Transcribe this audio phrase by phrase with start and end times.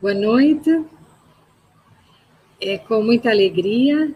[0.00, 0.84] Boa noite.
[2.60, 4.14] É com muita alegria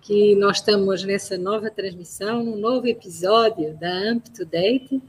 [0.00, 5.02] que nós estamos nessa nova transmissão, um novo episódio da AMP to Date,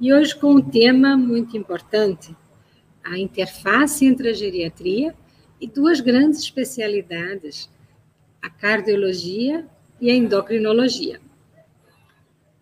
[0.00, 2.36] e hoje com um tema muito importante,
[3.04, 5.14] a interface entre a geriatria
[5.60, 7.70] e duas grandes especialidades,
[8.42, 9.64] a cardiologia
[10.00, 11.20] e a endocrinologia.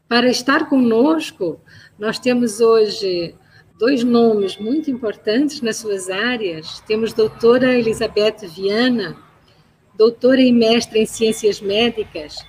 [0.06, 1.62] Para estar conosco,
[1.98, 3.34] nós temos hoje
[3.80, 6.80] dois nomes muito importantes nas suas áreas.
[6.80, 9.16] Temos doutora Elizabeth Viana,
[9.94, 12.44] doutora e mestra em Ciências Médicas,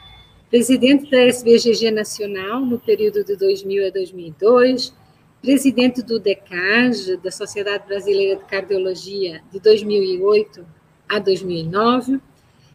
[0.50, 4.94] presidente da SBGG Nacional no período de 2000 a 2002,
[5.42, 10.68] presidente do DECAG, da Sociedade Brasileira de Cardiologia, de 2008
[11.08, 12.20] a 2009,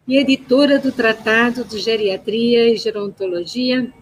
[0.08, 3.92] e editora do Tratado de Geriatria e Gerontologia.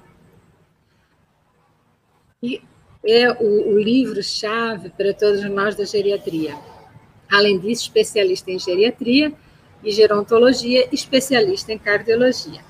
[2.40, 2.62] E
[3.04, 6.56] é o, o livro-chave para todos nós da geriatria.
[7.30, 9.32] Além disso, especialista em geriatria
[9.82, 12.60] e gerontologia, especialista em cardiologia.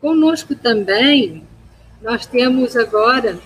[0.00, 1.46] Conosco também,
[2.02, 3.38] nós temos agora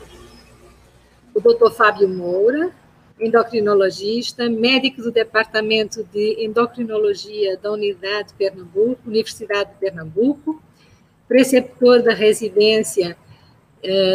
[1.34, 1.70] o Dr.
[1.72, 2.70] Fábio Moura,
[3.20, 10.62] endocrinologista, médico do Departamento de Endocrinologia da Unidade de Pernambuco, Universidade de Pernambuco,
[11.28, 13.16] preceptor da residência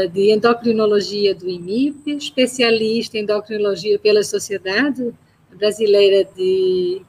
[0.07, 5.13] de endocrinologia do IMIP, especialista em endocrinologia pela Sociedade
[5.51, 7.01] Brasileira de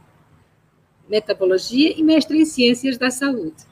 [1.08, 3.64] Metabologia e mestre em Ciências da Saúde.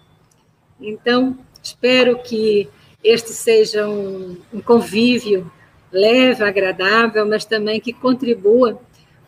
[0.80, 2.68] Então, espero que
[3.04, 5.50] este seja um, um convívio
[5.92, 8.80] leve, agradável, mas também que contribua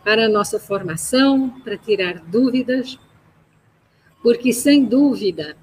[0.03, 2.97] para a nossa formação, para tirar dúvidas,
[4.23, 5.55] porque, sem dúvida,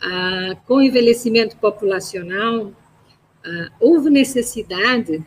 [0.00, 2.72] ah, com o envelhecimento populacional,
[3.80, 5.24] houve necessidade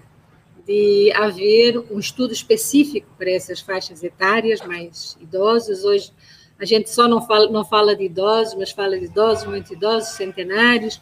[0.65, 5.85] de haver um estudo específico para essas faixas etárias mais idosas.
[5.85, 6.11] Hoje
[6.59, 10.09] a gente só não fala, não fala de idosos, mas fala de idosos, muito idosos,
[10.09, 11.01] centenários,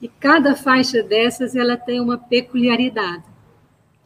[0.00, 3.24] e cada faixa dessas ela tem uma peculiaridade.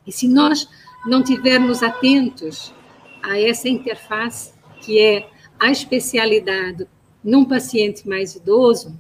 [0.06, 0.68] E se nós
[1.06, 2.74] não tivermos atentos
[3.22, 5.28] a essa interface, que é
[5.58, 6.86] a especialidade
[7.22, 8.98] num paciente mais idoso,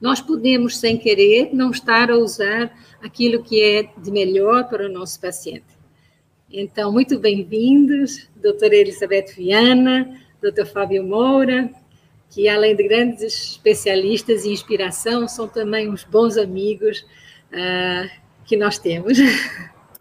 [0.00, 2.72] nós podemos, sem querer, não estar a usar
[3.02, 5.78] aquilo que é de melhor para o nosso paciente.
[6.50, 11.70] Então, muito bem-vindos, doutora Elizabeth Viana, doutor Fábio Moura,
[12.30, 17.04] que além de grandes especialistas e inspiração, são também uns bons amigos
[17.52, 18.10] uh,
[18.46, 19.18] que nós temos.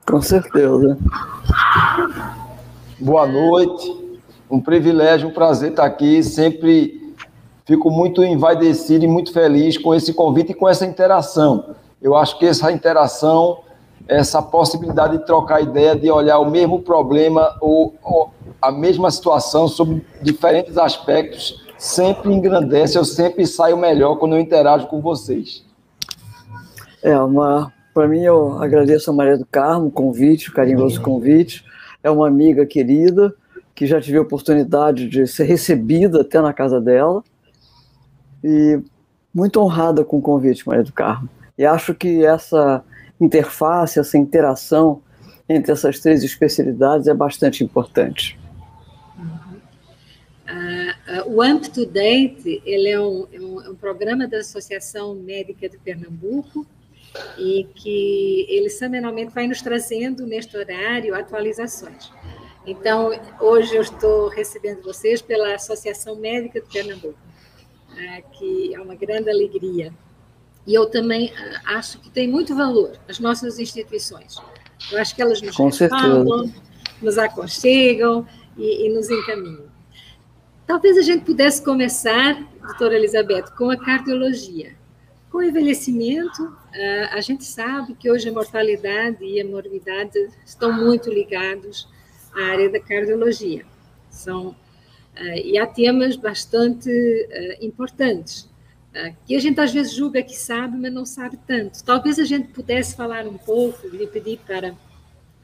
[0.08, 0.98] Com certeza.
[3.00, 3.96] Boa noite,
[4.50, 6.99] um privilégio, um prazer estar aqui, sempre
[7.70, 11.76] Fico muito envaidecido e muito feliz com esse convite e com essa interação.
[12.02, 13.60] Eu acho que essa interação,
[14.08, 19.68] essa possibilidade de trocar ideia, de olhar o mesmo problema ou, ou a mesma situação
[19.68, 25.64] sob diferentes aspectos, sempre engrandece, eu sempre saio melhor quando eu interajo com vocês.
[27.04, 31.64] É uma, para mim eu agradeço a Maria do Carmo o convite, o carinhoso convite.
[32.04, 33.32] É uma amiga querida
[33.76, 37.24] que já tive a oportunidade de ser recebida até na casa dela
[38.44, 38.80] e
[39.34, 41.30] muito honrada com o convite, Maria do Carmo.
[41.58, 42.84] E acho que essa
[43.20, 45.02] interface, essa interação
[45.48, 48.40] entre essas três especialidades é bastante importante.
[50.48, 54.38] Uh, uh, o AMP to Date ele é um, é, um, é um, programa da
[54.38, 56.66] Associação Médica de Pernambuco
[57.38, 62.12] e que ele semanalmente vai nos trazendo neste horário atualizações.
[62.66, 67.29] Então, hoje eu estou recebendo vocês pela Associação Médica de Pernambuco
[67.98, 69.94] é, que é uma grande alegria.
[70.66, 74.38] E eu também é, acho que tem muito valor as nossas instituições.
[74.92, 76.52] Eu acho que elas nos Com falam,
[77.02, 79.70] nos aconchegam e, e nos encaminham.
[80.66, 84.76] Talvez a gente pudesse começar, doutora Elizabeth, com a cardiologia.
[85.32, 90.72] Com o envelhecimento, é, a gente sabe que hoje a mortalidade e a morbidade estão
[90.72, 91.88] muito ligados
[92.36, 93.66] à área da cardiologia.
[94.10, 94.56] São
[95.44, 98.50] e há temas bastante uh, importantes,
[98.96, 101.84] uh, que a gente às vezes julga que sabe, mas não sabe tanto.
[101.84, 104.74] Talvez a gente pudesse falar um pouco, lhe pedir para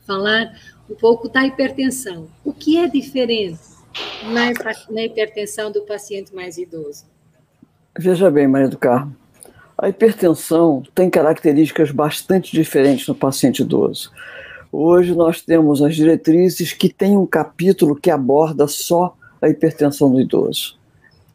[0.05, 0.53] falar
[0.89, 2.27] um pouco da hipertensão.
[2.43, 3.59] O que é diferente
[4.91, 7.05] na hipertensão do paciente mais idoso?
[7.97, 9.15] Veja bem, Maria do Carmo,
[9.77, 14.11] a hipertensão tem características bastante diferentes no paciente idoso.
[14.71, 20.19] Hoje nós temos as diretrizes que têm um capítulo que aborda só a hipertensão do
[20.19, 20.77] idoso.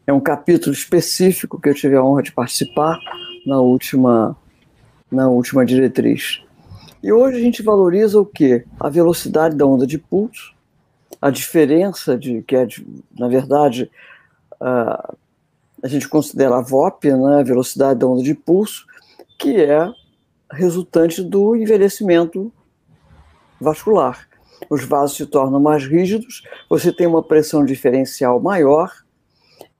[0.05, 2.99] É um capítulo específico que eu tive a honra de participar
[3.45, 4.35] na última,
[5.11, 6.41] na última diretriz.
[7.03, 8.65] E hoje a gente valoriza o quê?
[8.79, 10.53] A velocidade da onda de pulso
[11.21, 12.67] a diferença de que é,
[13.17, 13.91] na verdade,
[14.59, 15.13] a,
[15.83, 18.87] a gente considera a VOP, né, a velocidade da onda de pulso,
[19.37, 19.87] que é
[20.51, 22.51] resultante do envelhecimento
[23.59, 24.27] vascular.
[24.69, 28.91] Os vasos se tornam mais rígidos, você tem uma pressão diferencial maior,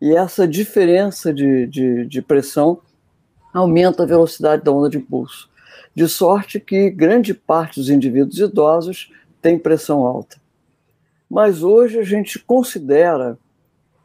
[0.02, 2.82] e essa diferença de, de, de pressão
[3.54, 5.50] aumenta a velocidade da onda de pulso.
[5.94, 9.12] De sorte que grande parte dos indivíduos idosos
[9.42, 10.38] tem pressão alta.
[11.30, 13.38] Mas hoje a gente considera,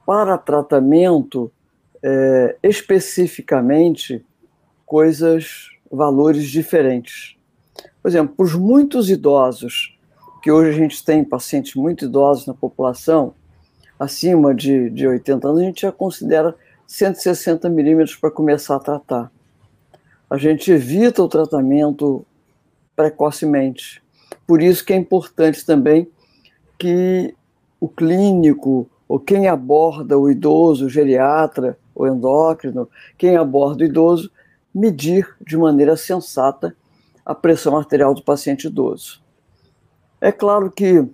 [0.05, 1.51] para tratamento,
[2.03, 4.25] é, especificamente,
[4.85, 7.37] coisas, valores diferentes.
[8.03, 9.96] Por exemplo, para os muitos idosos,
[10.47, 13.35] que hoje a gente tem pacientes muito idosos na população,
[13.99, 16.55] acima de, de 80 anos, a gente já considera
[16.87, 19.33] 160 milímetros para começar a tratar.
[20.31, 22.25] A gente evita o tratamento
[22.95, 24.01] precocemente.
[24.47, 26.09] Por isso que é importante também
[26.79, 27.35] que
[27.81, 32.89] o clínico, ou quem aborda o idoso, o geriatra, o endócrino,
[33.19, 34.31] quem aborda o idoso,
[34.73, 36.73] medir de maneira sensata
[37.25, 39.26] a pressão arterial do paciente idoso.
[40.27, 41.07] É claro que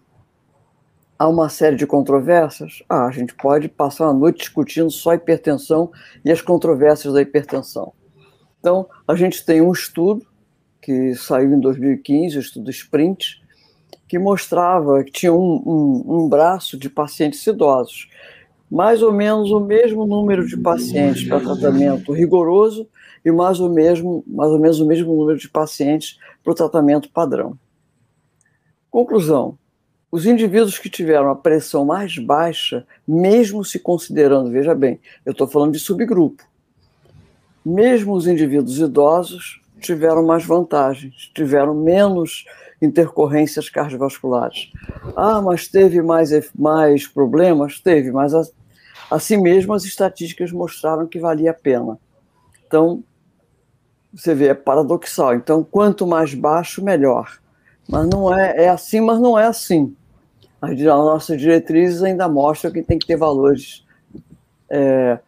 [1.19, 2.82] há uma série de controvérsias.
[2.88, 5.93] Ah, a gente pode passar uma noite discutindo só hipertensão
[6.25, 7.93] e as controvérsias da hipertensão.
[8.59, 10.25] Então, a gente tem um estudo
[10.81, 13.43] que saiu em 2015, o estudo Sprint,
[14.09, 18.09] que mostrava que tinha um, um, um braço de pacientes idosos,
[18.70, 22.88] mais ou menos o mesmo número de pacientes para tratamento rigoroso
[23.23, 27.11] e mais ou, mesmo, mais ou menos o mesmo número de pacientes para o tratamento
[27.12, 27.59] padrão.
[28.92, 29.58] Conclusão:
[30.10, 35.48] os indivíduos que tiveram a pressão mais baixa, mesmo se considerando, veja bem, eu estou
[35.48, 36.44] falando de subgrupo,
[37.64, 42.44] mesmo os indivíduos idosos tiveram mais vantagens, tiveram menos
[42.82, 44.70] intercorrências cardiovasculares.
[45.16, 47.80] Ah, mas teve mais, mais problemas?
[47.80, 48.32] Teve, mas
[49.10, 51.98] assim mesmo as estatísticas mostraram que valia a pena.
[52.66, 53.02] Então,
[54.12, 55.34] você vê, é paradoxal.
[55.34, 57.41] Então, quanto mais baixo, melhor.
[57.88, 59.94] Mas não é, é assim, mas não é assim.
[60.61, 63.84] As nossas diretrizes ainda mostram que tem que ter valores
[64.70, 65.19] é,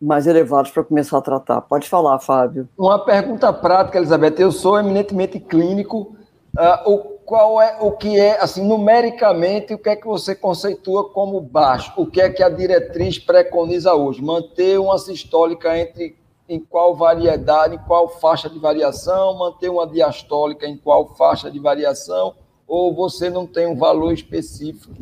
[0.00, 1.60] mais elevados para começar a tratar.
[1.60, 2.68] Pode falar, Fábio.
[2.76, 4.34] Uma pergunta prática, Elizabeth.
[4.38, 6.16] Eu sou eminentemente clínico
[6.58, 11.10] Uh, o, qual é o que é, assim, numericamente, o que é que você conceitua
[11.10, 11.92] como baixo?
[11.96, 14.20] O que é que a diretriz preconiza hoje?
[14.20, 16.16] Manter uma sistólica entre
[16.50, 21.60] em qual variedade, em qual faixa de variação, manter uma diastólica em qual faixa de
[21.60, 22.34] variação,
[22.66, 24.92] ou você não tem um valor específico?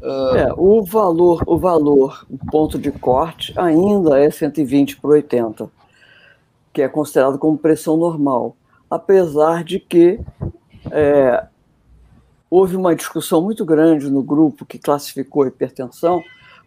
[0.00, 0.36] Uh...
[0.36, 5.70] É, o valor, o valor, o ponto de corte ainda é 120 por 80,
[6.72, 8.56] que é considerado como pressão normal,
[8.90, 10.18] apesar de que
[10.90, 11.46] é,
[12.48, 16.22] houve uma discussão muito grande no grupo que classificou a hipertensão,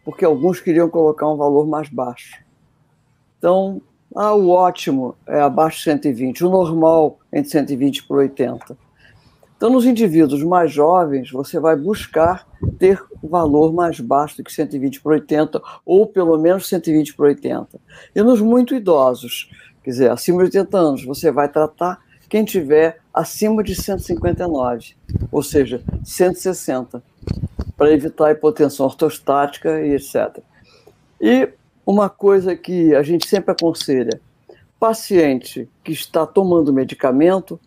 [0.06, 2.44] porque alguns queriam colocar um valor mais baixo.
[3.40, 3.81] Então,
[4.15, 8.77] ah, o ótimo é abaixo de 120, o normal entre 120 por 80.
[9.56, 12.47] Então, nos indivíduos mais jovens, você vai buscar
[12.79, 17.25] ter um valor mais baixo do que 120 por 80, ou pelo menos 120 por
[17.25, 17.79] 80.
[18.15, 19.50] E nos muito idosos,
[19.83, 24.95] quer dizer, acima de 80 anos, você vai tratar quem tiver acima de 159,
[25.31, 27.04] ou seja, 160,
[27.75, 30.39] para evitar hipotensão ortostática e etc.
[31.19, 31.49] E
[31.86, 34.21] uma coisa que a gente sempre aconselha:
[34.80, 37.59] paciente que está tomando medicamento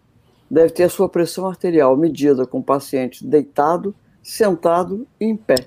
[0.51, 5.67] deve ter a sua pressão arterial medida com o paciente deitado, sentado e em pé,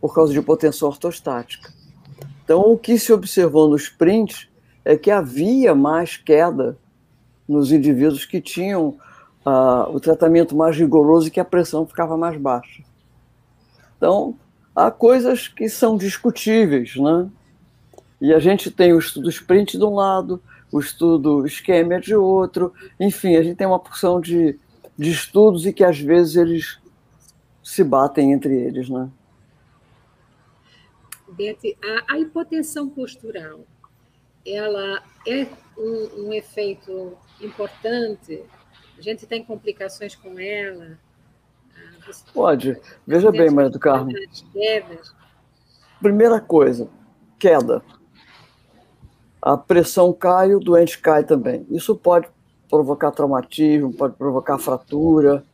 [0.00, 1.72] por causa de hipotensão ortostática.
[2.44, 4.50] Então, o que se observou no sprint
[4.84, 6.76] é que havia mais queda
[7.48, 8.96] nos indivíduos que tinham
[9.46, 12.82] uh, o tratamento mais rigoroso e que a pressão ficava mais baixa.
[13.96, 14.36] Então,
[14.74, 17.28] há coisas que são discutíveis, né?
[18.20, 22.72] E a gente tem o estudo sprint de um lado, o estudo esquema de outro,
[22.98, 24.58] enfim, a gente tem uma porção de,
[24.96, 26.78] de estudos e que às vezes eles
[27.62, 29.10] se batem entre eles, né?
[31.28, 33.60] Beth, a, a hipotensão postural,
[34.46, 38.42] ela é um, um efeito importante?
[38.98, 40.98] A gente tem complicações com ela?
[42.32, 42.76] Pode.
[43.06, 44.12] Veja bem, Maria do Carmo.
[46.00, 46.88] Primeira coisa,
[47.38, 47.82] queda.
[49.40, 51.66] A pressão cai, o doente cai também.
[51.70, 52.28] Isso pode
[52.68, 55.44] provocar traumatismo, pode provocar fratura.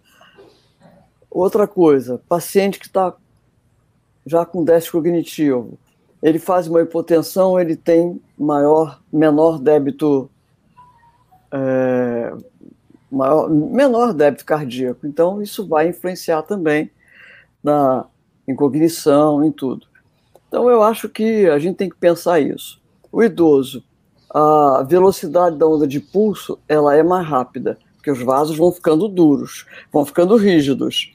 [1.31, 3.14] Outra coisa, paciente que está
[4.25, 5.78] já com déficit cognitivo,
[6.23, 10.31] ele faz uma hipotensão, ele tem maior, menor débito
[11.52, 12.33] é,
[13.10, 15.06] maior, menor débito cardíaco.
[15.06, 16.90] Então, isso vai influenciar também
[17.62, 18.06] na,
[18.46, 19.86] em cognição, em tudo.
[20.48, 22.80] Então, eu acho que a gente tem que pensar isso.
[23.12, 23.82] O idoso,
[24.30, 29.08] a velocidade da onda de pulso, ela é mais rápida, porque os vasos vão ficando
[29.08, 31.14] duros, vão ficando rígidos.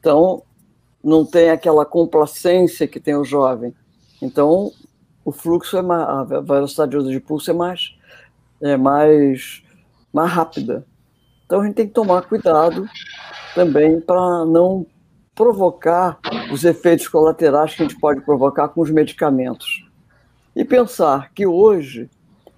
[0.00, 0.42] Então,
[1.02, 3.74] não tem aquela complacência que tem o jovem.
[4.20, 4.72] Então,
[5.24, 7.96] o fluxo é mais, a velocidade de onda de pulso é mais,
[8.60, 9.62] é mais,
[10.12, 10.86] mais rápida.
[11.52, 12.88] Então, a gente tem que tomar cuidado
[13.54, 14.86] também para não
[15.34, 16.18] provocar
[16.50, 19.86] os efeitos colaterais que a gente pode provocar com os medicamentos.
[20.56, 22.08] E pensar que hoje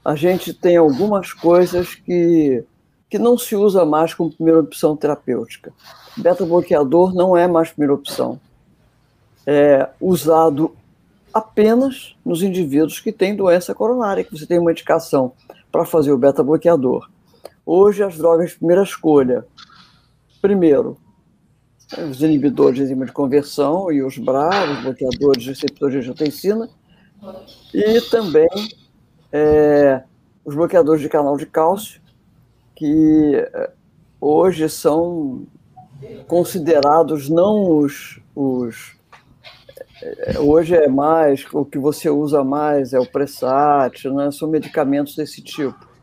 [0.04, 2.62] a gente tem algumas coisas que,
[3.10, 5.72] que não se usa mais como primeira opção terapêutica.
[6.16, 8.38] Beta-bloqueador não é mais primeira opção.
[9.44, 10.72] É usado
[11.32, 15.32] apenas nos indivíduos que têm doença coronária, que você tem uma indicação
[15.72, 17.08] para fazer o beta-bloqueador.
[17.66, 19.46] Hoje, as drogas de primeira escolha.
[20.42, 20.98] Primeiro,
[22.10, 26.68] os inibidores de enzima de conversão e os BRA, os bloqueadores de receptores de angiotensina,
[27.72, 28.48] e também
[29.32, 30.02] é,
[30.44, 32.02] os bloqueadores de canal de cálcio,
[32.74, 33.70] que é,
[34.20, 35.46] hoje são
[36.26, 38.94] considerados não os, os
[40.02, 44.30] é, hoje é mais o que você usa mais é o Pressat, né?
[44.30, 45.93] são medicamentos desse tipo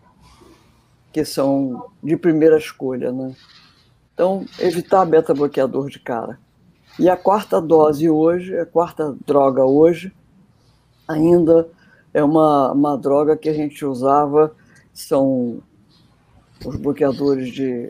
[1.12, 3.36] que são de primeira escolha, né?
[4.14, 6.40] Então, evitar beta-bloqueador de cara.
[7.00, 10.14] E a quarta dose hoje, a quarta droga hoje,
[11.08, 11.68] ainda
[12.14, 14.54] é uma, uma droga que a gente usava,
[14.94, 15.62] são
[16.66, 17.90] os bloqueadores de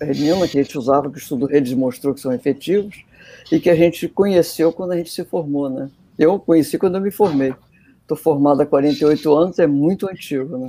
[0.00, 3.04] renina que a gente usava, que o estudo Redes mostrou que são efetivos,
[3.50, 5.90] e que a gente conheceu quando a gente se formou, né?
[6.18, 7.54] Eu conheci quando eu me formei.
[8.02, 10.68] Estou formado há 48 anos, é muito antigo, né?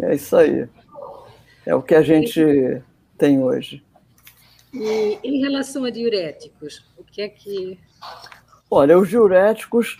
[0.00, 0.68] É isso aí.
[1.66, 2.82] É o que a gente
[3.16, 3.82] tem hoje.
[4.72, 7.78] E em relação a diuréticos, o que é que.
[8.70, 9.98] Olha, os diuréticos,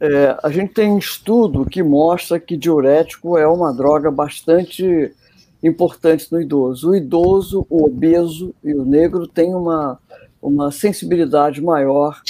[0.00, 5.14] é, a gente tem estudo que mostra que diurético é uma droga bastante
[5.62, 6.90] importante no idoso.
[6.90, 9.98] O idoso, o obeso e o negro têm uma,
[10.40, 12.20] uma sensibilidade maior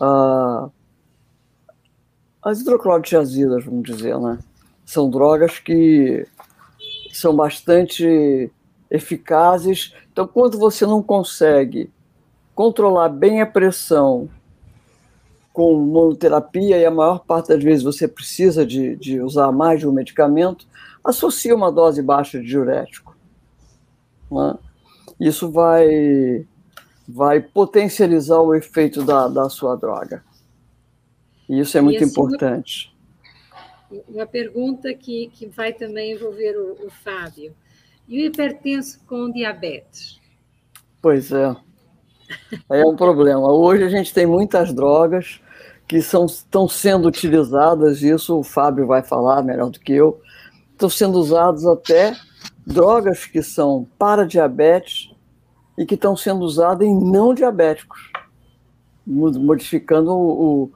[0.00, 0.68] a,
[2.42, 4.38] às hidroclorotiazidas, vamos dizer, né?
[4.84, 6.26] São drogas que
[7.20, 8.50] são bastante
[8.90, 9.94] eficazes.
[10.12, 11.90] Então, quando você não consegue
[12.54, 14.28] controlar bem a pressão
[15.52, 19.86] com monoterapia, e a maior parte das vezes você precisa de, de usar mais de
[19.86, 20.66] um medicamento,
[21.04, 23.16] associa uma dose baixa de diurético.
[24.30, 24.56] Né?
[25.18, 26.46] Isso vai,
[27.08, 30.22] vai potencializar o efeito da, da sua droga.
[31.48, 32.89] E isso é muito importante.
[34.08, 37.54] Uma pergunta que, que vai também envolver o, o Fábio.
[38.08, 40.20] E o hipertenso com diabetes?
[41.00, 41.56] Pois é.
[42.68, 43.50] É um problema.
[43.52, 45.40] Hoje a gente tem muitas drogas
[45.86, 50.20] que são, estão sendo utilizadas, isso o Fábio vai falar melhor do que eu,
[50.70, 52.14] estão sendo usadas até
[52.64, 55.10] drogas que são para diabetes
[55.76, 58.12] e que estão sendo usadas em não diabéticos,
[59.04, 60.70] modificando o,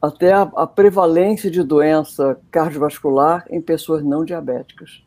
[0.00, 5.02] até a, a, prevalência de doença cardiovascular em pessoas não diabéticas.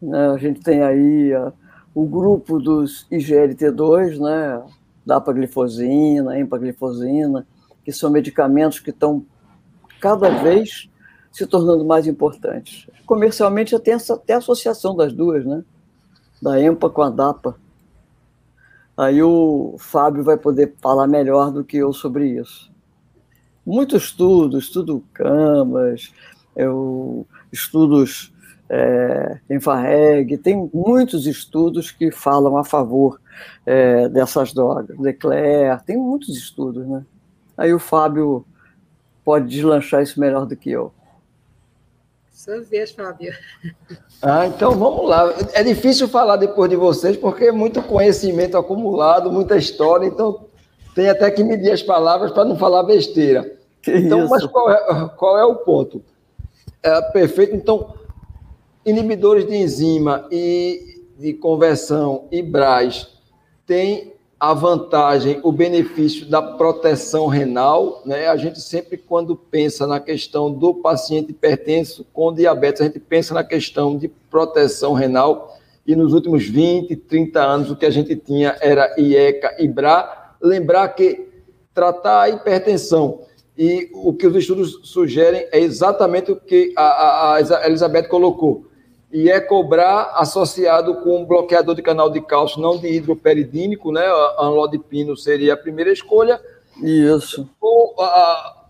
[0.00, 1.52] Né, a gente tem aí a,
[1.94, 4.62] o grupo dos IGLT2, né,
[5.06, 7.46] dapaglifosina, empaglifosina,
[7.84, 9.24] que são medicamentos que estão
[10.00, 10.88] cada vez
[11.32, 12.88] se tornando mais importantes.
[13.06, 15.64] Comercialmente já tem essa, até associação das duas, né?
[16.40, 17.56] Da EMPA com a DAPA.
[18.96, 22.73] Aí o Fábio vai poder falar melhor do que eu sobre isso
[23.64, 26.12] muito estudo, estudo camas,
[26.54, 28.32] eu, estudos
[28.68, 33.20] é, em FAREG, tem muitos estudos que falam a favor
[33.66, 34.98] é, dessas drogas.
[34.98, 37.04] Leclerc, tem muitos estudos, né?
[37.56, 38.44] Aí o Fábio
[39.24, 40.92] pode deslanchar isso melhor do que eu.
[42.32, 43.32] Sua vez, Fábio.
[44.20, 45.32] Ah, então vamos lá.
[45.52, 50.46] É difícil falar depois de vocês, porque é muito conhecimento acumulado, muita história, então
[50.94, 53.56] tem até que medir as palavras para não falar besteira.
[53.82, 54.30] Que então, isso?
[54.30, 56.02] mas qual é, qual é o ponto?
[56.82, 57.54] É, perfeito.
[57.54, 57.94] Então,
[58.84, 63.08] inibidores de enzima e de conversão e BRAS
[63.66, 68.28] têm a vantagem, o benefício da proteção renal, né?
[68.28, 73.32] A gente sempre, quando pensa na questão do paciente hipertenso com diabetes, a gente pensa
[73.32, 78.16] na questão de proteção renal, e nos últimos 20, 30 anos, o que a gente
[78.16, 81.26] tinha era IECA e BRA, lembrar que
[81.72, 83.22] tratar a hipertensão
[83.56, 88.66] e o que os estudos sugerem é exatamente o que a, a, a Elizabeth colocou.
[89.12, 94.04] e é cobrar associado com um bloqueador de canal de cálcio não de hidroperidínico, né?
[94.04, 96.40] A anlodipino seria a primeira escolha.
[96.82, 97.48] Isso.
[97.60, 98.66] Ou a,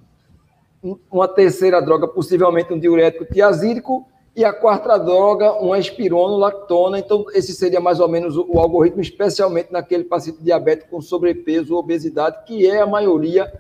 [1.11, 6.99] uma terceira droga, possivelmente um diurético tiazídico, e a quarta droga, uma espironolactona.
[6.99, 11.75] Então, esse seria mais ou menos o, o algoritmo, especialmente naquele paciente diabético com sobrepeso
[11.75, 13.53] ou obesidade, que é a maioria,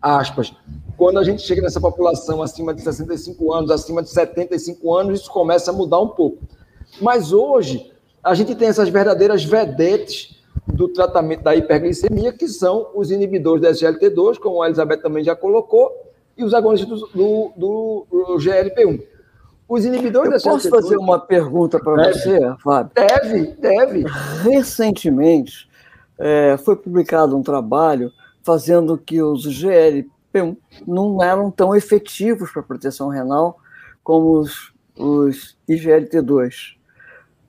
[0.00, 0.52] aspas.
[0.96, 5.30] Quando a gente chega nessa população acima de 65 anos, acima de 75 anos, isso
[5.30, 6.38] começa a mudar um pouco.
[7.00, 7.90] Mas hoje,
[8.22, 10.36] a gente tem essas verdadeiras vedetes
[10.66, 15.34] do tratamento da hiperglicemia, que são os inibidores da SGLT2, como a Elizabeth também já
[15.34, 15.90] colocou,
[16.36, 19.15] e os agonistas do, do, do GLP-1.
[19.68, 22.92] Os inibidores Eu posso fazer uma pergunta para você, Fábio?
[22.94, 24.04] Deve, deve.
[24.42, 25.68] Recentemente
[26.18, 30.56] é, foi publicado um trabalho fazendo que os GLP-1
[30.86, 33.58] não eram tão efetivos para proteção renal
[34.04, 36.76] como os, os IGLT-2.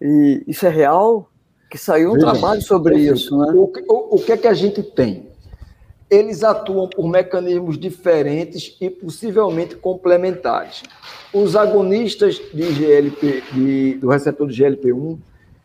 [0.02, 1.30] E isso é real?
[1.70, 3.52] Que saiu um Veja, trabalho sobre isso, né?
[3.54, 5.30] O, o, o que é que a gente tem?
[6.10, 10.84] Eles atuam por mecanismos diferentes e possivelmente complementares.
[11.34, 15.18] Os agonistas de GLP, de, do receptor de GLP-1,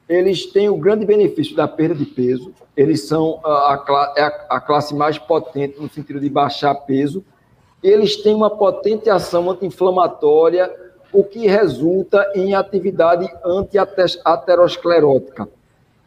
[0.08, 4.60] eles têm o grande benefício da perda de peso, eles são a, a, é a,
[4.60, 7.24] classe mais potente no sentido de baixar peso,
[7.82, 10.70] eles têm uma potente ação anti-inflamatória,
[11.12, 15.48] o que resulta em atividade anti-aterosclerótica,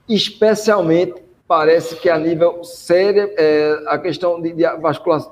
[0.10, 4.64] especialmente parece que a nível cérebro, é, a questão de, de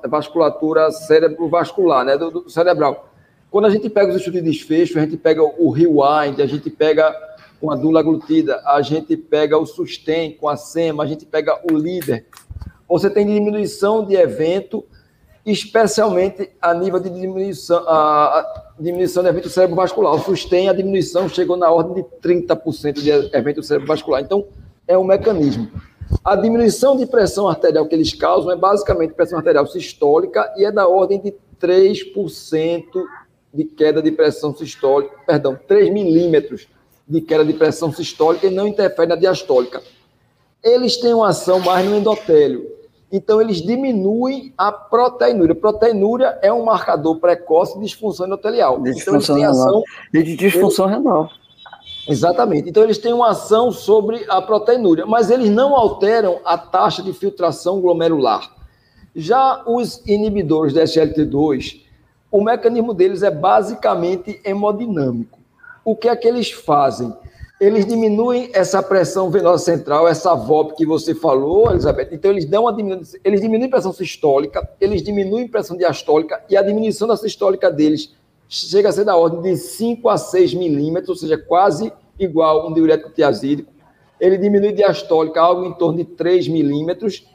[0.08, 3.10] vasculatura cérebro-vascular, né, do, do, cerebral.
[3.50, 6.70] Quando a gente pega os estudos de desfecho, a gente pega o rewind, a gente
[6.70, 7.16] pega
[7.60, 11.60] com a dula glutida, a gente pega o sustain com a SEMA, a gente pega
[11.72, 12.26] o líder.
[12.88, 14.84] Você tem diminuição de evento,
[15.46, 20.14] especialmente a nível de diminuição, a, a diminuição de evento cerebrovascular.
[20.14, 24.22] O sustain, a diminuição chegou na ordem de 30% de evento cerebrovascular.
[24.22, 24.46] Então,
[24.88, 25.72] é um mecanismo.
[26.24, 30.72] A diminuição de pressão arterial que eles causam é basicamente pressão arterial sistólica e é
[30.72, 32.84] da ordem de 3%
[33.54, 36.68] de queda de pressão sistólica, perdão, 3 milímetros
[37.08, 39.82] de queda de pressão sistólica e não interfere na diastólica.
[40.64, 42.72] Eles têm uma ação mais no endotélio.
[43.12, 45.54] Então, eles diminuem a proteinúria.
[45.54, 48.82] Proteinúria é um marcador precoce de disfunção endotelial.
[48.82, 49.68] De disfunção então, renal.
[49.68, 51.30] Ação, e de disfunção eles, renal.
[52.08, 52.70] Exatamente.
[52.70, 57.14] Então, eles têm uma ação sobre a proteinúria, mas eles não alteram a taxa de
[57.14, 58.52] filtração glomerular.
[59.16, 61.82] Já os inibidores da SGLT2,
[62.32, 65.40] o mecanismo deles é basicamente hemodinâmico.
[65.86, 67.14] O que é que eles fazem?
[67.62, 72.10] Eles diminuem essa pressão venosa central, essa VOP que você falou, Elizabeth.
[72.12, 76.62] Então, eles dão uma diminuição, eles diminuem pressão sistólica, eles diminuem pressão diastólica, e a
[76.62, 78.14] diminuição da sistólica deles
[78.48, 82.68] chega a ser da ordem de 5 a 6 milímetros, ou seja, quase igual a
[82.68, 83.72] um diurético tiazídico.
[84.20, 87.26] Ele diminui diastólica algo em torno de 3 milímetros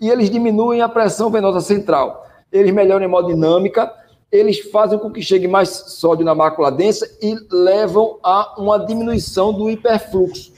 [0.00, 2.26] e eles diminuem a pressão venosa central.
[2.52, 3.92] Eles melhoram a hemodinâmica,
[4.30, 9.52] eles fazem com que chegue mais sódio na mácula densa e levam a uma diminuição
[9.52, 10.52] do hiperfluxo.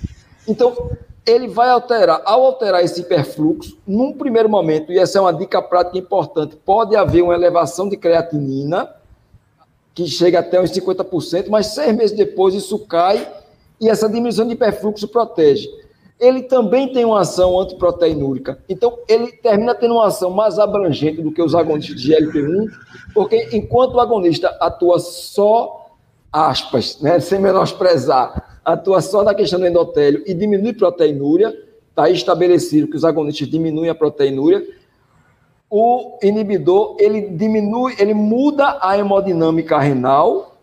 [0.49, 0.91] Então,
[1.27, 5.61] ele vai alterar, ao alterar esse hiperfluxo, num primeiro momento, e essa é uma dica
[5.61, 8.89] prática importante, pode haver uma elevação de creatinina,
[9.95, 13.31] que chega até uns 50%, mas seis meses depois isso cai
[13.81, 15.69] e essa diminuição de hiperfluxo protege.
[16.19, 18.59] Ele também tem uma ação antiproteinúrica.
[18.69, 22.71] Então, ele termina tendo uma ação mais abrangente do que os agonistas de GLP-1,
[23.13, 25.91] porque enquanto o agonista atua só,
[26.33, 31.55] aspas, né, sem menosprezar, atua só na questão do endotélio e diminui proteinúria,
[31.91, 34.67] está estabelecido que os agonistas diminuem a proteinúria,
[35.71, 40.55] o inibidor ele diminui, ele muda a hemodinâmica renal,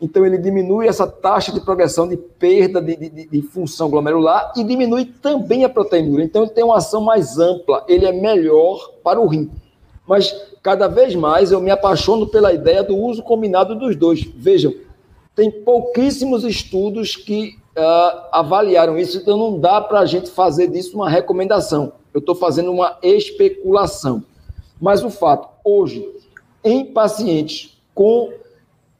[0.00, 4.62] então ele diminui essa taxa de progressão de perda de, de, de função glomerular e
[4.62, 6.24] diminui também a proteinúria.
[6.24, 9.50] Então ele tem uma ação mais ampla, ele é melhor para o rim.
[10.06, 14.22] Mas cada vez mais eu me apaixono pela ideia do uso combinado dos dois.
[14.22, 14.72] Vejam,
[15.34, 20.94] tem pouquíssimos estudos que uh, avaliaram isso, então não dá para a gente fazer disso
[20.94, 21.92] uma recomendação.
[22.14, 24.22] Eu estou fazendo uma especulação.
[24.80, 26.06] Mas o fato, hoje,
[26.62, 28.32] em pacientes com,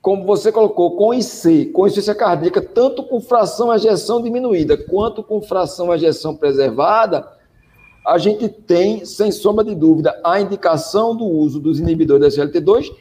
[0.01, 5.43] como você colocou, com IC, com insuficiência cardíaca, tanto com fração ejeção diminuída quanto com
[5.43, 7.31] fração ejeção preservada,
[8.07, 12.95] a gente tem, sem sombra de dúvida, a indicação do uso dos inibidores da SGLT2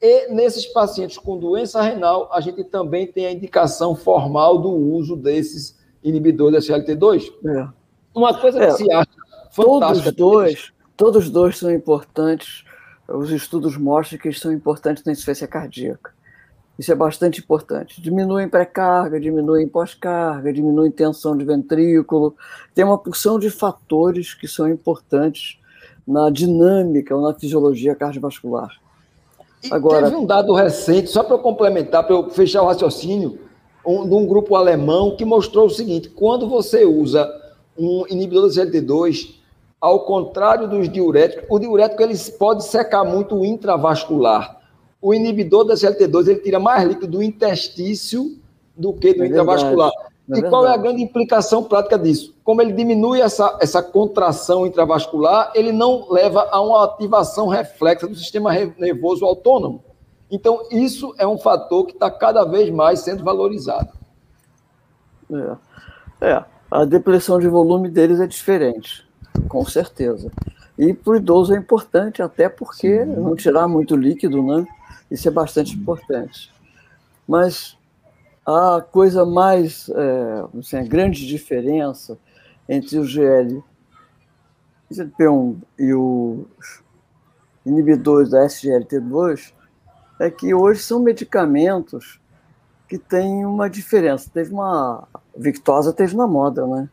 [0.00, 5.16] e nesses pacientes com doença renal, a gente também tem a indicação formal do uso
[5.16, 7.32] desses inibidores da SGLT2.
[7.46, 7.68] É.
[8.14, 9.08] Uma coisa que é, se acha
[9.52, 10.12] fantástica.
[10.12, 12.62] Todos dois, Todos os dois são importantes.
[13.08, 16.14] Os estudos mostram que eles são importantes na insuficiência cardíaca.
[16.78, 18.00] Isso é bastante importante.
[18.00, 22.36] Diminui em pré-carga, diminui em pós-carga, diminui em tensão de ventrículo.
[22.72, 25.58] Tem uma porção de fatores que são importantes
[26.06, 28.70] na dinâmica ou na fisiologia cardiovascular.
[29.60, 33.40] E Agora, teve um dado recente, só para complementar, para eu fechar o raciocínio,
[33.84, 37.28] um, de um grupo alemão que mostrou o seguinte: quando você usa
[37.76, 39.41] um inibidor do CLT2,
[39.82, 44.60] ao contrário dos diuréticos, o diurético ele pode secar muito o intravascular.
[45.00, 48.38] O inibidor da CLT2 ele tira mais líquido do intestício
[48.76, 49.90] do que do é intravascular.
[50.30, 52.32] É e qual é a grande implicação prática disso?
[52.44, 58.14] Como ele diminui essa, essa contração intravascular, ele não leva a uma ativação reflexa do
[58.14, 59.82] sistema nervoso autônomo.
[60.30, 63.90] Então, isso é um fator que está cada vez mais sendo valorizado.
[66.20, 66.28] É.
[66.28, 66.44] é.
[66.70, 69.04] a depressão de volume deles é diferente,
[69.48, 70.30] com certeza.
[70.78, 73.12] E para o idoso é importante, até porque Sim.
[73.12, 74.66] não tirar muito líquido, né?
[75.10, 76.52] Isso é bastante importante.
[77.28, 77.76] Mas
[78.44, 82.18] a coisa mais, é, assim, a grande diferença
[82.68, 83.62] entre o GL
[84.90, 86.82] GLP-1 e os
[87.64, 89.52] inibidores da SGLT2
[90.20, 92.20] é que hoje são medicamentos
[92.88, 94.30] que têm uma diferença.
[94.32, 95.08] Teve uma.
[95.34, 96.88] Victosa teve na moda, né?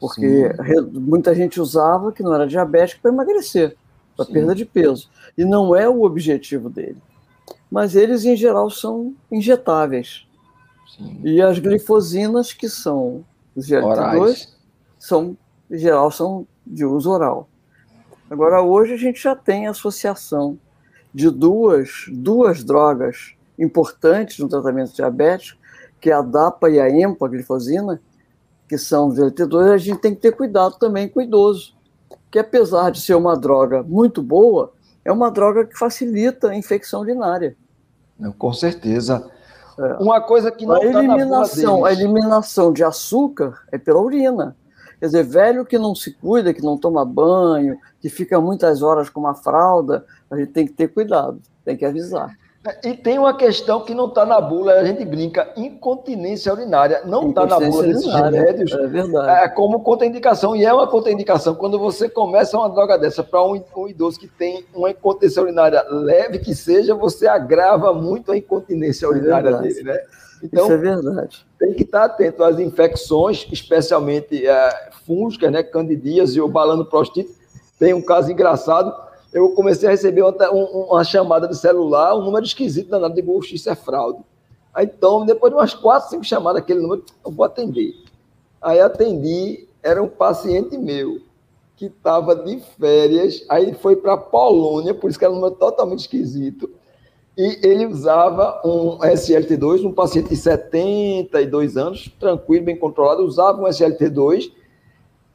[0.00, 0.90] Porque Sim.
[0.92, 3.76] muita gente usava que não era diabético para emagrecer,
[4.16, 5.10] para perda de peso.
[5.36, 6.98] E não é o objetivo dele.
[7.70, 10.26] Mas eles, em geral, são injetáveis.
[10.96, 11.20] Sim.
[11.24, 14.48] E as glifosinas, que são os GLP-2,
[14.98, 15.36] são,
[15.70, 17.48] em geral, são de uso oral.
[18.30, 20.58] Agora, hoje a gente já tem associação
[21.12, 25.58] de duas, duas drogas importantes no tratamento diabético,
[26.00, 28.00] que é a DAPA e a empaglifosina,
[28.68, 31.74] que são GLT2, a gente tem que ter cuidado também com o idoso,
[32.30, 34.72] que apesar de ser uma droga muito boa,
[35.04, 37.56] é uma droga que facilita a infecção urinária.
[38.36, 39.30] Com certeza.
[39.78, 39.94] É.
[40.02, 44.56] Uma coisa que não a tá eliminação, a eliminação de açúcar é pela urina.
[44.98, 49.08] Quer dizer, velho que não se cuida, que não toma banho, que fica muitas horas
[49.08, 52.36] com uma fralda, a gente tem que ter cuidado, tem que avisar.
[52.82, 57.02] E tem uma questão que não está na bula, a gente brinca, incontinência urinária.
[57.04, 58.72] Não está na bula desses remédios.
[58.72, 59.44] É verdade.
[59.44, 63.62] É como contraindicação, e é uma contraindicação quando você começa uma droga dessa para um,
[63.76, 69.06] um, idoso que tem uma incontinência urinária leve que seja, você agrava muito a incontinência
[69.06, 69.98] é urinária é dele, né?
[70.42, 71.46] Então, Isso é verdade.
[71.58, 77.30] Tem que estar atento às infecções, especialmente é, fúngicas, né, candidíase ou balanoprostite.
[77.78, 82.44] Tem um caso engraçado eu comecei a receber uma, uma chamada de celular, um número
[82.44, 84.20] esquisito danado, de Google, isso é fraude.
[84.72, 87.94] Aí, então, depois de umas quatro, cinco chamadas, aquele número, eu vou atender.
[88.60, 91.20] Aí atendi, era um paciente meu,
[91.76, 96.00] que estava de férias, aí foi para Polônia, por isso que era um número totalmente
[96.00, 96.70] esquisito,
[97.36, 103.66] e ele usava um SLT2, um paciente de 72 anos, tranquilo, bem controlado, usava um
[103.66, 104.50] SLT2,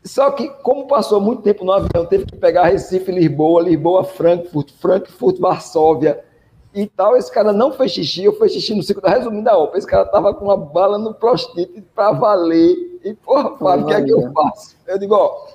[0.03, 4.71] só que, como passou muito tempo no avião, teve que pegar Recife, Lisboa, Lisboa, Frankfurt,
[4.73, 6.23] Frankfurt, Varsóvia
[6.73, 7.15] e tal.
[7.15, 9.77] Esse cara não fez xixi, eu fiz xixi no ciclo da resumindo a OPA.
[9.77, 12.99] Esse cara tava com uma bala no prostite para valer.
[13.03, 14.75] E, porra, Fábio, o que é que eu faço?
[14.85, 15.47] Eu digo, ó,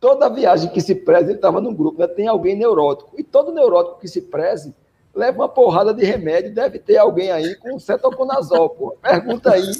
[0.00, 2.08] toda viagem que se preze, ele estava no grupo, né?
[2.08, 3.10] Tem alguém neurótico.
[3.16, 4.74] E todo neurótico que se preze
[5.14, 8.96] leva uma porrada de remédio, deve ter alguém aí com cetoconazol, pô.
[9.00, 9.70] Pergunta aí.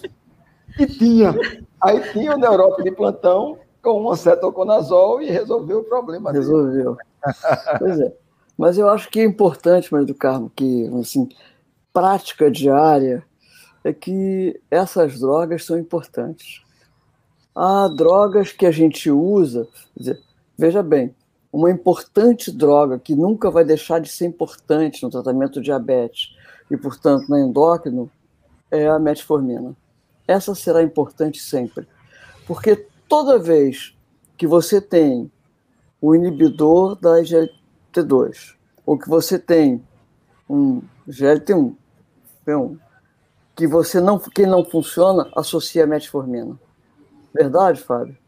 [0.79, 1.35] E tinha.
[1.81, 6.33] Aí tinha o neurótico de plantão, com uma cetoconazol e resolveu o problema.
[6.33, 6.97] Resolveu.
[7.79, 8.13] pois é.
[8.57, 11.29] Mas eu acho que é importante, mas do Carmo, que assim,
[11.93, 13.23] prática diária
[13.85, 16.63] é que essas drogas são importantes.
[17.55, 20.21] Há drogas que a gente usa, dizer,
[20.57, 21.15] veja bem,
[21.53, 26.35] uma importante droga que nunca vai deixar de ser importante no tratamento do diabetes
[26.71, 28.11] e, portanto, no endócrino,
[28.71, 29.77] é a metformina.
[30.27, 31.87] Essa será importante sempre,
[32.47, 33.95] porque toda vez
[34.37, 35.31] que você tem
[36.03, 39.81] o inibidor da GLT2, ou que você tem
[40.51, 41.77] um GLT1,
[43.55, 46.59] que você não, que não funciona, associa a metformina.
[47.33, 48.19] Verdade, Fábio?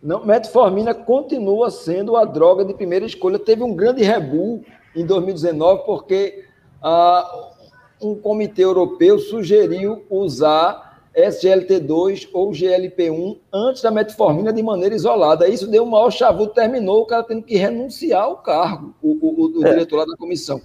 [0.00, 3.40] Não, metformina continua sendo a droga de primeira escolha.
[3.40, 6.44] Teve um grande rebu em 2019 porque
[6.80, 7.50] ah,
[8.00, 15.48] um comitê europeu sugeriu usar SGLT2 ou GLP1 antes da metformina de maneira isolada.
[15.48, 19.60] Isso deu um maior chavu, terminou o cara tendo que renunciar ao cargo, o, o,
[19.60, 19.70] o é.
[19.70, 20.60] diretor lá da comissão.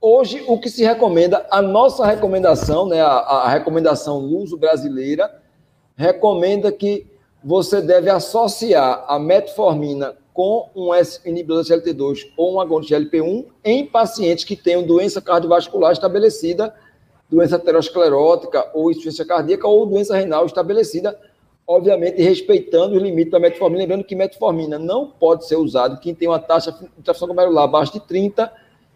[0.00, 5.42] Hoje, o que se recomenda, a nossa recomendação, né, a, a recomendação luso brasileira,
[5.96, 7.06] recomenda que
[7.42, 10.90] você deve associar a metformina com um
[11.24, 16.74] inibidor da GLT2 ou um agonista GLP1 em pacientes que tenham doença cardiovascular estabelecida
[17.34, 21.18] doença aterosclerótica ou insuficiência cardíaca ou doença renal estabelecida,
[21.66, 23.82] obviamente respeitando os limites da metformina.
[23.82, 27.92] Lembrando que metformina não pode ser usado quem tem uma taxa de filtração glomerular abaixo
[27.92, 28.50] de 30,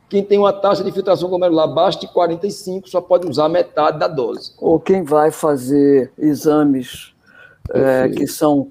[0.09, 4.07] quem tem uma taxa de filtração glomerular abaixo de 45 só pode usar metade da
[4.07, 4.53] dose.
[4.59, 7.12] Ou quem vai fazer exames
[7.70, 8.70] é, que são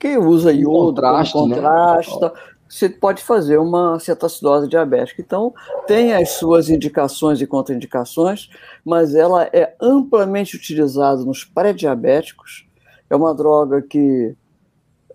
[0.00, 2.32] que usa iodo, contraste, contrasta, né?
[2.74, 5.22] Você pode fazer uma cetacidose diabética.
[5.22, 5.54] Então,
[5.86, 8.50] tem as suas indicações e contraindicações,
[8.84, 12.66] mas ela é amplamente utilizada nos pré-diabéticos.
[13.08, 14.34] É uma droga que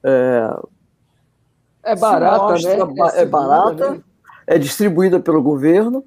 [0.02, 0.58] é,
[1.84, 2.94] é barata, mostra, né?
[3.16, 4.04] É, é barata, né?
[4.48, 6.06] é distribuída pelo governo,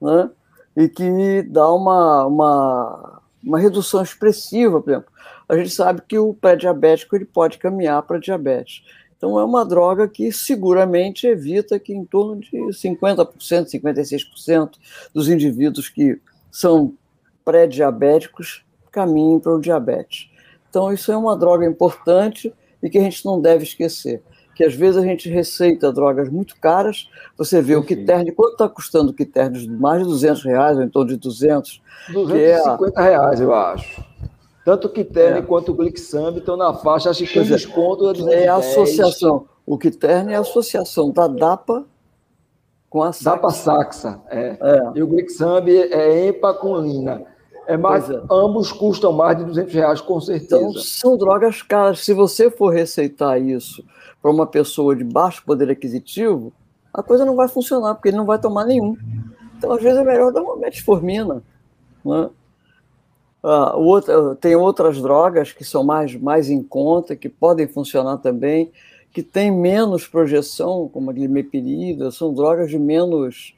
[0.00, 0.30] né?
[0.74, 5.12] E que dá uma, uma, uma redução expressiva, por exemplo.
[5.46, 8.82] A gente sabe que o pré-diabético ele pode caminhar para diabetes.
[9.16, 13.26] Então, é uma droga que seguramente evita que em torno de 50%,
[13.66, 14.70] 56%
[15.14, 16.94] dos indivíduos que são
[17.44, 20.30] pré-diabéticos caminhem para o diabetes.
[20.68, 22.52] Então, isso é uma droga importante
[22.82, 24.22] e que a gente não deve esquecer.
[24.54, 28.68] Que às vezes a gente receita drogas muito caras, você vê o Quiterne, quanto está
[28.68, 29.68] custando o Quiterne?
[29.68, 31.82] Mais de 200 reais, ou em torno de 200.
[32.12, 33.08] 250 é a...
[33.08, 34.04] reais, eu acho.
[34.66, 35.42] Tanto o Quiterne é.
[35.42, 37.44] quanto o Glixambi estão na faixa, acho que com é.
[37.44, 39.46] desconto de É a associação.
[39.64, 41.84] O Quiterne é a associação da DAPA
[42.90, 43.30] com a Saxa.
[43.30, 44.58] DAPA Saxa, é.
[44.60, 44.90] é.
[44.96, 47.22] E o Glixambi é EMPA com Lina.
[47.68, 48.20] É mais, é.
[48.28, 50.56] Ambos custam mais de 200 reais, com certeza.
[50.56, 52.00] Então, são drogas caras.
[52.00, 53.84] Se você for receitar isso
[54.20, 56.52] para uma pessoa de baixo poder aquisitivo,
[56.92, 58.96] a coisa não vai funcionar, porque ele não vai tomar nenhum.
[59.56, 61.40] Então, às vezes, é melhor dar uma metformina.
[62.04, 62.30] Né?
[63.46, 68.72] Uh, outra, tem outras drogas que são mais, mais em conta, que podem funcionar também,
[69.12, 73.54] que têm menos projeção, como a glimepirida, são drogas de menos,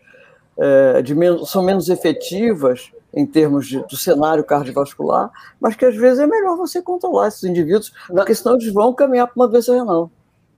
[0.58, 5.96] é, de menos, são menos efetivas em termos de, do cenário cardiovascular, mas que às
[5.96, 9.74] vezes é melhor você controlar esses indivíduos, porque senão eles vão caminhar para uma doença
[9.74, 10.10] renal.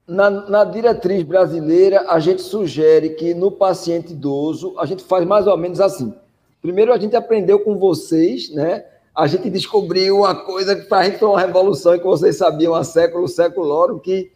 [0.05, 5.47] Na, na, diretriz brasileira, a gente sugere que no paciente idoso, a gente faz mais
[5.47, 6.13] ou menos assim.
[6.61, 8.83] Primeiro, a gente aprendeu com vocês, né?
[9.21, 12.37] A gente descobriu uma coisa que para a gente foi uma revolução e que vocês
[12.37, 14.31] sabiam há século, século que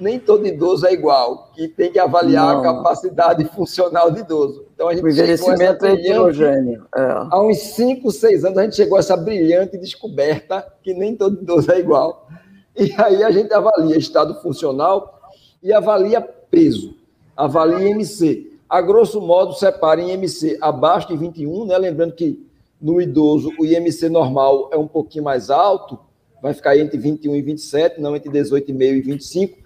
[0.00, 2.60] nem todo idoso é igual, que tem que avaliar Não.
[2.60, 4.64] a capacidade funcional do idoso.
[4.74, 6.86] Então a gente o envelhecimento é heterogêneo.
[6.96, 7.02] É.
[7.30, 11.42] Há uns 5, 6 anos a gente chegou a essa brilhante descoberta que nem todo
[11.42, 12.26] idoso é igual.
[12.74, 15.20] E aí a gente avalia estado funcional
[15.62, 16.94] e avalia peso,
[17.36, 18.50] avalia IMC.
[18.66, 21.76] A grosso modo, separa em IMC abaixo de 21, né?
[21.76, 22.45] lembrando que
[22.80, 25.98] no idoso, o IMC normal é um pouquinho mais alto,
[26.42, 29.58] vai ficar entre 21 e 27, não entre 18,5 e 25.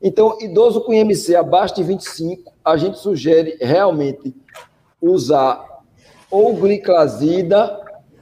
[0.00, 4.34] Então, idoso com IMC abaixo de 25, a gente sugere realmente
[5.00, 5.72] usar
[6.30, 7.78] ou gliclazida,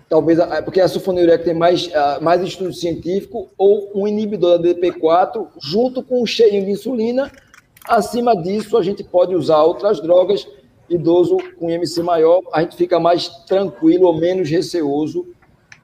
[0.08, 5.46] talvez, porque a sulfonilureia tem mais, ah, mais estudo científico, ou um inibidor da DP4,
[5.62, 7.30] junto com um cheirinho de insulina.
[7.86, 10.46] Acima disso, a gente pode usar outras drogas,
[10.90, 15.26] idoso com IMC maior, a gente fica mais tranquilo ou menos receoso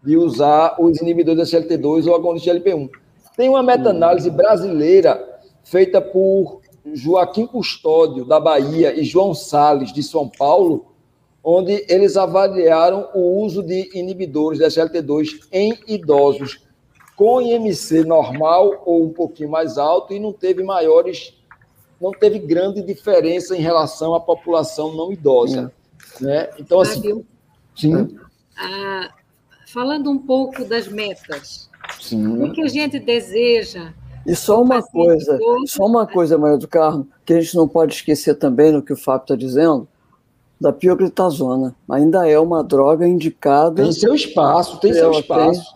[0.03, 2.90] de usar os inibidores da SLT2 ou agonistas de LP1.
[3.37, 6.61] Tem uma meta-análise brasileira feita por
[6.92, 10.87] Joaquim Custódio, da Bahia, e João Sales, de São Paulo,
[11.42, 16.66] onde eles avaliaram o uso de inibidores da SLT2 em idosos
[17.16, 21.35] com IMC normal ou um pouquinho mais alto e não teve maiores
[22.01, 25.73] não teve grande diferença em relação à população não idosa.
[26.21, 26.51] Né?
[26.59, 27.25] Então, assim.
[27.75, 28.17] Sim.
[28.57, 29.11] Ah,
[29.67, 31.69] falando um pouco das metas.
[32.01, 32.43] Sim.
[32.43, 33.93] O que a gente deseja.
[34.27, 37.95] E só uma coisa, só uma coisa, Maria do Carmo, que a gente não pode
[37.95, 39.87] esquecer também no que o Fábio está dizendo,
[40.61, 41.77] da pioglitazona.
[41.89, 43.83] Ainda é uma droga indicada.
[43.83, 45.76] Tem seu espaço, tem seu espaço.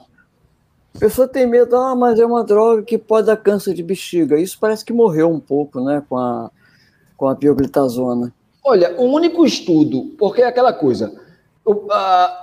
[0.99, 4.39] Pessoa tem medo, ah, mas é uma droga que pode dar câncer de bexiga.
[4.39, 6.51] Isso parece que morreu um pouco, né, com a,
[7.17, 8.33] com a pioglitazona.
[8.63, 11.19] Olha, o único estudo, porque é aquela coisa,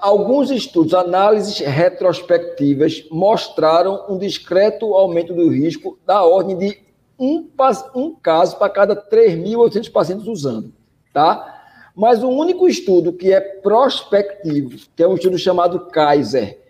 [0.01, 6.79] alguns estudos, análises retrospectivas, mostraram um discreto aumento do risco da ordem de
[7.19, 7.47] um,
[7.95, 10.71] um caso para cada 3.800 pacientes usando,
[11.13, 11.55] tá?
[11.95, 16.66] Mas o único estudo que é prospectivo, que é um estudo chamado Kaiser,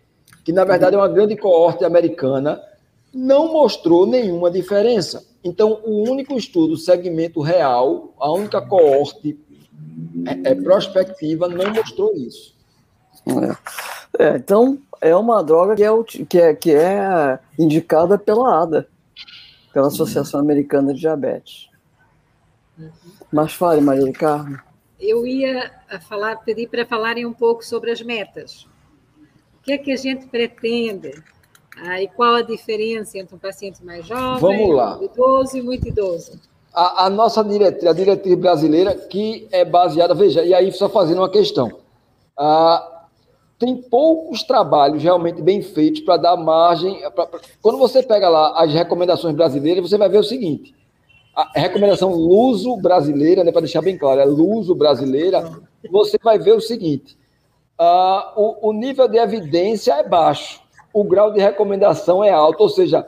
[0.48, 2.64] que na verdade é uma grande coorte americana,
[3.14, 5.28] não mostrou nenhuma diferença.
[5.44, 9.38] Então, o único estudo, segmento real, a única coorte
[10.26, 12.56] é, é prospectiva, não mostrou isso.
[13.28, 14.24] É.
[14.24, 18.88] É, então, é uma droga que é, que é, que é indicada pela ADA,
[19.74, 21.70] pela Associação Americana de Diabetes.
[23.30, 24.58] Mas fale, Maria do Carmo.
[24.98, 25.74] Eu ia
[26.08, 28.66] falar, pedir para falarem um pouco sobre as metas
[29.68, 31.12] que é que a gente pretende?
[31.78, 34.98] Ah, e qual a diferença entre um paciente mais jovem, Vamos lá.
[35.02, 36.40] idoso e muito idoso?
[36.74, 41.18] A, a, nossa diretriz, a diretriz brasileira, que é baseada, veja, e aí só fazendo
[41.18, 41.80] uma questão.
[42.38, 43.08] Ah,
[43.60, 47.02] tem poucos trabalhos realmente bem feitos para dar margem.
[47.12, 50.74] Pra, pra, quando você pega lá as recomendações brasileiras, você vai ver o seguinte:
[51.36, 55.52] a recomendação luso brasileira, né, para deixar bem claro, é luso brasileira,
[55.92, 57.18] você vai ver o seguinte:
[57.80, 60.62] uh, o, o, nível de evidência é baixo,
[60.94, 63.06] o grau de recomendação é alto, ou seja,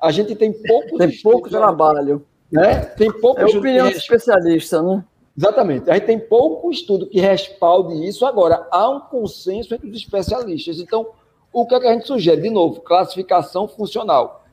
[0.00, 2.84] a gente tem pouco tem pouco trabalho, né?
[2.96, 5.04] Tem pouco é opinião de especialista, né?
[5.36, 5.88] Exatamente.
[5.88, 8.26] A gente tem pouco estudo que respalde isso.
[8.26, 10.80] Agora, há um consenso entre os especialistas.
[10.80, 11.06] Então,
[11.52, 12.40] o que, é que a gente sugere?
[12.40, 14.44] De novo, classificação funcional.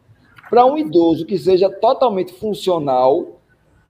[0.48, 3.40] Para um idoso que seja totalmente funcional,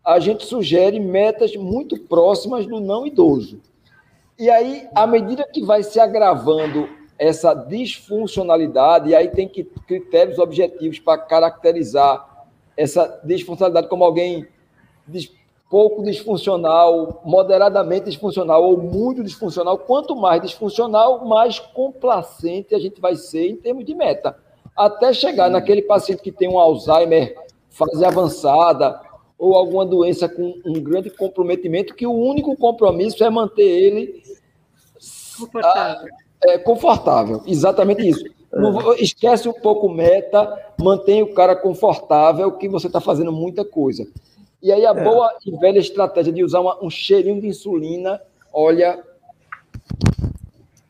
[0.06, 3.60] a gente sugere metas muito próximas do não idoso.
[4.38, 10.38] E aí, à medida que vai se agravando essa disfuncionalidade, e aí tem que, critérios
[10.38, 12.46] objetivos para caracterizar
[12.76, 14.46] essa disfuncionalidade como alguém
[15.70, 19.78] pouco disfuncional, moderadamente disfuncional ou muito disfuncional.
[19.78, 24.38] Quanto mais disfuncional, mais complacente a gente vai ser em termos de meta
[24.76, 27.36] até chegar naquele paciente que tem um Alzheimer
[27.70, 29.00] fase avançada
[29.38, 34.24] ou alguma doença com um grande comprometimento, que o único compromisso é manter ele
[35.38, 36.10] confortável.
[36.44, 37.44] É, confortável.
[37.46, 38.24] Exatamente isso.
[38.52, 44.08] Não, esquece um pouco meta, mantém o cara confortável, que você está fazendo muita coisa.
[44.62, 45.04] E aí a é.
[45.04, 48.22] boa e velha estratégia de usar uma, um cheirinho de insulina,
[48.54, 49.04] olha,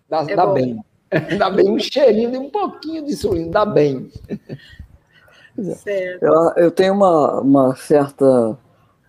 [0.08, 0.79] dá, é dá bem.
[1.38, 4.12] Dá bem um cheirinho de um pouquinho de insulina, dá bem.
[6.21, 8.57] Eu, eu tenho uma, uma certa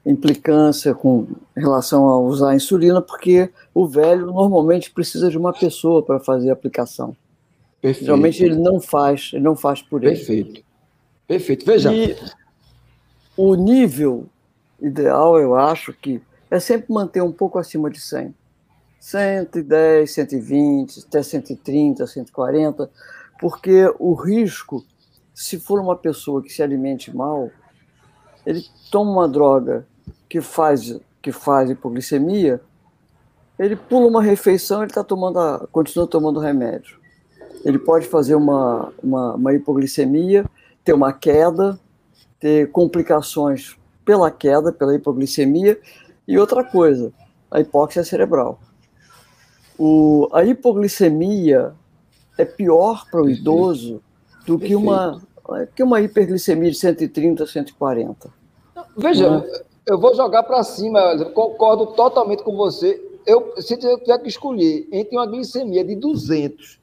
[0.04, 6.02] implicância com relação a usar a insulina, porque o velho normalmente precisa de uma pessoa
[6.02, 7.16] para fazer a aplicação.
[7.80, 8.04] Perfeito.
[8.04, 10.14] Geralmente ele não faz, ele não faz por ele.
[10.14, 10.64] Perfeito.
[11.26, 11.66] Perfeito.
[11.66, 11.92] Veja.
[11.92, 12.16] E
[13.36, 14.26] o nível
[14.80, 18.34] ideal, eu acho que é sempre manter um pouco acima de 100.
[19.00, 22.90] 110, 120, até 130, 140,
[23.38, 24.84] porque o risco,
[25.36, 27.50] se for uma pessoa que se alimente mal,
[28.46, 29.86] ele toma uma droga
[30.30, 32.58] que faz, que faz hipoglicemia,
[33.58, 36.98] ele pula uma refeição, ele tá tomando a, continua tomando remédio.
[37.66, 40.46] Ele pode fazer uma, uma, uma hipoglicemia,
[40.82, 41.78] ter uma queda,
[42.40, 45.78] ter complicações pela queda, pela hipoglicemia,
[46.26, 47.12] e outra coisa,
[47.50, 48.58] a hipóxia cerebral.
[49.78, 51.74] O, a hipoglicemia
[52.38, 54.02] é pior para o idoso
[54.46, 55.20] do que uma,
[55.74, 58.30] que uma hiperglicemia de 130, 140.
[58.96, 59.92] Veja, é?
[59.92, 63.02] eu vou jogar para cima, concordo totalmente com você.
[63.26, 66.78] Eu, se eu tiver que escolher entre uma glicemia de 200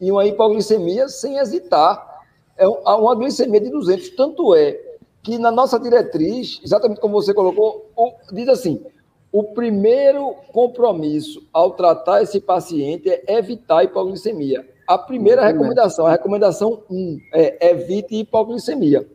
[0.00, 2.22] e uma hipoglicemia, sem hesitar,
[2.56, 4.10] é uma glicemia de 200.
[4.10, 4.80] Tanto é
[5.22, 7.90] que na nossa diretriz, exatamente como você colocou,
[8.32, 8.84] diz assim:
[9.32, 14.68] o primeiro compromisso ao tratar esse paciente é evitar a hipoglicemia.
[14.90, 19.06] A primeira recomendação, a recomendação 1, é evite hipoglicemia.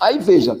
[0.00, 0.58] Aí veja,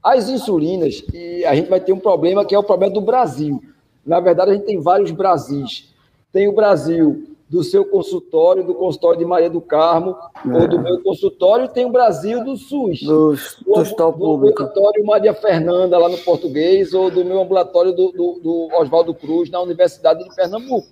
[0.00, 3.60] as insulinas, e a gente vai ter um problema que é o problema do Brasil.
[4.06, 5.92] Na verdade, a gente tem vários Brasis.
[6.32, 10.56] Tem o Brasil do seu consultório, do consultório de Maria do Carmo, é.
[10.56, 13.02] ou do meu consultório, tem o Brasil do SUS.
[13.02, 18.12] Do, do, do, do ambulatório Maria Fernanda, lá no português, ou do meu ambulatório do,
[18.12, 20.86] do, do Oswaldo Cruz, na Universidade de Pernambuco.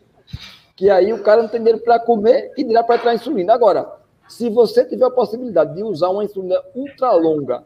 [0.76, 3.54] Que aí o cara não tem dinheiro para comer e dirá para entrar insulina.
[3.54, 3.90] Agora,
[4.28, 7.64] se você tiver a possibilidade de usar uma insulina ultra longa,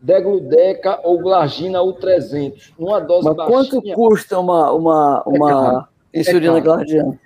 [0.00, 3.56] degludeca ou glargina U300, numa dose Mas baixinha...
[3.56, 7.20] quanto custa uma, uma, uma é insulina é glargina?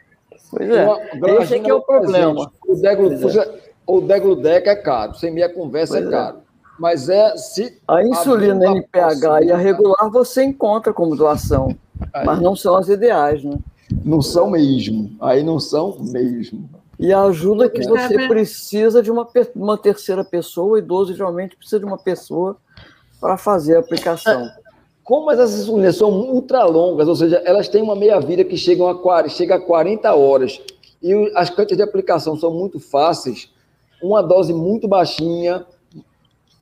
[0.50, 2.50] Pois é, esse é que é o problema.
[2.66, 3.61] O, deglu, é.
[3.87, 6.37] o Degludeca é caro, sem minha conversa é pois é caro.
[6.38, 6.40] É.
[6.79, 7.81] Mas é se.
[7.87, 11.77] A insulina NPH e a regular você encontra como doação,
[12.12, 12.24] aí.
[12.24, 13.59] mas não são as ideais, né?
[14.02, 15.14] Não são mesmo.
[15.20, 16.68] Aí não são mesmo.
[16.99, 21.78] E a ajuda que você precisa de uma, uma terceira pessoa, o idoso geralmente precisa
[21.78, 22.57] de uma pessoa
[23.20, 24.49] para fazer a aplicação.
[25.03, 29.28] Como essas insulinas são ultra longas, ou seja, elas têm uma meia-vida que chegam a,
[29.28, 30.61] chega a 40 horas,
[31.03, 33.53] e as cantas de aplicação são muito fáceis,
[34.03, 35.66] uma dose muito baixinha,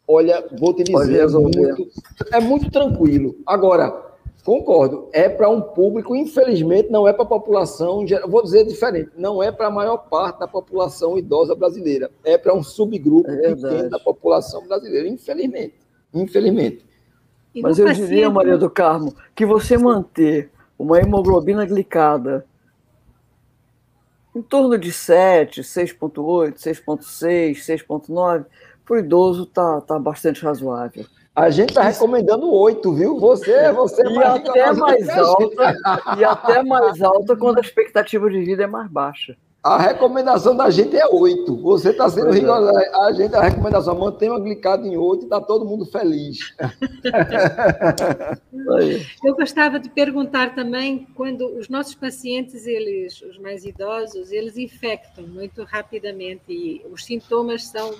[0.06, 1.88] olha, vou te dizer, é muito,
[2.32, 3.36] é muito tranquilo.
[3.46, 4.11] Agora,
[4.44, 9.42] concordo, é para um público, infelizmente, não é para a população, vou dizer diferente, não
[9.42, 13.90] é para a maior parte da população idosa brasileira, é para um subgrupo é pequeno
[13.90, 15.74] da população brasileira, infelizmente.
[16.12, 16.84] Infelizmente.
[17.60, 18.08] Mas eu paciente...
[18.08, 22.46] diria, Maria do Carmo, que você manter uma hemoglobina glicada
[24.34, 27.52] em torno de 7, 6,8, 6,6,
[27.86, 28.46] 6,9.
[28.84, 31.04] Para o idoso está tá bastante razoável.
[31.34, 33.18] A gente está recomendando 8, viu?
[33.18, 35.76] Você, você é e até mais alta,
[36.18, 39.34] e até mais alta quando a expectativa de vida é mais baixa.
[39.62, 41.56] A recomendação da gente é 8.
[41.62, 42.40] Você está sendo pois é.
[42.40, 42.78] rigoroso.
[42.78, 43.06] É.
[43.06, 46.52] A gente, a recomendação, mantenha glicado em 8 e está todo mundo feliz.
[49.24, 55.26] Eu gostava de perguntar também, quando os nossos pacientes, eles, os mais idosos, eles infectam
[55.28, 57.94] muito rapidamente e os sintomas são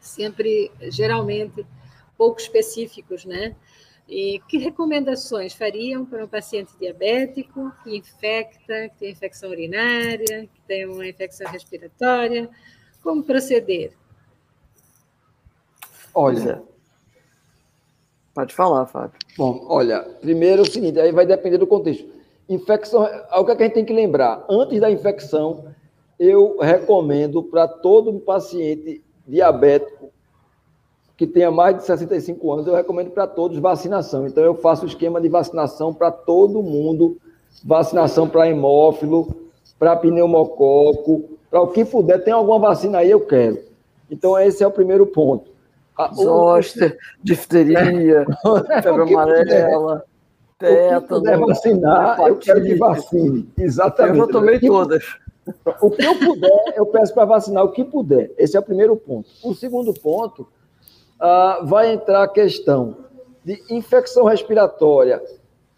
[0.00, 1.64] sempre, geralmente,
[2.22, 3.56] pouco específicos, né?
[4.08, 10.60] E que recomendações fariam para um paciente diabético que infecta, que tem infecção urinária, que
[10.68, 12.48] tem uma infecção respiratória?
[13.02, 13.92] Como proceder?
[16.14, 16.62] Olha,
[18.32, 19.18] pode falar, Fábio.
[19.36, 22.08] Bom, olha, primeiro é o seguinte, aí vai depender do contexto.
[22.48, 24.46] Infecção, o que, é que a gente tem que lembrar?
[24.48, 25.74] Antes da infecção,
[26.20, 30.11] eu recomendo para todo paciente diabético
[31.22, 34.26] que tenha mais de 65 anos, eu recomendo para todos vacinação.
[34.26, 37.16] Então, eu faço o esquema de vacinação para todo mundo,
[37.64, 39.32] vacinação para hemófilo,
[39.78, 42.24] para pneumococo, para o que puder.
[42.24, 43.60] Tem alguma vacina aí, eu quero.
[44.10, 45.52] Então, esse é o primeiro ponto.
[46.12, 48.26] Zoster, difteria,
[48.82, 50.04] febre amarela,
[50.58, 51.06] tétano.
[51.06, 53.48] puder vacinar, eu quero que vacine.
[53.56, 54.18] Exatamente.
[54.18, 55.04] Eu já tomei todas.
[55.80, 58.32] O que eu puder, eu peço para vacinar o que puder.
[58.36, 59.28] Esse é o primeiro ponto.
[59.44, 60.48] O segundo ponto
[61.22, 62.96] uh, vai entrar a questão
[63.44, 65.22] de infecção respiratória,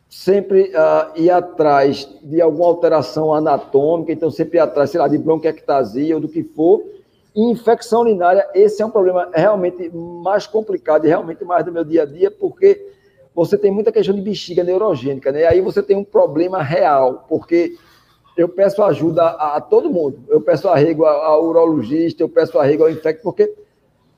[0.09, 5.19] sempre uh, ir atrás de alguma alteração anatômica, então sempre ir atrás, sei lá, de
[5.19, 6.83] bronquiectasia ou do que for.
[7.35, 11.85] E infecção urinária, esse é um problema realmente mais complicado e realmente mais do meu
[11.85, 12.93] dia a dia, porque
[13.35, 15.45] você tem muita questão de bexiga neurogênica, né?
[15.45, 17.75] Aí você tem um problema real, porque
[18.37, 20.23] eu peço ajuda a, a todo mundo.
[20.29, 23.53] Eu peço arrego ao urologista, eu peço arrego ao infecto, porque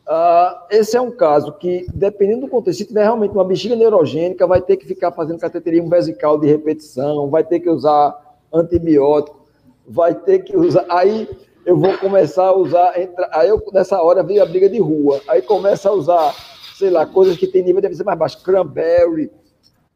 [0.07, 4.47] Uh, esse é um caso que, dependendo do contexto, se tiver realmente uma bexiga neurogênica,
[4.47, 8.17] vai ter que ficar fazendo cateterismo vesical de repetição, vai ter que usar
[8.55, 9.45] antibiótico,
[9.87, 10.87] vai ter que usar.
[10.89, 11.29] Aí
[11.65, 12.97] eu vou começar a usar.
[13.01, 13.29] Entra...
[13.33, 15.21] Aí eu, nessa hora vem a briga de rua.
[15.27, 16.33] Aí começa a usar,
[16.79, 19.29] sei lá, coisas que tem nível de ser mais baixo, cranberry,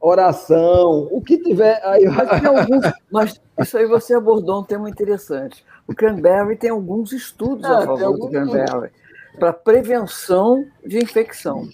[0.01, 1.81] oração, o que tiver.
[1.85, 2.05] Aí...
[2.07, 2.93] Mas, alguns...
[3.13, 5.65] Mas isso aí você abordou um tema interessante.
[5.87, 8.91] O cranberry tem alguns estudos a favor do cranberry
[9.41, 11.67] para prevenção de infecção.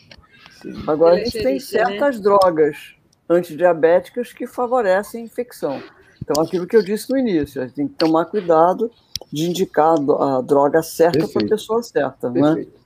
[0.87, 1.61] Agora, a gente tem né?
[1.61, 2.23] certas né?
[2.23, 2.95] drogas
[3.29, 5.83] antidiabéticas que favorecem a infecção.
[6.23, 8.91] Então, aquilo que eu disse no início, a gente tem que tomar cuidado
[9.33, 12.41] de indicar a droga certa para a pessoa certa, né?
[12.41, 12.71] Perfeito.
[12.71, 12.86] né?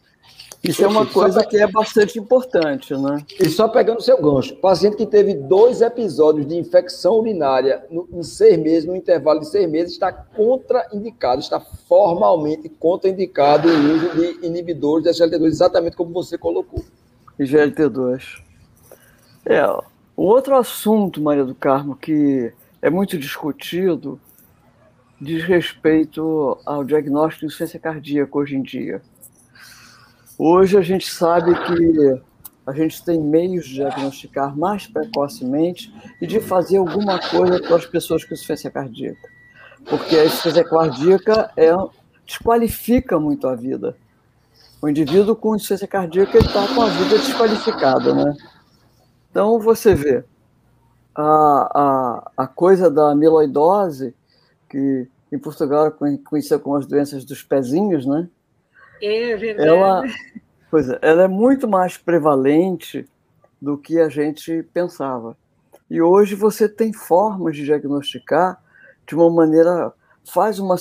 [0.63, 3.25] Isso é uma coisa que é bastante importante, né?
[3.41, 8.07] E só pegando o seu gancho, paciente que teve dois episódios de infecção urinária no,
[8.13, 14.15] em seis meses, no intervalo de seis meses, está contraindicado, está formalmente contraindicado o uso
[14.15, 16.85] de inibidores de SGLT2, exatamente como você colocou.
[17.39, 18.43] SGLT2.
[19.47, 19.65] É,
[20.15, 22.53] o outro assunto, Maria do Carmo, que
[22.83, 24.21] é muito discutido,
[25.19, 29.01] diz respeito ao diagnóstico de insuficiência cardíaca hoje em dia.
[30.43, 32.23] Hoje a gente sabe que
[32.67, 37.85] a gente tem meios de diagnosticar mais precocemente e de fazer alguma coisa para as
[37.85, 39.29] pessoas com insuficiência cardíaca.
[39.85, 41.73] Porque a insuficiência cardíaca é,
[42.27, 43.95] desqualifica muito a vida.
[44.81, 48.35] O indivíduo com insuficiência cardíaca está com a vida desqualificada, né?
[49.31, 50.25] Então, você vê,
[51.15, 54.15] a, a, a coisa da amiloidose,
[54.71, 58.27] que em Portugal é conhecida como as doenças dos pezinhos, né?
[59.01, 59.69] É verdade.
[59.69, 60.03] Ela,
[60.71, 63.09] pois é, ela é muito mais prevalente
[63.61, 65.37] do que a gente pensava.
[65.91, 68.63] E hoje você tem formas de diagnosticar
[69.07, 69.93] de uma maneira.
[70.25, 70.77] Faz uma,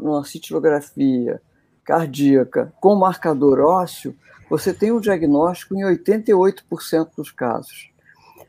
[0.00, 1.40] uma cintilografia
[1.84, 4.14] cardíaca com marcador ósseo,
[4.50, 7.90] você tem um diagnóstico em 88% dos casos.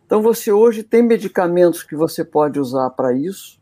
[0.06, 3.60] Então, você hoje tem medicamentos que você pode usar para isso,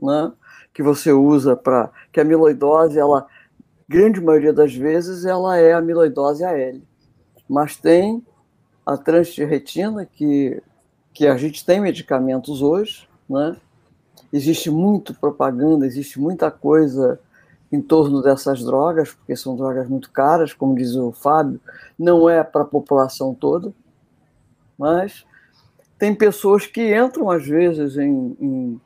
[0.00, 0.32] né?
[0.72, 1.90] que você usa para.
[2.12, 3.26] que a amiloidose ela
[3.88, 6.80] grande maioria das vezes ela é amiloidose AL.
[7.48, 8.24] Mas tem
[8.84, 10.62] a transtirretina, que,
[11.12, 13.56] que a gente tem medicamentos hoje, né?
[14.32, 17.20] Existe muito propaganda, existe muita coisa
[17.70, 21.60] em torno dessas drogas, porque são drogas muito caras, como diz o Fábio,
[21.98, 23.72] não é para a população toda,
[24.78, 25.24] mas
[25.98, 28.80] tem pessoas que entram, às vezes, em, em,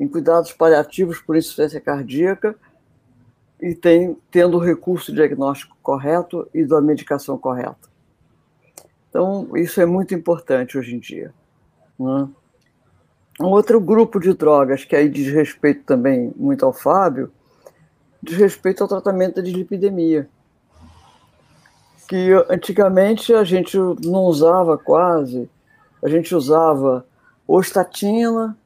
[0.00, 2.56] em cuidados paliativos por insuficiência cardíaca
[3.60, 7.88] e tem, tendo o recurso diagnóstico correto e da medicação correta.
[9.08, 11.32] Então, isso é muito importante hoje em dia.
[11.98, 12.28] Né?
[13.40, 17.30] Um outro grupo de drogas que aí diz respeito também muito ao Fábio
[18.24, 20.28] diz respeito ao tratamento da dislipidemia.
[22.08, 25.48] Que antigamente a gente não usava quase,
[26.02, 27.06] a gente usava
[27.46, 28.56] ostatina,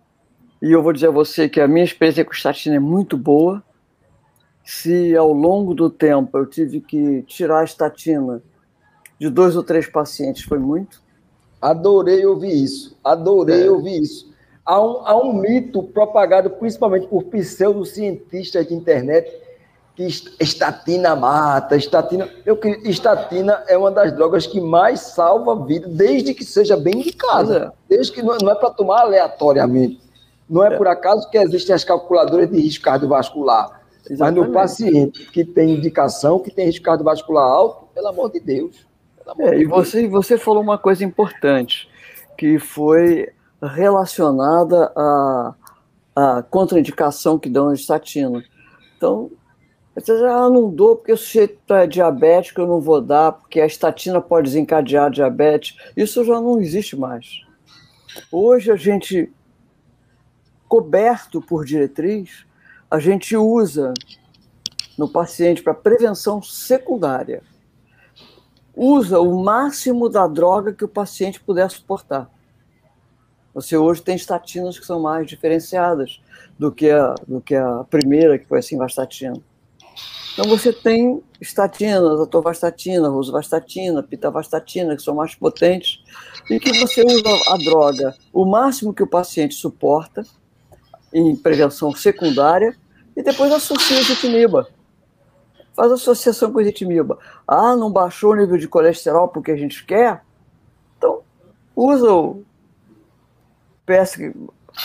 [0.62, 3.62] e eu vou dizer a você que a minha experiência com estatina é muito boa.
[4.70, 8.42] Se ao longo do tempo eu tive que tirar a estatina
[9.18, 11.00] de dois ou três pacientes, foi muito.
[11.58, 13.70] Adorei ouvir isso, adorei é.
[13.70, 14.30] ouvir isso.
[14.66, 19.34] Há um, há um mito propagado principalmente por pseudocientistas de internet
[19.96, 20.06] que
[20.38, 22.28] estatina mata, estatina.
[22.44, 26.96] Eu, estatina é uma das drogas que mais salva a vida, desde que seja bem
[26.96, 27.72] indicada.
[27.88, 27.96] É.
[27.96, 29.98] Desde que não, não é para tomar aleatoriamente.
[30.46, 33.78] Não é, é, por acaso que existem as calculadoras de risco cardiovascular.
[34.10, 34.40] Exatamente.
[34.40, 38.86] Mas no paciente que tem indicação, que tem risco cardiovascular alto, pelo amor de Deus.
[39.26, 41.88] Amor é, de e você, você falou uma coisa importante,
[42.36, 43.28] que foi
[43.62, 45.54] relacionada à,
[46.16, 48.42] à contraindicação que dão a estatina.
[48.96, 49.30] Então,
[49.94, 53.66] você ah, não dou porque o sujeito é diabético, eu não vou dar, porque a
[53.66, 55.76] estatina pode desencadear diabetes.
[55.96, 57.42] Isso já não existe mais.
[58.30, 59.30] Hoje a gente
[60.68, 62.46] coberto por diretriz,
[62.90, 63.92] a gente usa
[64.96, 67.42] no paciente para prevenção secundária.
[68.74, 72.30] Usa o máximo da droga que o paciente puder suportar.
[73.52, 76.20] Você hoje tem estatinas que são mais diferenciadas
[76.58, 79.40] do que a, do que a primeira, que foi a simvastatina.
[80.32, 86.00] Então você tem estatinas, atorvastatina, rosuvastatina, pitavastatina, que são mais potentes,
[86.48, 90.24] e que você usa a droga o máximo que o paciente suporta,
[91.12, 92.76] em prevenção secundária
[93.16, 94.68] e depois associa o ezetimiba.
[95.74, 97.18] Faz associação com o ezetimiba.
[97.46, 100.22] Ah, não baixou o nível de colesterol porque a gente quer?
[100.96, 101.20] Então,
[101.74, 102.42] usa o
[103.86, 104.34] PSK,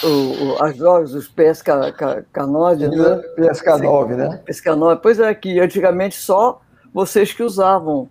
[0.04, 3.24] o, as drogas, os PSK9, né?
[3.38, 4.44] PSK9, né?
[4.48, 5.00] PSK9.
[5.02, 6.62] Pois é, que antigamente só
[6.94, 8.10] vocês que usavam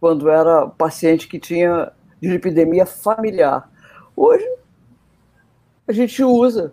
[0.00, 3.70] quando era paciente que tinha dislipidemia familiar.
[4.16, 4.44] Hoje,
[5.86, 6.72] a gente usa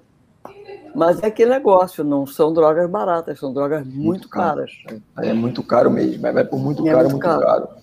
[0.95, 4.71] mas é aquele negócio, não são drogas baratas, são drogas muito, muito caras.
[5.17, 7.67] É, é, muito caro mesmo, vai por muito é caro, muito, muito caro.
[7.67, 7.79] caro.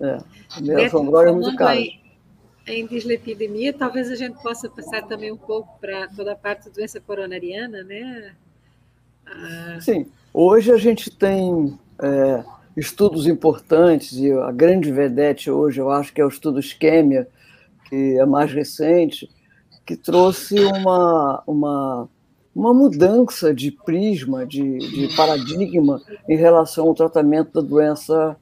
[0.00, 1.78] É, são drogas muito caras.
[1.78, 2.00] Em,
[2.66, 6.74] em dislipidemia, talvez a gente possa passar também um pouco para toda a parte da
[6.74, 8.34] doença coronariana, né?
[9.26, 9.78] Ah...
[9.80, 12.44] Sim, hoje a gente tem é,
[12.76, 17.28] estudos importantes, e a grande vedete hoje, eu acho que é o estudo Isquêmia,
[17.88, 19.30] que é mais recente,
[19.84, 22.08] que trouxe uma, uma
[22.54, 28.36] uma mudança de prisma, de, de paradigma em relação ao tratamento da doença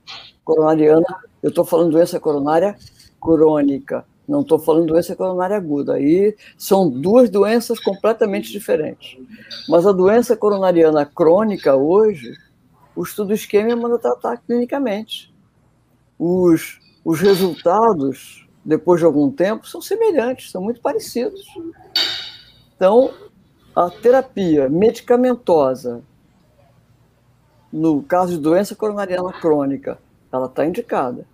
[0.44, 1.06] coronariana.
[1.42, 2.76] Eu estou falando doença coronária
[3.20, 5.94] crônica, não estou falando doença coronária aguda.
[5.94, 9.18] Aí são duas doenças completamente diferentes.
[9.68, 12.36] Mas a doença coronariana crônica hoje,
[12.94, 15.32] o estudo esquema manda tratar clinicamente.
[16.18, 21.44] Os, os resultados, depois de algum tempo, são semelhantes, são muito parecidos.
[22.76, 23.10] Então,
[23.74, 26.02] a terapia medicamentosa,
[27.72, 29.98] no caso de doença coronariana crônica,
[30.32, 31.26] ela está indicada.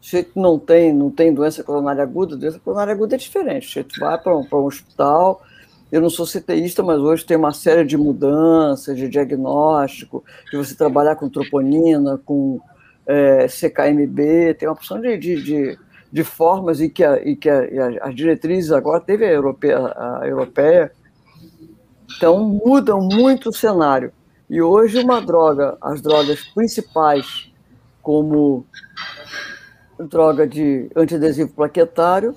[0.00, 3.72] Se não tem, não tem doença coronária aguda, doença coronária aguda é diferente.
[3.72, 5.42] Você vai para um, um hospital,
[5.90, 10.74] eu não sou CTista, mas hoje tem uma série de mudanças, de diagnóstico, de você
[10.74, 12.60] trabalhar com troponina, com
[13.06, 15.78] é, CKMB, tem uma opção de, de, de,
[16.14, 17.58] de formas e que, a, e que a,
[18.02, 20.92] as diretrizes agora, teve a europeia, a europeia
[22.16, 24.12] então mudam muito o cenário.
[24.48, 27.52] E hoje uma droga, as drogas principais,
[28.00, 28.64] como
[29.98, 32.36] droga de antiadesivo plaquetário,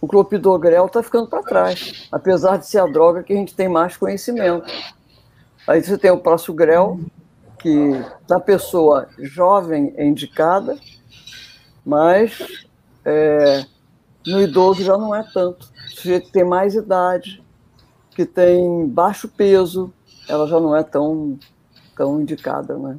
[0.00, 3.68] o clopidogrel está ficando para trás, apesar de ser a droga que a gente tem
[3.68, 4.66] mais conhecimento.
[5.68, 6.98] Aí você tem o prasugrel,
[7.60, 10.76] que na pessoa jovem é indicada,
[11.86, 12.66] mas
[13.04, 13.64] é,
[14.26, 15.70] no idoso já não é tanto.
[15.86, 17.42] O sujeito tem mais idade,
[18.10, 19.92] que tem baixo peso,
[20.28, 21.38] ela já não é tão,
[21.96, 22.98] tão indicada, né?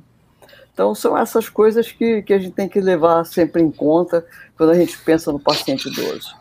[0.74, 4.26] Então, são essas coisas que, que a gente tem que levar sempre em conta
[4.58, 6.36] quando a gente pensa no paciente idoso.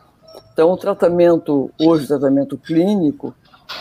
[0.52, 3.34] Então, o tratamento, hoje, o tratamento clínico,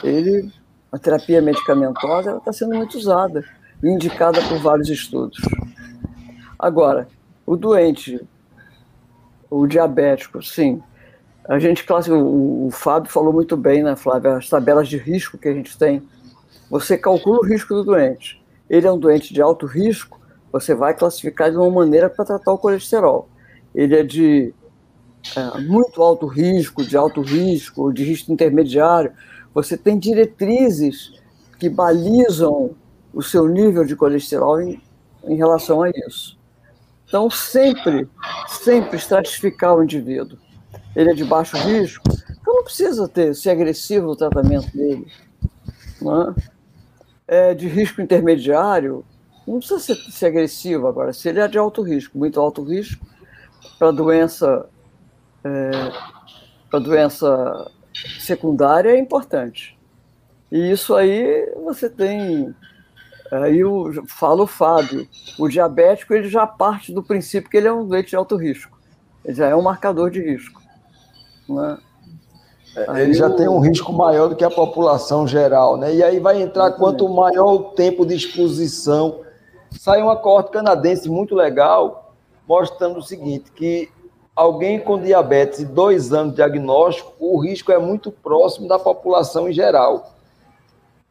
[0.04, 0.52] ele,
[0.92, 3.46] a terapia medicamentosa, está sendo muito usada
[3.82, 5.40] e indicada por vários estudos.
[6.60, 7.08] Agora,
[7.46, 8.20] o doente,
[9.52, 10.82] o diabético, sim,
[11.48, 15.50] a gente o, o Fábio falou muito bem, né, Flávia, as tabelas de risco que
[15.50, 16.02] a gente tem.
[16.70, 18.42] Você calcula o risco do doente.
[18.70, 20.18] Ele é um doente de alto risco,
[20.52, 23.28] você vai classificar de uma maneira para tratar o colesterol.
[23.76, 24.54] Ele é de
[25.36, 29.12] é, muito alto risco, de alto risco, de risco intermediário.
[29.54, 31.12] Você tem diretrizes
[31.60, 32.72] que balizam
[33.14, 34.82] o seu nível de colesterol em,
[35.26, 36.40] em relação a isso.
[37.12, 38.08] Então, sempre,
[38.48, 40.40] sempre estratificar o indivíduo.
[40.96, 42.06] Ele é de baixo risco,
[42.40, 45.06] então não precisa ter, ser agressivo no tratamento dele.
[47.28, 47.50] É?
[47.50, 49.04] é de risco intermediário,
[49.46, 51.12] não precisa ser, ser agressivo agora.
[51.12, 53.06] Se ele é de alto risco, muito alto risco,
[53.78, 54.70] para doença,
[55.44, 55.72] é,
[56.70, 57.70] para doença
[58.22, 59.78] secundária é importante.
[60.50, 62.56] E isso aí você tem.
[63.32, 65.08] Aí eu falo o Fábio,
[65.40, 68.78] o diabético ele já parte do princípio que ele é um doente de alto risco.
[69.24, 70.62] Ele já é um marcador de risco.
[71.48, 71.78] Né?
[72.76, 75.94] É, ele já tem um risco maior do que a população geral, né?
[75.94, 79.22] E aí vai entrar quanto maior o tempo de exposição.
[79.72, 82.16] Sai uma corte canadense muito legal,
[82.48, 83.90] mostrando o seguinte, que
[84.36, 89.50] alguém com diabetes e dois anos de diagnóstico, o risco é muito próximo da população
[89.50, 90.14] em geral.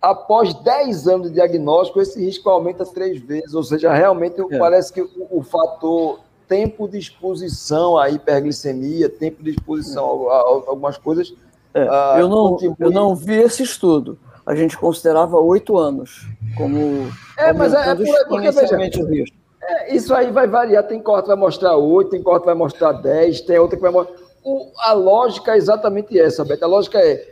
[0.01, 4.59] Após 10 anos de diagnóstico, esse risco aumenta três vezes, ou seja, realmente é.
[4.59, 10.37] parece que o, o fator tempo de exposição à hiperglicemia, tempo de exposição a, a,
[10.37, 11.33] a algumas coisas.
[11.73, 12.77] É, uh, eu, não, contribui...
[12.81, 14.19] eu não vi esse estudo.
[14.45, 16.27] A gente considerava oito anos
[16.57, 17.09] como.
[17.39, 19.37] É, mas é, é porque, veja, risco.
[19.63, 20.83] É, isso aí vai variar.
[20.83, 23.83] Tem corte que vai mostrar oito, tem corte que vai mostrar dez, tem outra que
[23.83, 24.17] vai mostrar.
[24.43, 26.65] O, a lógica é exatamente essa, Beto.
[26.65, 27.30] A lógica é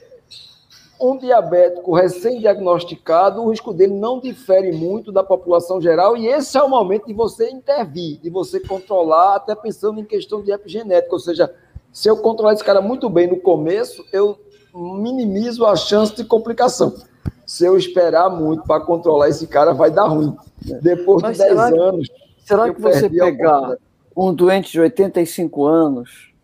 [1.00, 6.62] um diabético recém-diagnosticado, o risco dele não difere muito da população geral, e esse é
[6.62, 11.20] o momento de você intervir, de você controlar, até pensando em questão de epigenética, ou
[11.20, 11.54] seja,
[11.92, 14.38] se eu controlar esse cara muito bem no começo, eu
[14.74, 16.94] minimizo a chance de complicação.
[17.46, 20.36] Se eu esperar muito para controlar esse cara, vai dar ruim.
[20.82, 22.08] Depois Mas de 10 será, anos.
[22.44, 23.76] Será que você pegar
[24.16, 26.34] um doente de 85 anos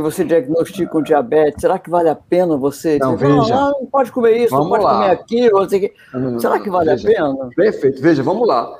[0.00, 2.98] que você diagnostica um diabetes, será que vale a pena você?
[2.98, 3.54] Não, você veja.
[3.54, 4.94] Fala, ah, não pode comer isso, vamos não pode lá.
[4.94, 6.40] comer aquilo, não que.
[6.40, 7.08] será que vale veja.
[7.08, 7.50] a pena?
[7.54, 8.74] Perfeito, veja, vamos lá.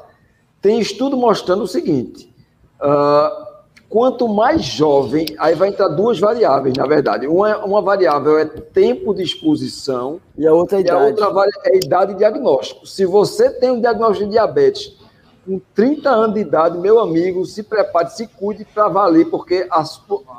[0.61, 2.35] Tem estudo mostrando o seguinte:
[2.81, 3.47] uh,
[3.89, 7.27] quanto mais jovem, aí vai entrar duas variáveis, na verdade.
[7.27, 11.21] Uma, uma variável é tempo de exposição e a outra é idade.
[11.21, 12.87] E a outra é idade de diagnóstico.
[12.87, 15.00] Se você tem um diagnóstico de diabetes
[15.45, 19.69] com 30 anos de idade, meu amigo, se prepare, se cuide para valer, porque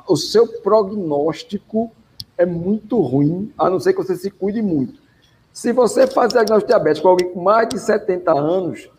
[0.08, 1.91] o seu prognóstico
[2.38, 4.99] é muito ruim, a não ser que você se cuide muito.
[5.54, 8.89] Se você faz diagnóstico de diabetes com alguém com mais de 70 anos,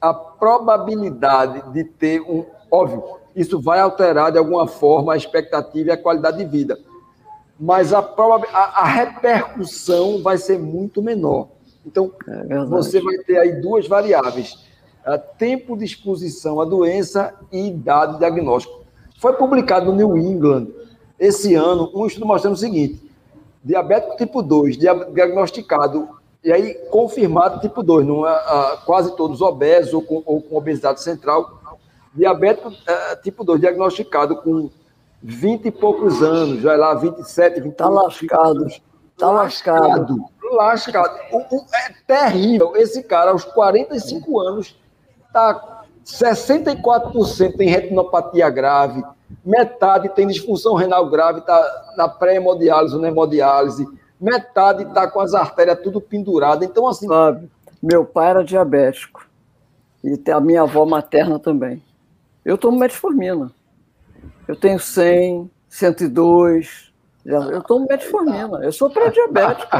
[0.00, 2.46] a probabilidade de ter um.
[2.70, 3.02] Óbvio,
[3.34, 6.78] isso vai alterar de alguma forma a expectativa e a qualidade de vida.
[7.58, 11.48] Mas a, a, a repercussão vai ser muito menor.
[11.84, 14.58] Então, é você vai ter aí duas variáveis:
[15.38, 18.84] tempo de exposição à doença e idade de diagnóstico.
[19.18, 20.68] Foi publicado no New England
[21.18, 23.00] esse ano um estudo mostrando o seguinte:
[23.62, 26.08] diabético tipo 2, diagnosticado
[26.42, 31.02] e aí confirmado tipo 2, não é, quase todos obesos ou com, ou com obesidade
[31.02, 31.60] central.
[32.14, 34.70] Diabético é, tipo 2, diagnosticado com
[35.22, 37.68] 20 e poucos anos, vai lá, 27, 28.
[37.70, 38.66] Está lascado.
[38.66, 38.89] Está
[39.28, 40.16] lascado.
[40.16, 41.18] lascado lascado.
[41.32, 42.76] O, o, é terrível.
[42.76, 44.76] Esse cara, aos 45 anos,
[45.32, 49.02] tá 64% tem retinopatia grave,
[49.44, 53.86] metade tem disfunção renal grave, está na pré-hemodiálise ou na hemodiálise,
[54.20, 56.68] metade está com as artérias tudo penduradas.
[56.68, 57.06] Então, assim.
[57.06, 57.50] Sabe,
[57.82, 59.26] meu pai era diabético.
[60.02, 61.82] E a minha avó materna também.
[62.44, 63.52] Eu tomo metformina.
[64.48, 66.89] Eu tenho 100, 102,
[67.24, 68.60] eu tomo metformina.
[68.62, 69.70] Eu sou pré-diabético.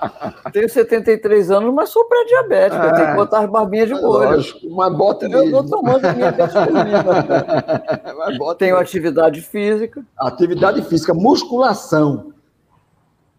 [0.52, 2.82] tenho 73 anos, mas sou pré-diabético.
[2.82, 4.30] É, tenho que botar as barbinhas de molho.
[4.30, 7.04] Lógico, mas bota Eu estou tomando minha metformina.
[8.58, 8.76] tenho mesmo.
[8.76, 10.04] atividade física.
[10.18, 12.34] Atividade física, musculação.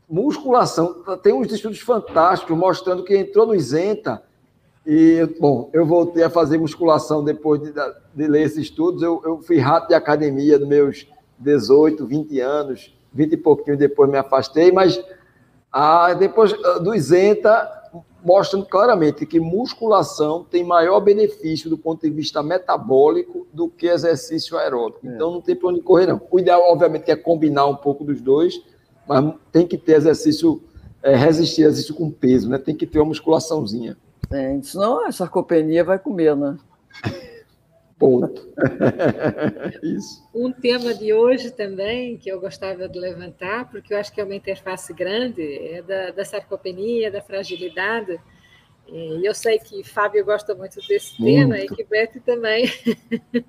[0.10, 0.96] Musculação.
[1.22, 4.24] Tem uns estudos fantásticos mostrando que entrou no isenta.
[4.86, 9.04] E, bom, eu voltei a fazer musculação depois de, de ler esses estudos.
[9.04, 11.08] Eu, eu fui rato de academia dos meus
[11.38, 15.02] 18, 20 anos 20 e pouquinho depois me afastei, mas
[15.72, 17.70] ah, depois ah, do isenta,
[18.24, 24.58] mostrando claramente que musculação tem maior benefício do ponto de vista metabólico do que exercício
[24.58, 25.08] aeróbico.
[25.08, 25.14] É.
[25.14, 26.22] Então não tem para onde correr, não.
[26.30, 28.62] O ideal, obviamente, é combinar um pouco dos dois,
[29.08, 30.62] mas tem que ter exercício,
[31.02, 32.58] é, resistir exercício com peso, né?
[32.58, 33.98] Tem que ter uma musculaçãozinha.
[34.32, 36.58] É, senão a sarcopenia vai comer, né?
[38.02, 38.52] Ponto.
[39.84, 40.28] Isso.
[40.34, 44.24] Um tema de hoje também, que eu gostava de levantar, porque eu acho que é
[44.24, 48.20] uma interface grande, é da, da sarcopenia, da fragilidade.
[48.88, 51.52] E eu sei que Fábio gosta muito desse muito.
[51.52, 52.66] tema e que Beth também.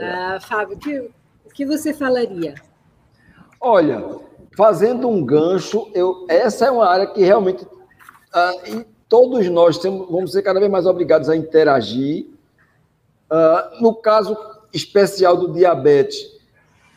[0.00, 1.10] ah, Fábio, o que,
[1.52, 2.54] que você falaria?
[3.60, 4.00] Olha,
[4.56, 7.66] fazendo um gancho, eu, essa é uma área que realmente.
[8.32, 8.52] Ah,
[9.08, 12.31] todos nós temos, vamos ser cada vez mais obrigados a interagir.
[13.32, 14.36] Uh, no caso
[14.74, 16.18] especial do diabetes,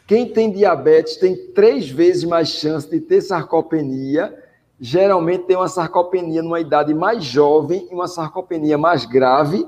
[0.05, 4.38] quem tem diabetes tem três vezes mais chance de ter sarcopenia.
[4.77, 9.65] Geralmente tem uma sarcopenia numa idade mais jovem e uma sarcopenia mais grave.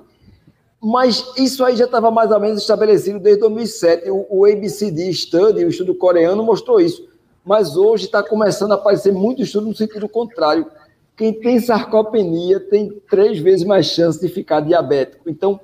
[0.83, 4.11] Mas isso aí já estava mais ou menos estabelecido desde 2007.
[4.11, 7.07] O, o ABCD Study, o estudo coreano, mostrou isso.
[7.45, 10.69] Mas hoje está começando a aparecer muito estudo no sentido contrário.
[11.15, 15.29] Quem tem sarcopenia tem três vezes mais chance de ficar diabético.
[15.29, 15.59] Então,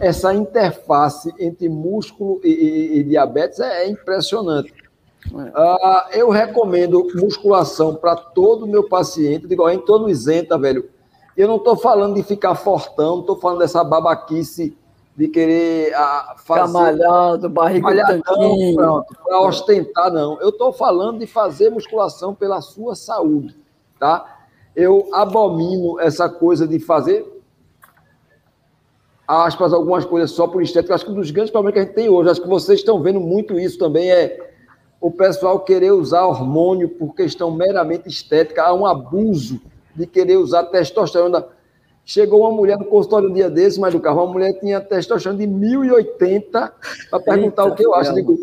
[0.00, 4.72] essa interface entre músculo e, e, e diabetes é, é impressionante.
[5.32, 10.88] Uh, eu recomendo musculação para todo meu paciente, digo, em todo isenta, velho.
[11.36, 14.76] Eu não estou falando de ficar fortão, não estou falando dessa babaquice
[15.16, 16.72] de querer uh, fazer.
[16.72, 17.88] Camalhado, barriga
[18.74, 20.38] pronto, para ostentar, não.
[20.40, 23.56] Eu estou falando de fazer musculação pela sua saúde,
[23.98, 24.42] tá?
[24.76, 27.33] Eu abomino essa coisa de fazer
[29.26, 30.94] aspas, algumas coisas só por estética.
[30.94, 33.02] Acho que um dos grandes problemas que a gente tem hoje, acho que vocês estão
[33.02, 34.38] vendo muito isso também, é
[35.00, 38.62] o pessoal querer usar hormônio por questão meramente estética.
[38.62, 39.60] Há um abuso
[39.94, 41.46] de querer usar testosterona.
[42.06, 45.38] Chegou uma mulher no consultório um dia desse, mas do carro, uma mulher tinha testosterona
[45.38, 46.72] de 1080
[47.10, 48.14] para perguntar Eita, o que eu acho.
[48.14, 48.38] Digo,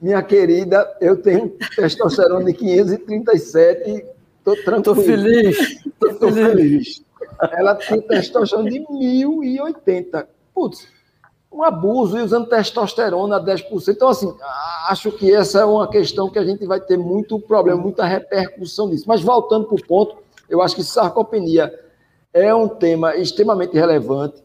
[0.00, 4.13] minha querida, eu tenho testosterona de 537
[4.44, 4.78] Estou tranquilo.
[4.78, 5.58] Estou feliz.
[6.04, 6.52] Estou feliz.
[6.52, 7.02] feliz.
[7.52, 10.28] Ela tem testosterona de 1080.
[10.54, 10.86] Putz,
[11.50, 13.88] um abuso e usando testosterona a 10%.
[13.88, 14.34] Então, assim,
[14.88, 18.88] acho que essa é uma questão que a gente vai ter muito problema, muita repercussão
[18.88, 19.06] nisso.
[19.08, 20.16] Mas voltando para o ponto,
[20.48, 21.72] eu acho que sarcopenia
[22.32, 24.42] é um tema extremamente relevante.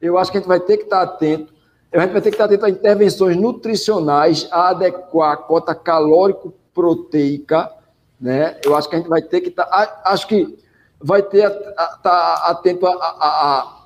[0.00, 1.52] Eu acho que a gente vai ter que estar atento.
[1.92, 7.81] A gente vai ter que estar atento a intervenções nutricionais, a adequar a cota calórico-proteica
[8.22, 8.56] né?
[8.64, 10.56] Eu acho que a gente vai ter que estar, tá, acho que
[11.00, 13.82] vai ter estar tá atento a, a,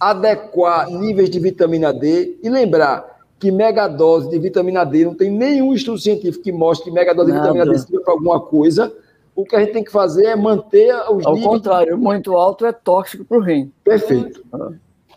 [0.00, 5.28] a, adequar níveis de vitamina D e lembrar que megadose de vitamina D não tem
[5.28, 7.42] nenhum estudo científico que mostre que megadose Nada.
[7.42, 8.94] de vitamina D serve para alguma coisa.
[9.34, 11.44] O que a gente tem que fazer é manter os Ao níveis.
[11.44, 13.72] Ao contrário, muito alto é tóxico para o rim.
[13.82, 14.44] Perfeito.
[14.52, 14.70] Ah.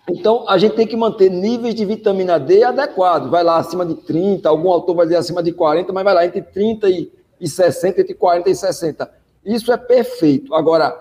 [0.10, 3.30] Então, a gente tem que manter níveis de vitamina D adequados.
[3.30, 6.26] Vai lá acima de 30, algum autor vai dizer acima de 40, mas vai lá
[6.26, 7.12] entre 30 e
[7.42, 9.12] e 60, entre 40 e 60.
[9.44, 10.54] Isso é perfeito.
[10.54, 10.96] Agora,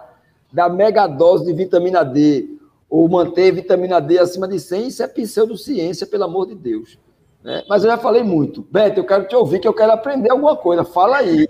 [0.50, 2.56] da megadose de vitamina D
[2.88, 6.98] ou manter vitamina D acima de 100, isso é pseudociência, pelo amor de Deus.
[7.44, 7.62] Né?
[7.68, 8.66] Mas eu já falei muito.
[8.70, 10.82] Beto, eu quero te ouvir, que eu quero aprender alguma coisa.
[10.82, 11.46] Fala aí.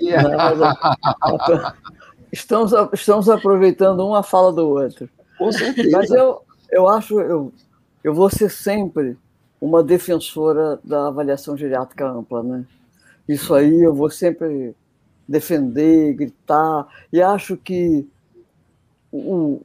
[2.32, 5.08] Estamos, estamos aproveitando uma fala do outro.
[5.36, 5.96] Com certeza.
[5.96, 7.52] Mas eu, eu acho, eu,
[8.04, 9.16] eu vou ser sempre
[9.60, 12.64] uma defensora da avaliação geriátrica ampla, né?
[13.28, 14.74] Isso aí eu vou sempre
[15.30, 18.04] defender, gritar, e acho que
[19.12, 19.60] o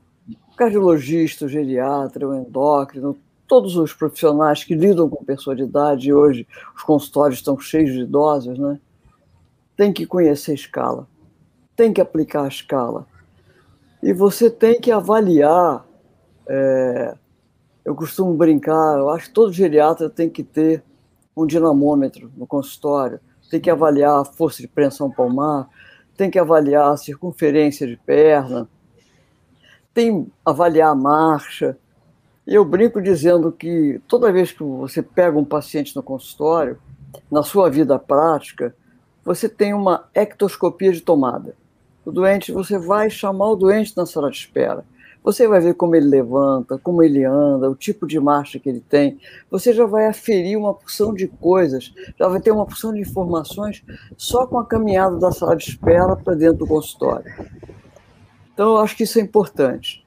[0.55, 6.47] cardiologista, o geriatra, o endócrino, todos os profissionais que lidam com pessoa de idade, hoje
[6.75, 8.79] os consultórios estão cheios de idosos, né?
[9.75, 11.07] Tem que conhecer a escala,
[11.75, 13.07] tem que aplicar a escala.
[14.03, 15.83] E você tem que avaliar.
[16.47, 17.15] É,
[17.83, 20.83] eu costumo brincar, eu acho que todo geriatra tem que ter
[21.35, 23.19] um dinamômetro no consultório
[23.55, 25.69] tem que avaliar a força de pressão palmar,
[26.17, 28.67] tem que avaliar a circunferência de perna,
[29.93, 31.77] tem que avaliar a marcha.
[32.45, 36.77] Eu brinco dizendo que toda vez que você pega um paciente no consultório,
[37.31, 38.75] na sua vida prática,
[39.23, 41.55] você tem uma ectoscopia de tomada.
[42.03, 44.83] O doente, você vai chamar o doente na sala de espera.
[45.25, 48.79] Você vai ver como ele levanta, como ele anda, o tipo de marcha que ele
[48.79, 49.19] tem.
[49.49, 53.83] Você já vai aferir uma porção de coisas, já vai ter uma porção de informações
[54.15, 57.25] só com a caminhada da sala de espera para dentro do consultório.
[58.53, 60.05] Então, eu acho que isso é importante.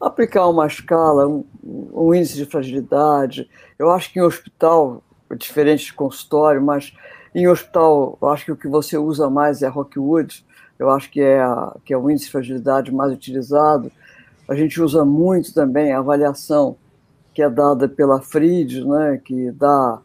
[0.00, 3.50] Aplicar uma escala, um, um índice de fragilidade.
[3.76, 6.94] Eu acho que em hospital, é diferente de consultório, mas
[7.34, 10.46] em hospital, eu acho que o que você usa mais é Rockwood,
[10.78, 13.90] eu acho que é, a, que é o índice de fragilidade mais utilizado
[14.48, 16.76] a gente usa muito também a avaliação
[17.32, 20.00] que é dada pela FRID, né, que dá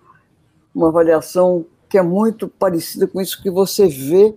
[0.74, 4.36] uma avaliação que é muito parecida com isso que você vê,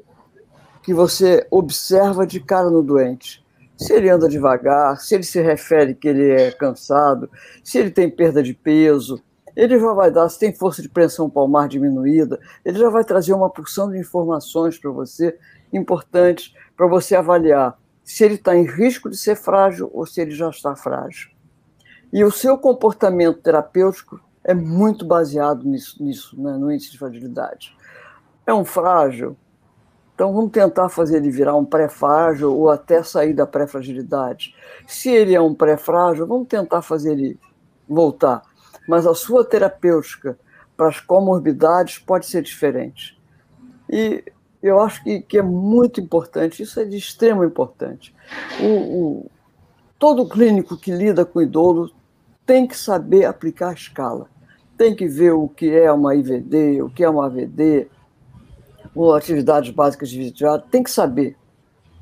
[0.82, 3.44] que você observa de cara no doente.
[3.76, 7.30] Se ele anda devagar, se ele se refere que ele é cansado,
[7.62, 9.22] se ele tem perda de peso,
[9.56, 13.32] ele já vai dar, se tem força de pressão palmar diminuída, ele já vai trazer
[13.32, 15.36] uma porção de informações para você
[15.72, 17.78] importantes para você avaliar
[18.10, 21.30] se ele está em risco de ser frágil ou se ele já está frágil.
[22.12, 27.72] E o seu comportamento terapêutico é muito baseado nisso, nisso né, no índice de fragilidade.
[28.44, 29.36] É um frágil?
[30.12, 34.56] Então vamos tentar fazer ele virar um pré-frágil ou até sair da pré-fragilidade.
[34.88, 37.38] Se ele é um pré-frágil, vamos tentar fazer ele
[37.88, 38.42] voltar.
[38.88, 40.36] Mas a sua terapêutica
[40.76, 43.16] para as comorbidades pode ser diferente.
[43.88, 44.24] E
[44.62, 48.12] eu acho que, que é muito importante, isso é de extrema importância.
[48.60, 49.30] O, o,
[49.98, 51.94] todo clínico que lida com idoso
[52.44, 54.26] tem que saber aplicar a escala.
[54.76, 57.88] Tem que ver o que é uma IVD, o que é uma AVD,
[58.94, 61.36] ou atividades básicas de vestibular, tem que saber.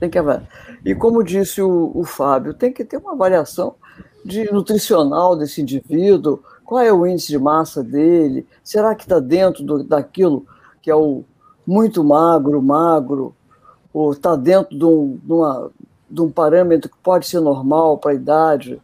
[0.00, 0.48] Tem que avaliar.
[0.84, 3.74] E como disse o, o Fábio, tem que ter uma avaliação
[4.24, 9.64] de nutricional desse indivíduo, qual é o índice de massa dele, será que está dentro
[9.64, 10.46] do, daquilo
[10.82, 11.24] que é o
[11.68, 13.34] muito magro, magro,
[13.92, 15.70] ou está dentro de um, de, uma,
[16.08, 18.80] de um parâmetro que pode ser normal para a idade.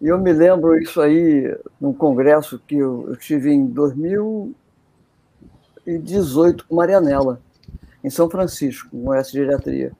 [0.00, 6.76] E eu me lembro isso aí num congresso que eu, eu tive em 2018 com
[6.76, 7.40] Marianela,
[8.04, 9.90] em São Francisco, no S Geriatria,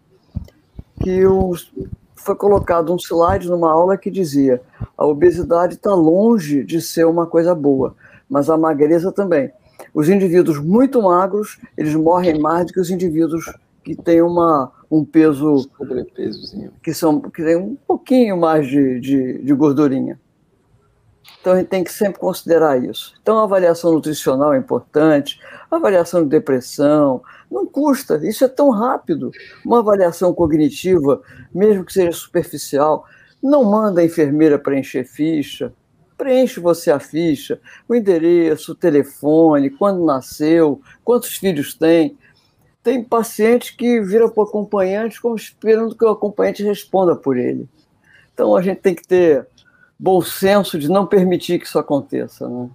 [1.02, 1.22] que
[2.14, 4.62] foi colocado um slide numa aula que dizia
[4.96, 7.96] a obesidade está longe de ser uma coisa boa,
[8.30, 9.50] mas a magreza também
[9.98, 15.04] os indivíduos muito magros, eles morrem mais do que os indivíduos que têm uma, um
[15.04, 15.68] peso...
[15.76, 16.72] Sobrepesozinho.
[16.80, 20.16] Que, são, que tem um pouquinho mais de, de, de gordurinha.
[21.40, 23.12] Então, a gente tem que sempre considerar isso.
[23.20, 27.20] Então, a avaliação nutricional é importante, a avaliação de depressão,
[27.50, 29.32] não custa, isso é tão rápido.
[29.66, 31.20] Uma avaliação cognitiva,
[31.52, 33.04] mesmo que seja superficial,
[33.42, 35.72] não manda a enfermeira preencher ficha,
[36.18, 42.18] preenche você a ficha, o endereço, o telefone, quando nasceu, quantos filhos tem.
[42.82, 47.68] Tem paciente que vira para o acompanhante como esperando que o acompanhante responda por ele.
[48.34, 49.46] Então a gente tem que ter
[49.98, 52.48] bom senso de não permitir que isso aconteça.
[52.48, 52.68] Né?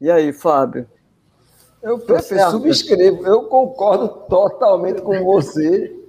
[0.00, 0.86] E aí, Fábio?
[1.82, 6.01] Eu, Pepe, subscrevo, eu concordo totalmente com você.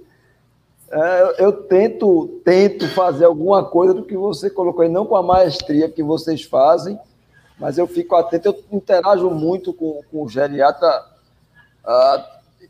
[0.90, 5.22] É, eu tento, tento fazer alguma coisa do que você colocou aí, não com a
[5.22, 6.98] maestria que vocês fazem,
[7.58, 11.04] mas eu fico atento, eu interajo muito com, com o geriatra,
[11.84, 12.22] uh,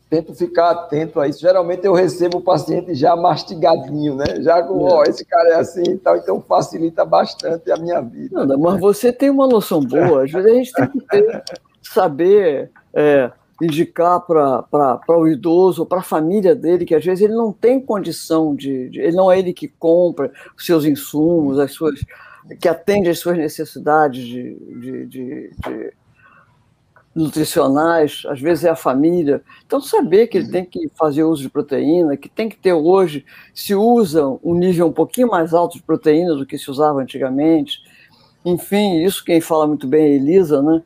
[0.09, 1.39] tento ficar atento a isso.
[1.41, 4.41] Geralmente eu recebo o paciente já mastigadinho, né?
[4.41, 8.45] Já com, ó, esse cara é assim e tal, então facilita bastante a minha vida.
[8.45, 11.43] Não, mas você tem uma noção boa, às vezes a gente tem que ter,
[11.81, 12.71] saber.
[12.93, 13.31] É,
[13.61, 18.55] indicar para o idoso, para a família dele, que às vezes ele não tem condição
[18.55, 22.03] de, de, Ele não é ele que compra os seus insumos, as suas,
[22.59, 25.93] que atende às suas necessidades de, de, de, de
[27.15, 29.41] nutricionais, às vezes é a família.
[29.65, 33.25] Então, saber que ele tem que fazer uso de proteína, que tem que ter hoje,
[33.53, 37.79] se usa um nível um pouquinho mais alto de proteína do que se usava antigamente.
[38.43, 40.83] Enfim, isso quem fala muito bem é a Elisa, né?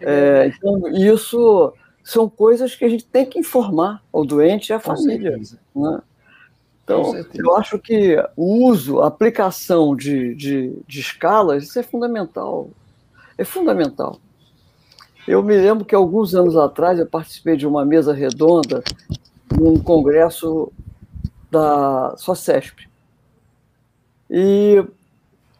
[0.00, 1.72] É, então, isso
[2.06, 5.36] são coisas que a gente tem que informar ao doente e à família.
[5.74, 6.00] Né?
[6.84, 12.70] Então, eu acho que o uso, a aplicação de, de, de escalas, isso é fundamental.
[13.36, 14.20] É fundamental.
[15.26, 18.84] Eu me lembro que alguns anos atrás eu participei de uma mesa redonda
[19.58, 20.72] num congresso
[21.50, 22.88] da SOCESP.
[24.30, 24.84] E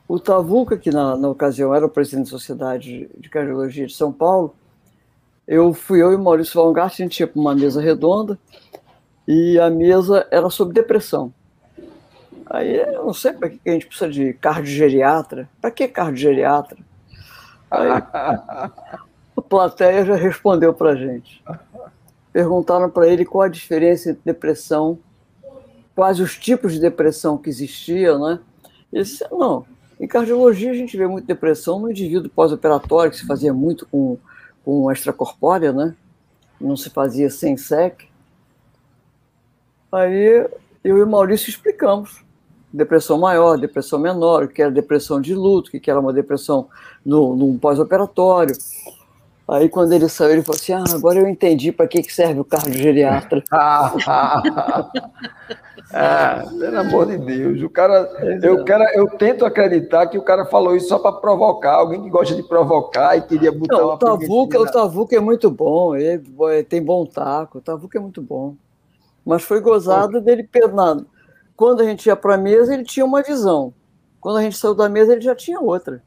[0.06, 4.12] o Tavuca, que na, na ocasião era o presidente da Sociedade de Cardiologia de São
[4.12, 4.54] Paulo,
[5.46, 8.38] eu fui eu e Maurício Valgart, a gente para uma mesa redonda
[9.26, 11.32] e a mesa era sobre depressão.
[12.46, 15.48] Aí eu não sei para que a gente precisa de cardiogeriatra.
[15.60, 16.78] Para que cardiogeriatra?
[17.70, 18.70] Aí, a
[19.48, 21.42] plateia já respondeu para a gente.
[22.32, 24.98] Perguntaram para ele qual a diferença entre depressão,
[25.94, 28.38] quais os tipos de depressão que existiam, né?
[28.92, 29.64] Ele disse, não,
[29.98, 34.18] em cardiologia a gente vê muito depressão no indivíduo pós-operatório, que se fazia muito com
[34.66, 35.94] com extracorpórea, né?
[36.60, 38.08] Não se fazia sem SEC.
[39.92, 40.44] Aí
[40.82, 42.24] eu e o Maurício explicamos.
[42.72, 46.68] Depressão maior, depressão menor, o que era depressão de luto, o que era uma depressão
[47.04, 48.56] no, no pós-operatório.
[49.48, 52.40] Aí quando ele saiu, ele falou assim: Ah, agora eu entendi para que, que serve
[52.40, 53.44] o cardiogeriatra.
[53.52, 53.92] Ah,
[56.58, 58.10] pelo amor de Deus, o cara,
[58.42, 62.10] eu, quero, eu tento acreditar que o cara falou isso só para provocar, alguém que
[62.10, 65.94] gosta de provocar e queria botar Não, uma o Tavuca, o Tavuca é muito bom,
[65.94, 66.24] ele,
[66.68, 68.56] tem bom taco, o Tavuca é muito bom.
[69.24, 71.06] Mas foi gozado dele pernado.
[71.56, 73.72] Quando a gente ia para a mesa, ele tinha uma visão.
[74.20, 76.02] Quando a gente saiu da mesa, ele já tinha outra.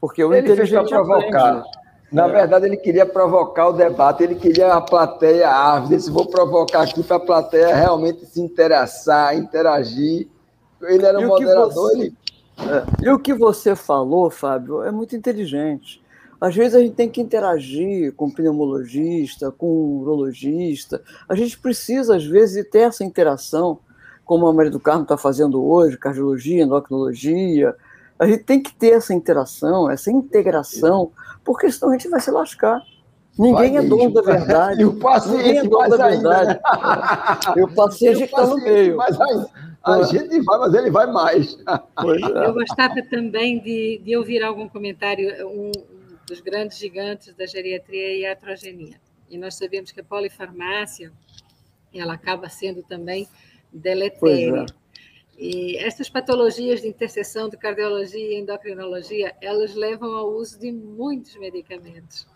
[0.00, 1.58] Porque o ele fez para provocar.
[1.58, 1.79] Aprende.
[2.12, 2.32] Na é.
[2.32, 5.96] verdade, ele queria provocar o debate, ele queria a plateia árvore.
[5.96, 10.28] Disse: vou provocar aqui para a plateia realmente se interessar, interagir.
[10.82, 11.72] Ele era o um moderador.
[11.72, 11.96] Você...
[11.96, 12.14] Ele...
[12.58, 13.06] É.
[13.06, 16.02] E o que você falou, Fábio, é muito inteligente.
[16.40, 21.02] Às vezes a gente tem que interagir com o pneumologista, com o urologista.
[21.28, 23.78] A gente precisa, às vezes, ter essa interação,
[24.24, 27.76] como a Maria do Carmo está fazendo hoje, cardiologia, endocrinologia.
[28.20, 31.10] A gente tem que ter essa interação, essa integração,
[31.42, 32.82] porque senão a gente vai se lascar.
[33.38, 34.82] Ninguém vai é dono da verdade.
[34.82, 36.48] E o paciente Ninguém é dono da verdade.
[36.48, 36.60] Né?
[37.56, 38.96] E o paciente está no meio.
[38.98, 39.46] Mas aí,
[39.82, 41.58] a gente vai, mas ele vai mais.
[41.66, 42.46] É.
[42.46, 45.72] Eu gostava também de, de ouvir algum comentário, um
[46.26, 49.00] dos grandes gigantes da geriatria e a atrogenia.
[49.30, 51.10] E nós sabemos que a polifarmácia,
[51.94, 53.26] ela acaba sendo também
[53.72, 54.66] deletéria.
[54.68, 54.79] É.
[55.40, 61.34] E estas patologias de interseção de cardiologia e endocrinologia, elas levam ao uso de muitos
[61.38, 62.28] medicamentos.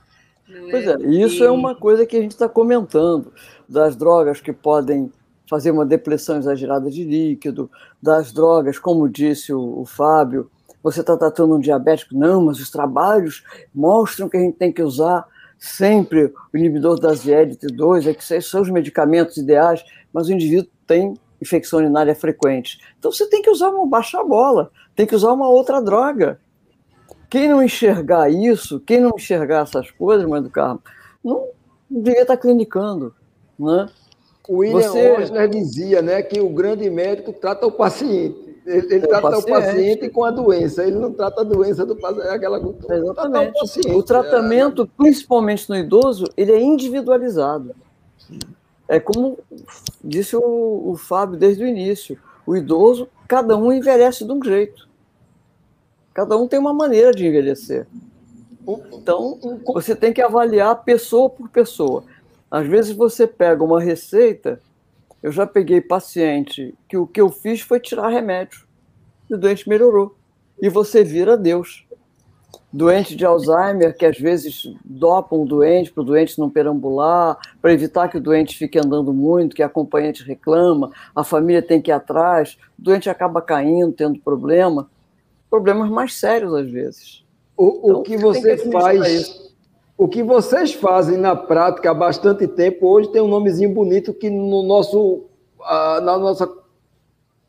[0.71, 1.47] Pois é, é isso e...
[1.47, 3.31] é uma coisa que a gente está comentando,
[3.69, 5.13] das drogas que podem
[5.51, 10.51] fazer uma depressão exagerada de líquido, das drogas, como disse o, o Fábio,
[10.83, 12.15] você está tratando um diabético?
[12.15, 13.45] Não, mas os trabalhos
[13.75, 15.27] mostram que a gente tem que usar
[15.59, 21.15] sempre o inibidor da SGLT2, é que são os medicamentos ideais, mas o indivíduo tem
[21.45, 22.79] infecção urinária frequente.
[22.99, 26.41] Então você tem que usar uma baixa bola, tem que usar uma outra droga.
[27.31, 30.83] Quem não enxergar isso, quem não enxergar essas coisas, mãe do Carmo,
[31.23, 31.49] não,
[31.91, 33.15] não devia estar clinicando,
[33.59, 33.89] né?
[34.49, 35.11] O William Você...
[35.13, 38.55] Osler dizia né, que o grande médico trata o paciente.
[38.67, 39.51] Ele, ele trata o paciente.
[39.51, 40.09] o paciente.
[40.11, 43.51] com a doença, ele não trata a doença do paciente, é aquela Exatamente.
[43.51, 44.87] O, paciente, o, tratamento, é...
[44.97, 47.75] principalmente no idoso, ele é individualizado.
[48.89, 49.39] É como
[50.03, 52.19] disse o, o Fábio desde o início.
[52.47, 54.89] O idoso, cada um envelhece de um jeito.
[56.13, 57.87] Cada um tem uma maneira de envelhecer.
[58.93, 62.05] Então, você tem que avaliar pessoa por pessoa.
[62.51, 64.61] Às vezes você pega uma receita,
[65.23, 68.65] eu já peguei paciente que o que eu fiz foi tirar remédio
[69.29, 70.15] e o doente melhorou.
[70.61, 71.85] E você vira Deus.
[72.77, 77.73] Doente de Alzheimer, que às vezes dopam o doente para o doente não perambular, para
[77.73, 81.93] evitar que o doente fique andando muito, que a acompanhante reclama, a família tem que
[81.93, 84.91] ir atrás, o doente acaba caindo, tendo problema.
[85.49, 87.25] Problemas mais sérios às vezes.
[87.57, 89.55] O, o então, que você que faz
[89.97, 94.29] o que vocês fazem na prática há bastante tempo, hoje tem um nomezinho bonito que
[94.29, 95.23] no nosso,
[95.61, 96.53] uh, na nossa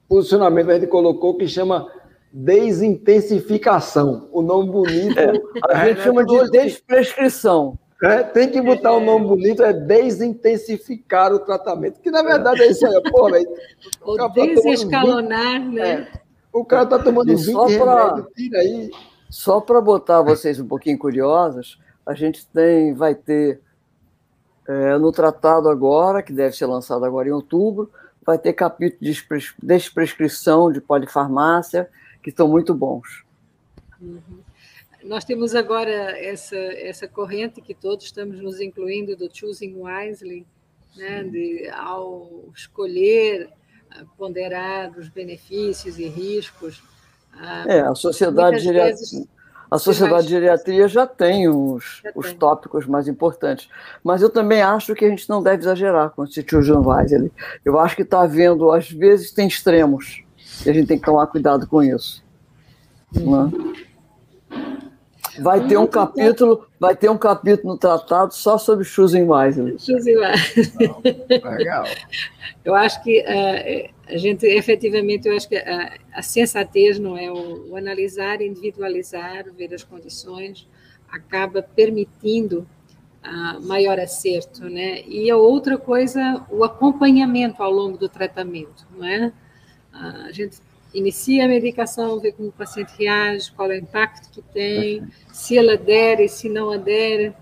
[0.07, 1.91] posicionamento a gente colocou que chama
[2.35, 4.27] desintensificação.
[4.33, 5.17] O nome bonito.
[5.17, 5.31] É,
[5.69, 7.79] a gente chama de desprescrição.
[8.03, 12.61] É, tem que botar o um nome bonito, é desintensificar o tratamento, que na verdade
[12.61, 13.47] é isso aí, pô, velho.
[14.01, 16.07] Ou tá desescalonar, 20, né?
[16.13, 16.19] É,
[16.51, 18.91] o cara está tomando e 20 pra, remédios, tira aí.
[19.29, 23.61] Só para botar vocês um pouquinho curiosos, a gente tem, vai ter
[24.67, 27.89] é, no tratado agora, que deve ser lançado agora em outubro,
[28.25, 29.25] vai ter capítulo de
[29.63, 31.89] desprescrição de polifarmácia,
[32.25, 33.23] que estão muito bons.
[34.01, 34.39] Uhum.
[35.03, 40.43] Nós temos agora essa, essa corrente que todos estamos nos incluindo do Choosing Wisely,
[40.97, 43.47] né, de, ao escolher,
[44.17, 46.81] ponderar os benefícios e riscos.
[47.67, 49.27] É, a sociedade vezes,
[49.69, 52.37] a Sociedade de Geriatria já tem os, já os tem.
[52.37, 53.69] tópicos mais importantes.
[54.03, 57.29] Mas eu também acho que a gente não deve exagerar com esse Children Weisel.
[57.63, 60.24] Eu acho que está havendo, às vezes, tem extremos.
[60.65, 62.23] E a gente tem que tomar cuidado com isso.
[63.13, 63.51] Né?
[65.39, 69.77] Vai ter um capítulo, vai ter um capítulo no tratado só sobre Wisely.
[69.79, 70.71] Choosing Wisely.
[71.57, 71.85] Legal.
[72.63, 77.31] Eu acho que uh, a gente, efetivamente, eu acho que a, a sensatez não é
[77.31, 80.67] o, o, analisar, individualizar, ver as condições,
[81.07, 82.67] acaba permitindo
[83.23, 85.03] uh, maior acerto, né?
[85.07, 89.31] E a outra coisa, o acompanhamento ao longo do tratamento, não é?
[89.95, 90.57] A gente
[90.93, 95.57] inicia a medicação, vê como o paciente reage, qual é o impacto que tem, se
[95.57, 97.33] ela adere, se não adere,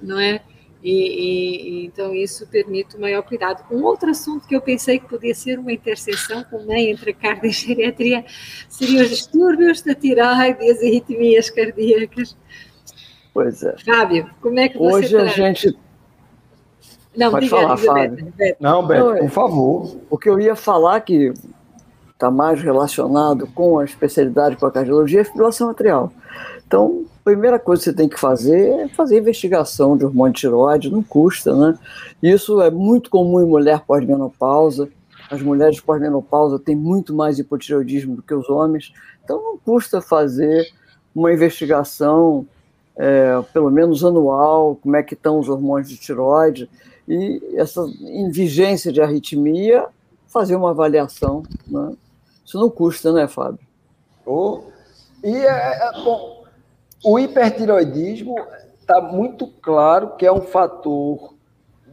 [0.00, 0.40] não é?
[0.82, 3.64] E, e, então isso permite o maior cuidado.
[3.74, 7.46] Um outro assunto que eu pensei que podia ser uma interseção também entre a cardio
[7.46, 8.24] e a geriatria
[8.68, 12.36] seriam os distúrbios da tiroide e as arritmias cardíacas.
[13.32, 13.74] Pois é.
[13.78, 15.74] Fábio, como é que você Hoje a gente
[17.16, 18.08] não, Pode diga, falar.
[18.08, 18.56] Beto, Beto.
[18.62, 19.96] Não, Beto, por favor.
[20.10, 21.32] O que eu ia falar que
[22.12, 26.12] está mais relacionado com a especialidade, com a cardiologia, é a fibrilação atrial.
[26.66, 30.40] Então, a primeira coisa que você tem que fazer é fazer investigação de hormônio de
[30.40, 31.78] tiroide, não custa, né?
[32.22, 34.88] Isso é muito comum em mulher pós-menopausa.
[35.30, 38.92] As mulheres pós-menopausa têm muito mais hipotireoidismo do que os homens,
[39.24, 40.66] então não custa fazer
[41.14, 42.46] uma investigação,
[42.96, 46.68] é, pelo menos anual, como é que estão os hormônios de tiroide,
[47.08, 49.86] e essa em vigência de arritmia,
[50.26, 51.94] fazer uma avaliação, né?
[52.44, 53.60] Isso não custa, né, Fábio?
[54.26, 54.62] Oh,
[55.22, 56.44] e é, é, bom,
[57.02, 58.36] O hipertiroidismo
[58.80, 61.34] está muito claro que é um fator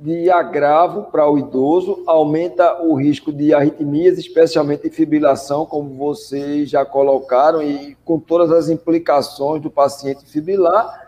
[0.01, 6.83] de agravo para o idoso, aumenta o risco de arritmias, especialmente fibrilação, como vocês já
[6.83, 11.00] colocaram, e com todas as implicações do paciente fibrilar.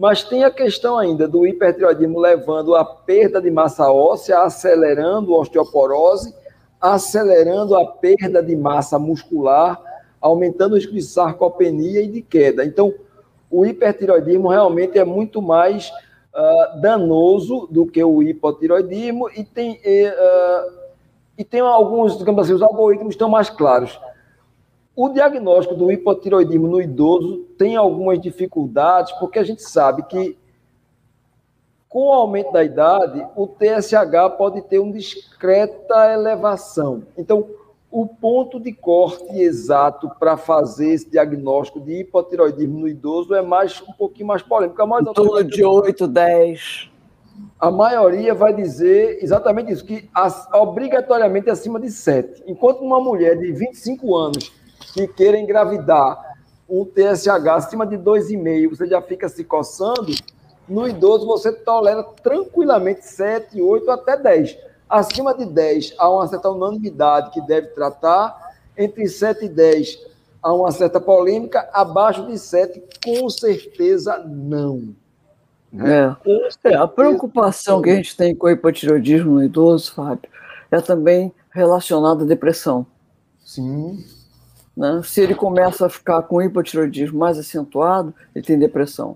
[0.00, 5.40] Mas tem a questão ainda do hipertiroidismo levando a perda de massa óssea, acelerando a
[5.40, 6.34] osteoporose,
[6.80, 9.78] acelerando a perda de massa muscular,
[10.18, 12.64] aumentando o risco de sarcopenia e de queda.
[12.64, 12.94] Então,
[13.50, 20.72] o hipertiroidismo realmente é muito mais uh, danoso do que o hipotiroidismo e tem, uh,
[21.36, 24.00] e tem alguns, digamos assim, os algoritmos estão mais claros.
[25.02, 30.36] O diagnóstico do hipotiroidismo no idoso tem algumas dificuldades, porque a gente sabe que
[31.88, 37.04] com o aumento da idade, o TSH pode ter uma discreta elevação.
[37.16, 37.48] Então,
[37.90, 43.82] o ponto de corte exato para fazer esse diagnóstico de hipotiroidismo no idoso é mais
[43.88, 44.82] um pouquinho mais polêmico.
[44.82, 46.90] A torno de 8, 10.
[47.58, 50.10] A maioria vai dizer exatamente isso, que
[50.52, 52.42] obrigatoriamente acima de 7.
[52.46, 54.59] Enquanto uma mulher de 25 anos
[54.92, 56.36] que queira engravidar
[56.68, 60.12] um TSH acima de 2,5, você já fica se coçando,
[60.68, 66.50] no idoso você tolera tranquilamente 7, 8 até 10 Acima de 10 há uma certa
[66.50, 69.98] unanimidade que deve tratar, entre 7 e 10
[70.42, 74.92] há uma certa polêmica, abaixo de 7, com certeza não.
[75.72, 76.16] Né?
[76.64, 76.72] É.
[76.72, 76.74] é.
[76.74, 80.28] a preocupação que a gente tem com o hipotireoidismo no idoso, Fábio,
[80.72, 82.84] é também relacionada à depressão.
[83.44, 84.04] Sim.
[84.80, 85.02] Né?
[85.04, 89.14] Se ele começa a ficar com hipotireoidismo mais acentuado, ele tem depressão.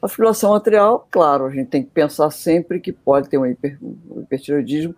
[0.00, 3.76] A fibrilação atrial, claro, a gente tem que pensar sempre que pode ter um, hiper,
[3.82, 4.94] um hipertiroidismo,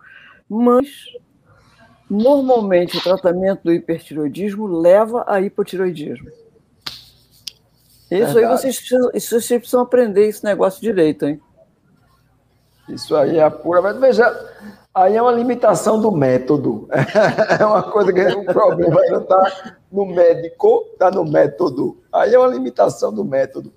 [0.47, 0.87] mas
[2.07, 6.29] normalmente o tratamento do hipertiroidismo leva a hipotiroidismo.
[8.11, 8.39] Isso Verdade.
[8.39, 11.41] aí vocês precisam, isso vocês precisam aprender esse negócio direito, hein?
[12.89, 13.81] Isso aí é a pura.
[13.81, 14.29] Mas veja,
[14.95, 16.87] aí é uma limitação do método.
[17.59, 21.97] É uma coisa que o problema não está no médico, está no método.
[22.11, 23.73] Aí é uma limitação do método.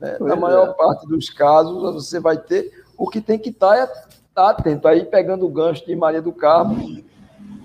[0.00, 0.16] Né?
[0.20, 0.72] Na maior é.
[0.72, 2.70] parte dos casos, você vai ter.
[2.96, 4.88] O que tem que estar é estar tá atento.
[4.88, 7.02] Aí, pegando o gancho de Maria do Carmo,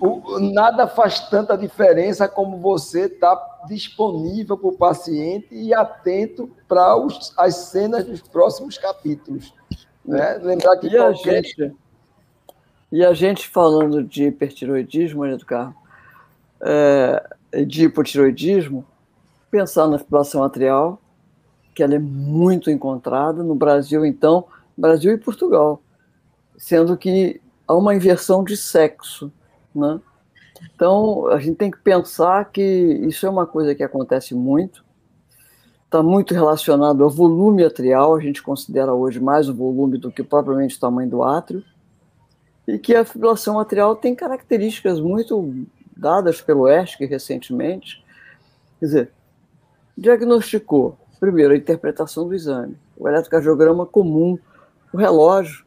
[0.00, 6.50] o, nada faz tanta diferença como você estar tá disponível para o paciente e atento
[6.66, 6.94] para
[7.36, 9.54] as cenas dos próximos capítulos.
[10.04, 10.38] Né?
[10.42, 11.38] Lembrar que e qualquer...
[11.38, 11.74] a gente
[12.92, 15.74] E a gente falando de hipertiroidismo, Maria do Carmo,
[16.60, 18.84] é, de hipotiroidismo,
[19.50, 21.00] pensar na fibrilação atrial,
[21.74, 24.44] que ela é muito encontrada no Brasil, então,
[24.76, 25.80] Brasil e Portugal,
[26.58, 29.32] sendo que há uma inversão de sexo,
[29.74, 29.98] né?
[30.74, 34.84] Então, a gente tem que pensar que isso é uma coisa que acontece muito,
[35.86, 40.22] está muito relacionado ao volume atrial, a gente considera hoje mais o volume do que
[40.22, 41.64] propriamente o tamanho do átrio,
[42.66, 48.04] e que a fibrilação atrial tem características muito dadas pelo ESC recentemente.
[48.78, 49.12] Quer dizer,
[49.96, 54.36] diagnosticou Primeiro, a interpretação do exame, o eletrocardiograma comum,
[54.92, 55.64] o relógio,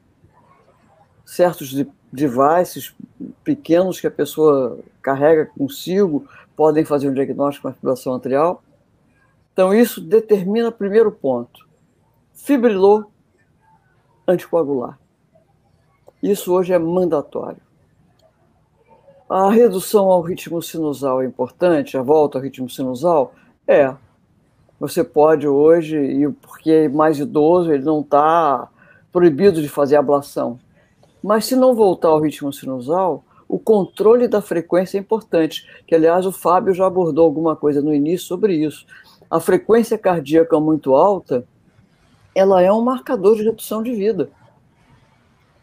[1.25, 1.73] certos
[2.11, 2.93] devices
[3.41, 6.27] pequenos que a pessoa carrega consigo
[6.57, 8.61] podem fazer um diagnóstico com fibrilação atrial.
[9.53, 11.65] Então, isso determina primeiro ponto.
[12.33, 13.09] Fibrilou
[14.27, 14.99] anticoagular.
[16.25, 17.61] Isso hoje é mandatório.
[19.29, 23.35] A redução ao ritmo sinusal é importante, a volta ao ritmo sinusal?
[23.67, 23.93] É,
[24.79, 28.67] você pode hoje, e porque é mais idoso, ele não está
[29.11, 30.59] proibido de fazer ablação.
[31.21, 36.25] Mas se não voltar ao ritmo sinusal, o controle da frequência é importante, que aliás
[36.25, 38.87] o Fábio já abordou alguma coisa no início sobre isso.
[39.29, 41.45] A frequência cardíaca muito alta,
[42.33, 44.31] ela é um marcador de redução de vida.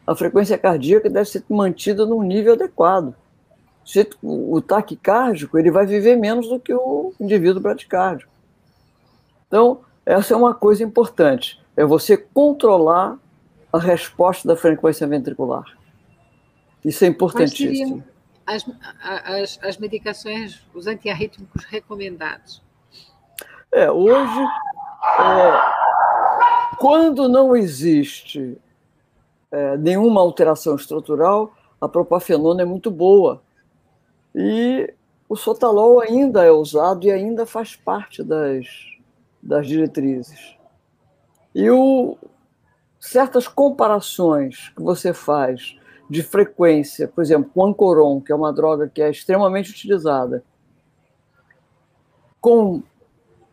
[0.07, 3.15] A frequência cardíaca deve ser mantida num nível adequado.
[4.23, 8.29] O taquicárdico ele vai viver menos do que o indivíduo bradicárdio.
[9.47, 13.19] Então, essa é uma coisa importante, é você controlar
[13.73, 15.65] a resposta da frequência ventricular.
[16.85, 18.03] Isso é importantíssimo.
[18.45, 18.65] As,
[19.03, 22.61] as, as medicações, os antiarrítmicos recomendados?
[23.71, 24.41] É, hoje,
[25.21, 28.59] é, quando não existe
[29.53, 33.43] é, nenhuma alteração estrutural, a propafenona é muito boa.
[34.35, 34.93] E
[35.29, 38.67] o sotalol ainda é usado e ainda faz parte das,
[39.43, 40.57] das diretrizes.
[41.55, 42.17] E o,
[42.99, 45.77] certas comparações que você faz
[46.09, 50.43] de frequência, por exemplo, com Ancoron, que é uma droga que é extremamente utilizada,
[52.41, 52.83] com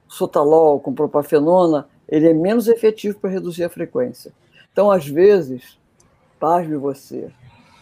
[0.07, 4.34] sotalol, com propafenona, ele é menos efetivo para reduzir a frequência.
[4.71, 5.77] Então, às vezes,
[6.40, 7.32] pasme você,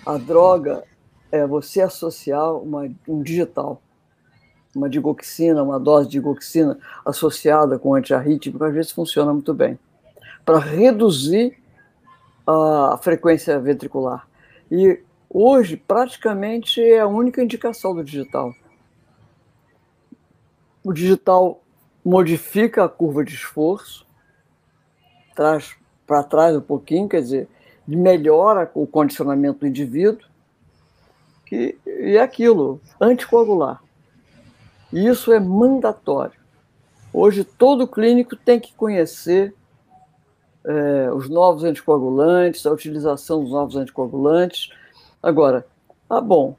[0.06, 0.84] a droga
[1.32, 3.82] é você associar uma, um digital,
[4.76, 9.78] uma digoxina, uma dose de digoxina associada com antiarrítmico, às vezes funciona muito bem,
[10.46, 11.58] para reduzir
[12.46, 14.28] a frequência ventricular.
[14.72, 18.54] E hoje, praticamente, é a única indicação do digital.
[20.84, 21.62] O digital
[22.04, 24.08] modifica a curva de esforço,
[25.36, 25.76] traz
[26.06, 27.50] para trás um pouquinho, quer dizer,
[27.88, 30.28] melhora o condicionamento do indivíduo,
[31.46, 33.82] que, e aquilo, anticoagular.
[34.92, 36.38] Isso é mandatório.
[37.14, 39.54] Hoje, todo clínico tem que conhecer
[40.66, 44.70] é, os novos anticoagulantes, a utilização dos novos anticoagulantes.
[45.24, 45.66] Agora,
[46.10, 46.56] ah, bom,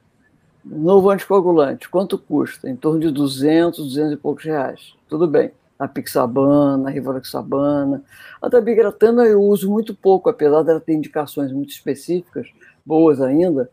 [0.64, 2.68] novo anticoagulante, quanto custa?
[2.68, 4.94] Em torno de 200, 200 e poucos reais.
[5.09, 5.52] Tudo bem.
[5.78, 8.02] A pixabana, a rivaroxabana.
[8.42, 12.48] A dabigatana eu uso muito pouco, apesar dela ter indicações muito específicas,
[12.84, 13.70] boas ainda,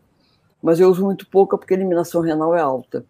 [0.62, 3.04] mas eu uso muito pouco porque a eliminação renal é alta.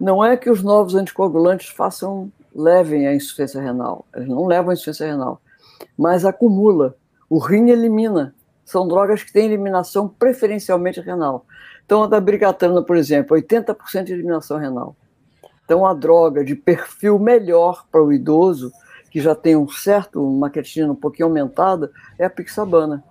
[0.00, 4.74] Não é que os novos anticoagulantes façam levem a insuficiência renal, eles não levam a
[4.74, 5.40] insuficiência renal,
[5.96, 6.96] mas acumula.
[7.28, 8.34] O rim elimina.
[8.64, 11.44] São drogas que têm eliminação preferencialmente renal.
[11.84, 14.96] Então, a dabrigatana, por exemplo, 80% de eliminação renal.
[15.72, 18.70] Então, a droga de perfil melhor para o idoso,
[19.10, 23.02] que já tem um certo, uma creatinina um pouquinho aumentada, é a pixabana,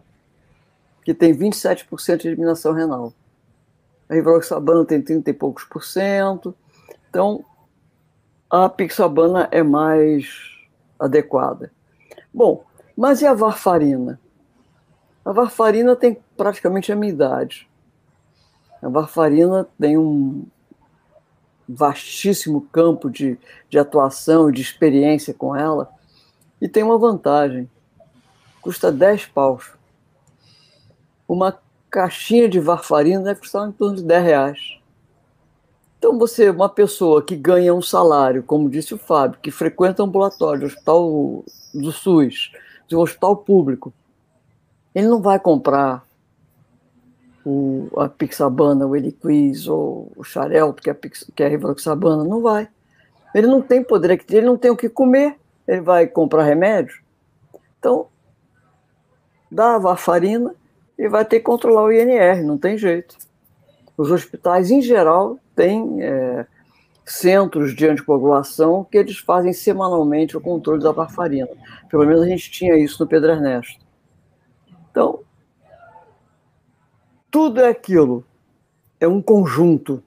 [1.04, 3.14] que tem 27% de eliminação renal.
[4.08, 6.54] A rivaroxabana tem 30 e poucos por cento.
[7.10, 7.44] Então,
[8.48, 10.28] a pixabana é mais
[11.00, 11.72] adequada.
[12.32, 12.64] Bom,
[12.96, 14.20] mas e a varfarina?
[15.26, 17.68] A varfarina tem praticamente a minha idade.
[18.84, 20.46] A varfarina tem um
[21.74, 23.38] vastíssimo campo de,
[23.70, 25.90] de atuação e de experiência com ela
[26.62, 27.70] e tem uma vantagem.
[28.62, 29.72] Custa 10 paus.
[31.28, 31.58] Uma
[31.90, 34.78] caixinha de varfarina deve custar em torno de 10 reais.
[35.98, 40.66] Então, você, uma pessoa que ganha um salário, como disse o Fábio, que frequenta ambulatório,
[40.66, 41.44] hospital
[41.74, 42.52] do SUS,
[42.88, 43.94] de um hospital público,
[44.94, 46.06] ele não vai comprar
[47.46, 52.42] o, a Pixabana, o Eliquis ou o Xarel, que é, que é a Rivaroxabana, não
[52.42, 52.68] vai.
[53.34, 55.38] Ele não tem poder, ele não tem o que comer,
[55.68, 57.02] ele vai comprar remédio.
[57.80, 58.08] Então,
[59.50, 60.54] dá a varfarina
[60.98, 63.18] e vai ter que controlar o INR, não tem jeito.
[63.98, 66.46] Os hospitais, em geral, têm é,
[67.06, 71.50] centros de anticoagulação que eles fazem semanalmente o controle da varfarina.
[71.90, 73.80] Pelo menos a gente tinha isso no Pedro Ernesto.
[74.90, 75.20] Então,
[77.32, 78.24] tudo é aquilo.
[79.00, 80.04] É um conjunto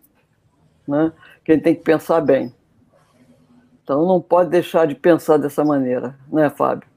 [0.87, 2.55] né, que a gente tem que pensar bem.
[3.83, 6.89] Então, não pode deixar de pensar dessa maneira, né, Fábio?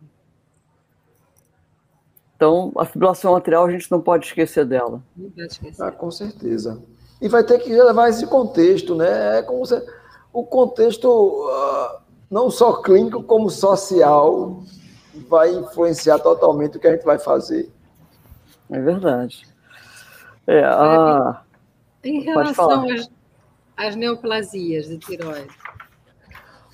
[2.35, 5.01] Então, a fibrilação atrial a gente não pode esquecer dela.
[5.15, 5.81] Não pode esquecer.
[5.81, 6.81] Ah, com certeza.
[7.19, 9.39] E vai ter que levar esse contexto, né?
[9.39, 9.83] É como se,
[10.31, 11.99] o contexto uh,
[12.29, 14.61] não só clínico como social
[15.27, 17.71] vai influenciar totalmente o que a gente vai fazer.
[18.69, 19.47] É verdade.
[20.47, 21.41] É, a...
[22.03, 23.09] Em relação às,
[23.75, 25.49] às neoplasias de tiroide,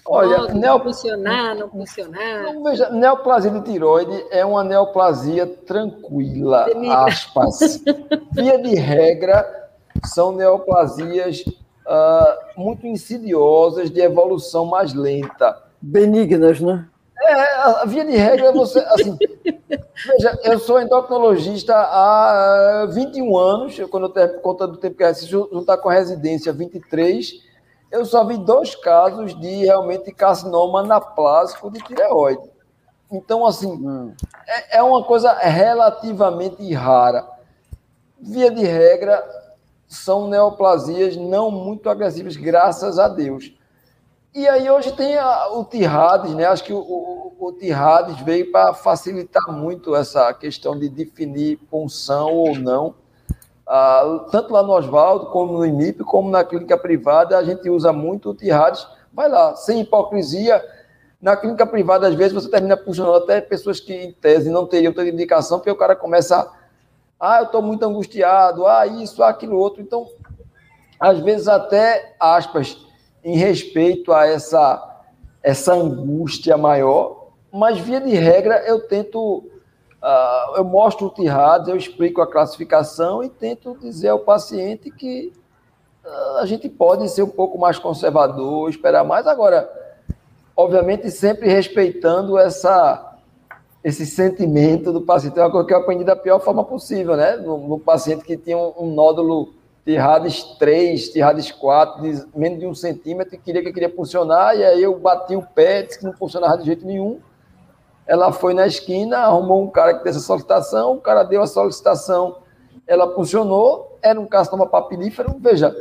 [0.06, 0.80] Olha, Pode neo...
[0.82, 2.44] funcionar, não funcionar.
[2.44, 6.68] Não, veja, neoplasia de tiroide é uma neoplasia tranquila,
[7.06, 7.82] aspas.
[8.34, 9.70] Via de regra,
[10.04, 11.46] são neoplasias
[11.88, 15.58] uh, muito insidiosas de evolução mais lenta.
[15.82, 16.86] Benignas, né?
[17.22, 19.18] É, a via de regra, você, assim,
[20.06, 25.50] veja, eu sou endocrinologista há 21 anos, quando eu tenho conta do tempo que eu
[25.52, 27.32] juntar com a residência 23,
[27.92, 32.52] eu só vi dois casos de realmente carcinoma anaplásico de tireoide.
[33.12, 34.14] Então, assim, hum.
[34.48, 37.26] é, é uma coisa relativamente rara.
[38.20, 39.24] Via de regra,
[39.88, 43.54] são neoplasias não muito agressivas, graças a Deus.
[44.36, 46.46] E aí hoje tem a, o Tirades, né?
[46.46, 52.34] Acho que o, o, o Tirades veio para facilitar muito essa questão de definir punção
[52.34, 52.96] ou não.
[53.68, 57.94] Ah, tanto lá no Oswaldo, como no IMIP, como na clínica privada, a gente usa
[57.94, 58.88] muito o Tirades.
[59.14, 60.64] Vai lá, sem hipocrisia.
[61.22, 64.92] Na clínica privada, às vezes, você termina funcionando até pessoas que, em tese, não teriam
[64.92, 66.52] tanta indicação, porque o cara começa
[67.20, 69.80] a, ah, eu estou muito angustiado, ah, isso, aquilo, outro.
[69.80, 70.08] Então,
[71.00, 72.84] às vezes, até, aspas,
[73.24, 75.02] em respeito a essa,
[75.42, 79.38] essa angústia maior, mas via de regra eu tento,
[80.02, 85.32] uh, eu mostro o TIRADS, eu explico a classificação e tento dizer ao paciente que
[86.04, 89.28] uh, a gente pode ser um pouco mais conservador, esperar mais.
[89.28, 89.70] Agora,
[90.56, 93.10] obviamente sempre respeitando essa
[93.84, 95.38] esse sentimento do paciente.
[95.38, 97.36] É uma coisa que eu aprendi da pior forma possível, né?
[97.36, 99.54] No, no paciente que tinha um, um nódulo
[99.86, 103.94] de Hades 3, de Hades 4, de menos de um centímetro, e queria que queria
[103.94, 107.20] funcionar, e aí eu bati o pé, disse que não funcionava de jeito nenhum.
[108.08, 111.48] Ela foi na esquina, arrumou um cara que fez a solicitação, o cara deu a
[111.48, 112.38] solicitação,
[112.88, 115.76] ela funcionou, era um carcinoma papilífero, veja,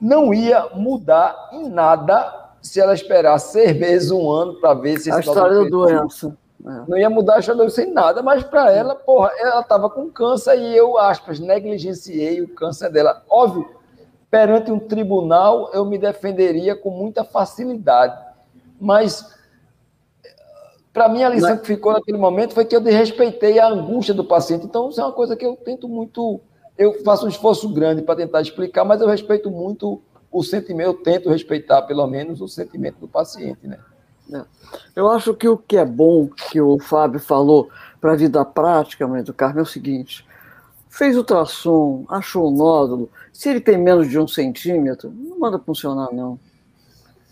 [0.00, 5.10] não ia mudar em nada se ela esperar seis meses, um ano, para ver se...
[5.10, 6.36] A história da doença.
[6.60, 10.58] Não ia mudar a história sem nada, mas para ela, porra, ela estava com câncer
[10.58, 13.22] e eu, aspas, negligenciei o câncer dela.
[13.30, 13.68] Óbvio,
[14.30, 18.18] perante um tribunal eu me defenderia com muita facilidade,
[18.80, 19.34] mas
[20.92, 21.60] para mim a lição mas...
[21.60, 24.66] que ficou naquele momento foi que eu desrespeitei a angústia do paciente.
[24.66, 26.40] Então, isso é uma coisa que eu tento muito,
[26.76, 30.94] eu faço um esforço grande para tentar explicar, mas eu respeito muito o sentimento, eu
[30.94, 33.78] tento respeitar pelo menos o sentimento do paciente, né?
[34.94, 39.06] Eu acho que o que é bom que o Fábio falou para a vida prática,
[39.06, 40.26] mãe do Carmo, é o seguinte:
[40.88, 46.12] fez ultrassom, achou o nódulo, se ele tem menos de um centímetro, não manda funcionar,
[46.12, 46.38] não.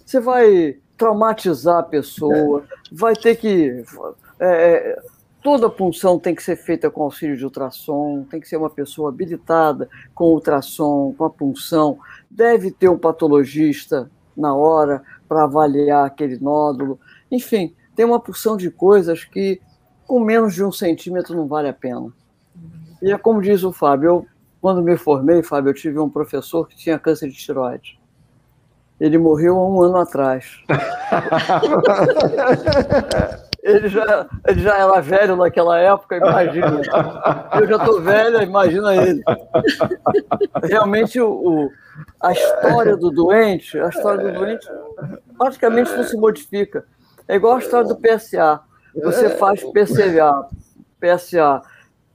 [0.05, 3.85] Você vai traumatizar a pessoa, vai ter que.
[4.39, 5.02] É, é,
[5.43, 9.10] toda punção tem que ser feita com auxílio de ultrassom, tem que ser uma pessoa
[9.10, 11.98] habilitada com ultrassom, com a punção,
[12.31, 16.98] deve ter um patologista na hora para avaliar aquele nódulo.
[17.31, 19.61] Enfim, tem uma porção de coisas que
[20.07, 22.12] com menos de um centímetro não vale a pena.
[23.03, 24.27] E é como diz o Fábio, eu,
[24.61, 27.98] quando me formei, Fábio, eu tive um professor que tinha câncer de tiroide.
[28.98, 30.65] Ele morreu há um ano atrás.
[33.67, 36.81] ele, já, ele já era velho naquela época, imagina.
[37.61, 39.23] Eu já estou velha, imagina ele.
[40.63, 41.69] Realmente, o,
[42.21, 44.67] a história do doente, a história do doente
[45.37, 46.87] praticamente não se modifica.
[47.27, 48.61] É igual a história do PSA.
[49.03, 50.49] Você faz PSA,
[51.01, 51.63] PSA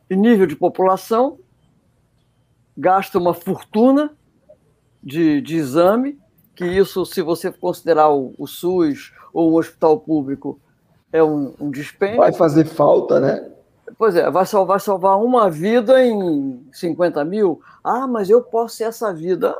[0.09, 1.37] em nível de população,
[2.77, 4.11] gasta uma fortuna
[5.03, 6.17] de, de exame,
[6.55, 10.59] que isso, se você considerar o, o SUS ou o hospital público,
[11.11, 12.17] é um, um dispêndio.
[12.17, 13.49] Vai fazer falta, né?
[13.97, 17.61] Pois é, vai salvar, salvar uma vida em 50 mil.
[17.83, 19.55] Ah, mas eu posso ser essa vida.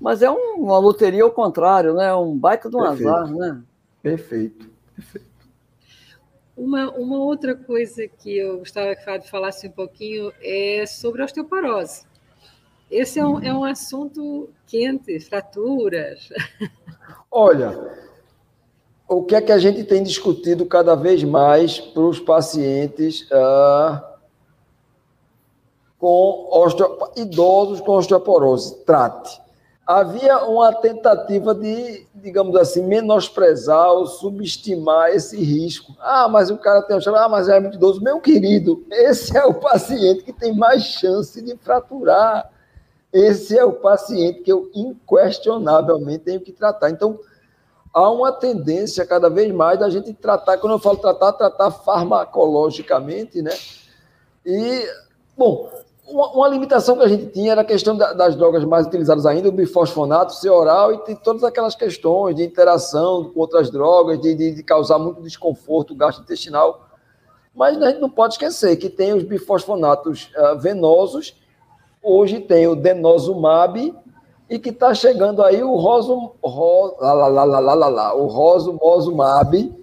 [0.00, 2.14] Mas é um, uma loteria ao contrário, né?
[2.14, 3.08] Um baita de um Perfeito.
[3.08, 3.62] azar, né?
[4.02, 4.70] Perfeito.
[4.94, 5.26] Perfeito.
[6.56, 11.26] Uma, uma outra coisa que eu gostava que Fábio falasse um pouquinho é sobre a
[11.26, 12.06] osteoporose.
[12.90, 16.30] Esse é um, é um assunto quente, fraturas.
[17.30, 18.05] Olha,
[19.08, 24.02] o que é que a gente tem discutido cada vez mais para os pacientes uh,
[25.98, 26.98] com osteo...
[27.16, 28.84] idosos com osteoporose?
[28.84, 29.40] Trate.
[29.86, 35.94] Havia uma tentativa de, digamos assim, menosprezar ou subestimar esse risco.
[36.00, 38.02] Ah, mas o cara tem osteoporose, ah, mas é muito idoso.
[38.02, 42.50] Meu querido, esse é o paciente que tem mais chance de fraturar.
[43.12, 46.90] Esse é o paciente que eu inquestionavelmente tenho que tratar.
[46.90, 47.20] Então,
[47.92, 53.40] há uma tendência cada vez mais da gente tratar, quando eu falo tratar, tratar farmacologicamente,
[53.42, 53.52] né?
[54.44, 54.86] E,
[55.36, 55.68] bom,
[56.06, 59.26] uma, uma limitação que a gente tinha era a questão da, das drogas mais utilizadas
[59.26, 64.20] ainda, o bifosfonato, ser oral e tem todas aquelas questões de interação com outras drogas,
[64.20, 66.86] de, de, de causar muito desconforto gastrointestinal.
[67.54, 71.34] Mas a gente não pode esquecer que tem os bifosfonatos uh, venosos,
[72.02, 73.94] hoje tem o denosumab,
[74.48, 78.26] e que está chegando aí o Roso, Ro, lá, lá, lá, lá, lá, lá, o
[78.26, 79.74] Roso Mosumab,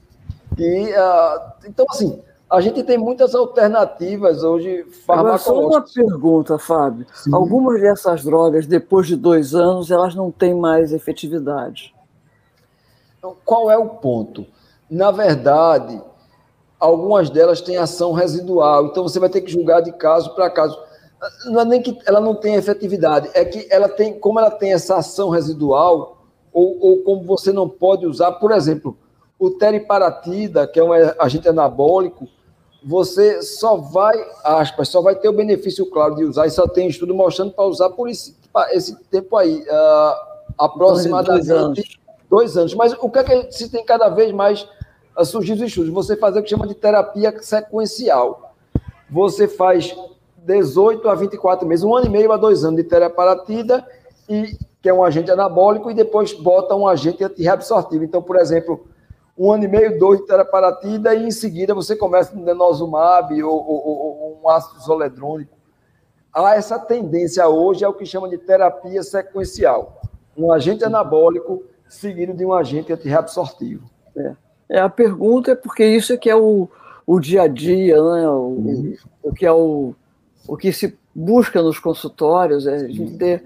[0.56, 5.44] que, uh, então, assim, a gente tem muitas alternativas hoje farmacológicas.
[5.44, 7.06] Só uma pergunta, Fábio.
[7.14, 7.34] Sim.
[7.34, 11.94] Algumas dessas drogas, depois de dois anos, elas não têm mais efetividade.
[13.18, 14.45] Então, qual é o ponto?
[14.90, 15.99] Na verdade,
[16.80, 20.77] algumas delas têm ação residual, então você vai ter que julgar de caso para caso
[21.45, 24.74] não é nem que ela não tem efetividade, é que ela tem, como ela tem
[24.74, 28.98] essa ação residual, ou, ou como você não pode usar, por exemplo,
[29.40, 32.28] o teriparatida, que é um agente anabólico,
[32.86, 34.14] você só vai,
[34.44, 37.66] aspas, só vai ter o benefício claro de usar, e só tem estudo mostrando para
[37.66, 38.36] usar por esse,
[38.72, 42.00] esse tempo aí, uh, aproximadamente dois anos.
[42.30, 42.76] dois anos.
[42.76, 44.68] Mas o que é que se tem cada vez mais
[45.18, 45.91] uh, surgido estudos?
[45.91, 48.54] Você fazer o que chama de terapia sequencial.
[49.10, 49.95] Você faz
[50.45, 53.86] 18 a 24 meses, um ano e meio a dois anos de teriparatida,
[54.30, 58.03] e, que é um agente anabólico, e depois bota um agente antirreabsortivo.
[58.03, 58.86] Então, por exemplo,
[59.38, 63.52] um ano e meio, dois de teriparatida, e em seguida você começa com denosumab ou,
[63.52, 65.57] ou, ou um ácido zoledrônico.
[66.34, 70.02] Há essa tendência hoje, é o que chama de terapia sequencial.
[70.36, 73.90] Um agente anabólico seguido de um agente antirreabsortivo.
[74.15, 74.36] É.
[74.70, 74.80] é.
[74.80, 76.68] a pergunta é porque isso é que é o,
[77.06, 78.28] o dia a dia, né?
[78.28, 79.95] o, o que é o,
[80.48, 83.44] o que se busca nos consultórios, é a gente ter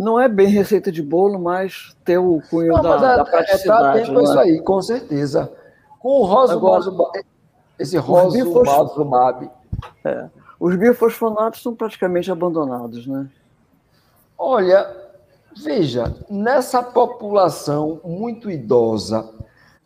[0.00, 3.62] não é bem receita de bolo, mas ter o cunho não, da, é, da praticidade.
[3.62, 4.22] É, tá atento né?
[4.22, 5.52] isso aí, com certeza.
[5.98, 7.22] Com o Rosumab,
[7.78, 9.50] esse Rosumab.
[10.02, 10.26] É,
[10.58, 13.28] os biofosfonatos são praticamente abandonados, né?
[14.38, 14.90] Olha,
[15.54, 19.28] veja, nessa população muito idosa,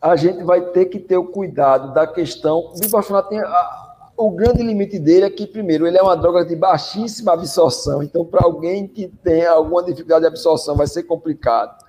[0.01, 2.59] a gente vai ter que ter o cuidado da questão.
[2.59, 3.39] O bifosfonato tem.
[3.39, 3.84] A,
[4.17, 8.23] o grande limite dele é que, primeiro, ele é uma droga de baixíssima absorção, então,
[8.25, 11.83] para alguém que tem alguma dificuldade de absorção, vai ser complicado.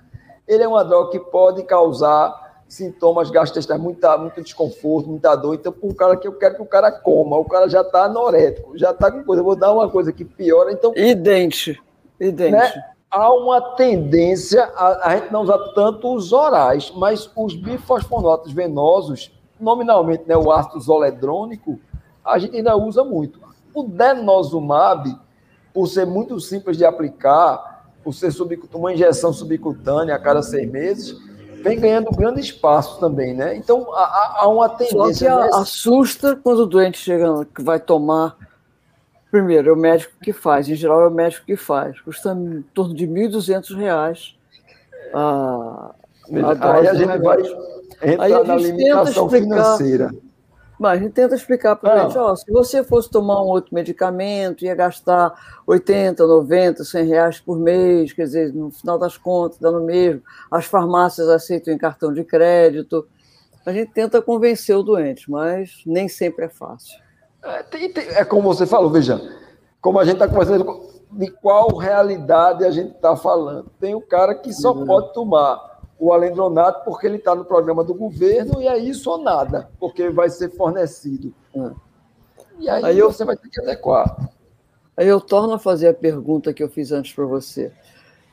[0.47, 5.55] Ele é uma droga que pode causar sintomas gastrointestinais, muita, muito desconforto, muita dor.
[5.55, 8.05] Então, para um cara que eu quero que o cara coma, o cara já está
[8.05, 10.71] anorético, já está com coisa, eu vou dar uma coisa que piora.
[10.71, 11.81] Então, e dente?
[12.19, 12.51] E dente?
[12.51, 12.71] Né?
[13.09, 19.31] há uma tendência a, a, gente não usar tanto os orais, mas os bifosfonatos venosos,
[19.59, 21.79] nominalmente né, o ácido zoledrônico,
[22.27, 23.39] a gente ainda usa muito.
[23.73, 25.17] O denosumab,
[25.73, 28.31] por ser muito simples de aplicar, por ser
[28.73, 31.17] uma injeção subcutânea a cada seis meses,
[31.63, 33.55] vem ganhando grande espaço também, né?
[33.55, 35.29] Então há, há uma tendência.
[35.29, 38.37] Só que assusta quando o doente chega, que vai tomar
[39.29, 41.99] Primeiro, é o médico que faz, em geral é o médico que faz.
[42.01, 44.35] Custa em torno de R$ 1.200
[45.13, 47.39] a, a Aí a gente vai
[48.03, 50.15] entrar Aí na limitação explicar, financeira.
[50.79, 53.73] Mas a gente tenta explicar para o gente, ó, se você fosse tomar um outro
[53.73, 55.33] medicamento, ia gastar
[55.65, 60.21] 80, 90, 100 reais por mês, quer dizer, no final das contas, dá no mesmo.
[60.51, 63.07] As farmácias aceitam em cartão de crédito.
[63.65, 66.97] A gente tenta convencer o doente, mas nem sempre é fácil.
[67.43, 69.19] É, tem, tem, é como você falou, veja,
[69.81, 73.71] como a gente está conversando, de qual realidade a gente está falando.
[73.79, 74.85] Tem o cara que só uhum.
[74.85, 75.66] pode tomar
[75.99, 80.09] o alendronato porque ele está no programa do governo e é isso ou nada, porque
[80.09, 81.33] vai ser fornecido.
[82.59, 84.29] E aí, aí eu, você vai ter que adequar.
[84.95, 87.71] Aí eu torno a fazer a pergunta que eu fiz antes para você.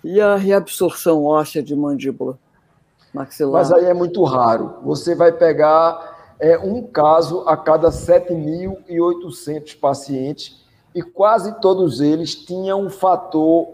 [0.03, 2.39] E a reabsorção óssea de mandíbula
[3.13, 3.63] maxilar?
[3.63, 4.77] Mas aí é muito raro.
[4.83, 10.63] Você vai pegar é um caso a cada 7.800 pacientes
[10.95, 13.69] e quase todos eles tinham um fator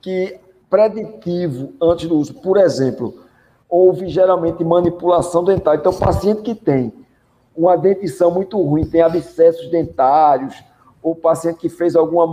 [0.00, 0.38] que
[0.72, 2.32] preditivo antes do uso.
[2.40, 3.20] Por exemplo,
[3.68, 5.78] houve geralmente manipulação dentária.
[5.78, 6.90] Então, paciente que tem
[7.54, 10.64] uma dentição muito ruim, tem abscessos dentários,
[11.02, 12.24] ou paciente que fez alguma,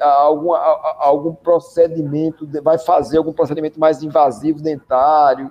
[0.00, 0.58] alguma,
[1.00, 5.50] algum procedimento, vai fazer algum procedimento mais invasivo dentário,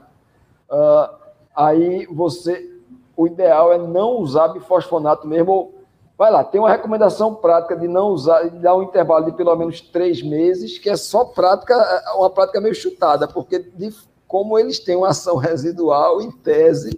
[0.68, 1.14] uh,
[1.56, 2.72] aí você
[3.16, 5.74] o ideal é não usar bifosfonato mesmo.
[6.22, 9.56] Vai lá, tem uma recomendação prática de não usar, de dar um intervalo de pelo
[9.56, 11.76] menos três meses, que é só prática,
[12.16, 13.92] uma prática meio chutada, porque de,
[14.28, 16.96] como eles têm uma ação residual, em tese,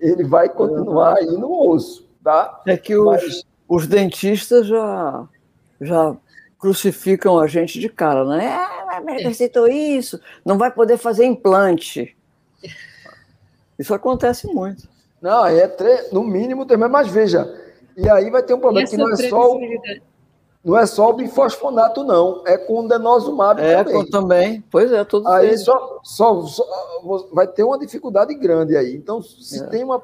[0.00, 2.60] ele vai continuar aí no osso, tá?
[2.66, 3.44] É que os, Mas...
[3.68, 5.28] os dentistas já,
[5.80, 6.16] já
[6.58, 8.48] crucificam a gente de cara, né?
[8.48, 12.16] Ah, mas receitou isso, não vai poder fazer implante.
[13.78, 14.88] Isso acontece muito.
[15.22, 16.08] Não, é tre...
[16.10, 17.64] no mínimo mas veja,
[17.96, 19.60] e aí vai ter um problema que não é só o,
[20.62, 24.02] não é só o bifosfonato, não, é com o denosumab é, também.
[24.02, 26.64] É, também, pois é, todos Aí só, só, só,
[27.32, 28.94] vai ter uma dificuldade grande aí.
[28.96, 29.66] Então, se é.
[29.68, 30.02] tem uma,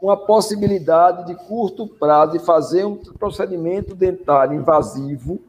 [0.00, 5.40] uma possibilidade de curto prazo de fazer um procedimento dentário invasivo,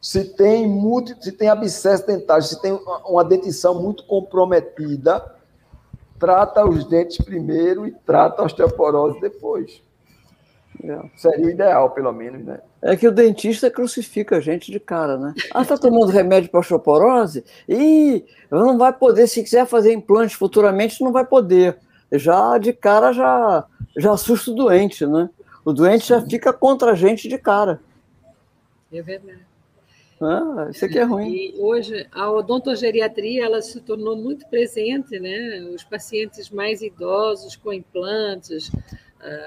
[0.00, 5.24] se tem, multi, se tem abscesso dentário, se tem uma dentição muito comprometida,
[6.18, 9.82] trata os dentes primeiro e trata a osteoporose depois.
[10.82, 10.98] É.
[11.16, 12.60] Seria o ideal, pelo menos, né?
[12.82, 15.34] É que o dentista crucifica a gente de cara, né?
[15.52, 17.44] Ah, tá tomando remédio para osteoporose?
[17.68, 21.76] Ih, não vai poder, se quiser fazer implante futuramente, não vai poder.
[22.12, 23.64] Já de cara já,
[23.96, 25.28] já assusta o doente, né?
[25.64, 27.80] O doente já fica contra a gente de cara.
[28.92, 29.50] É verdade.
[30.22, 31.32] Ah, isso aqui é ruim.
[31.32, 35.66] E hoje a odontogeriatria ela se tornou muito presente, né?
[35.74, 38.70] Os pacientes mais idosos com implantes,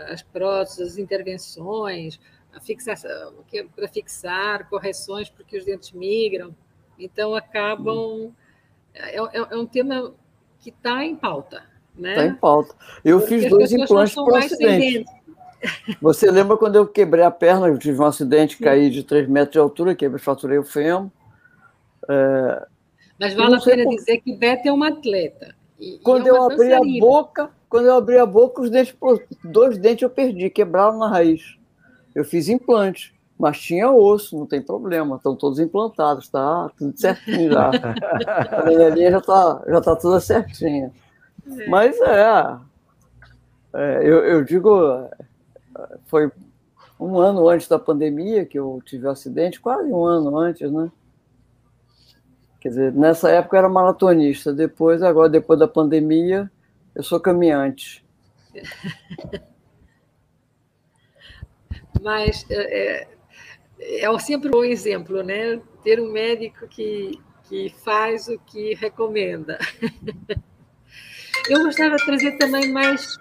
[0.10, 2.20] as próteses, as intervenções,
[2.54, 3.34] a fixação,
[3.76, 6.56] para fixar, correções porque os dentes migram.
[6.98, 8.34] Então acabam
[8.94, 10.14] é, é, é um tema
[10.60, 11.64] que está em pauta,
[11.96, 12.12] né?
[12.12, 12.76] Está em pauta.
[13.04, 15.06] Eu porque fiz dois implantes por acidente.
[16.02, 17.68] Você lembra quando eu quebrei a perna?
[17.68, 18.64] Eu tive um acidente, Sim.
[18.64, 21.10] caí de 3 metros de altura, quebrei, fraturei o fêmur.
[22.10, 22.68] É...
[23.20, 23.96] Mas vale a pena por...
[23.96, 25.56] dizer que Beto é uma atleta.
[25.80, 28.96] E, quando e é eu abri a boca, quando eu abri a boca, os dentes,
[29.44, 31.58] dois dentes eu perdi, quebraram na raiz.
[32.14, 37.50] Eu fiz implante, mas tinha osso, não tem problema, estão todos implantados, tá tudo certinho
[37.52, 37.72] já.
[38.52, 40.94] a minha linha já está já tá toda certinha.
[41.48, 41.68] É.
[41.68, 42.58] Mas é,
[43.74, 45.10] É, eu, eu digo,
[46.06, 46.32] foi
[47.00, 50.72] um ano antes da pandemia que eu tive o um acidente, quase um ano antes,
[50.72, 50.92] né?
[52.62, 56.52] Quer dizer, nessa época eu era maratonista, depois, agora, depois da pandemia,
[56.96, 58.04] eu sou caminhante.
[62.02, 63.08] Mas é,
[63.80, 65.62] é, é sempre um bom exemplo, né?
[65.84, 69.58] Ter um médico que, que faz o que recomenda.
[71.50, 73.18] Eu gostava de trazer também mais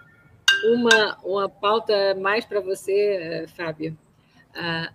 [0.64, 3.98] uma, uma pauta mais para você, Fábio.
[4.54, 4.92] Ah,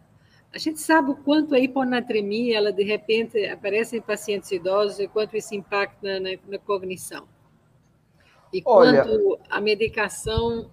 [0.53, 5.07] a gente sabe o quanto a hiponatremia, ela de repente aparece em pacientes idosos e
[5.07, 7.27] quanto isso impacta na, na cognição.
[8.53, 10.69] E Olha, quanto a medicação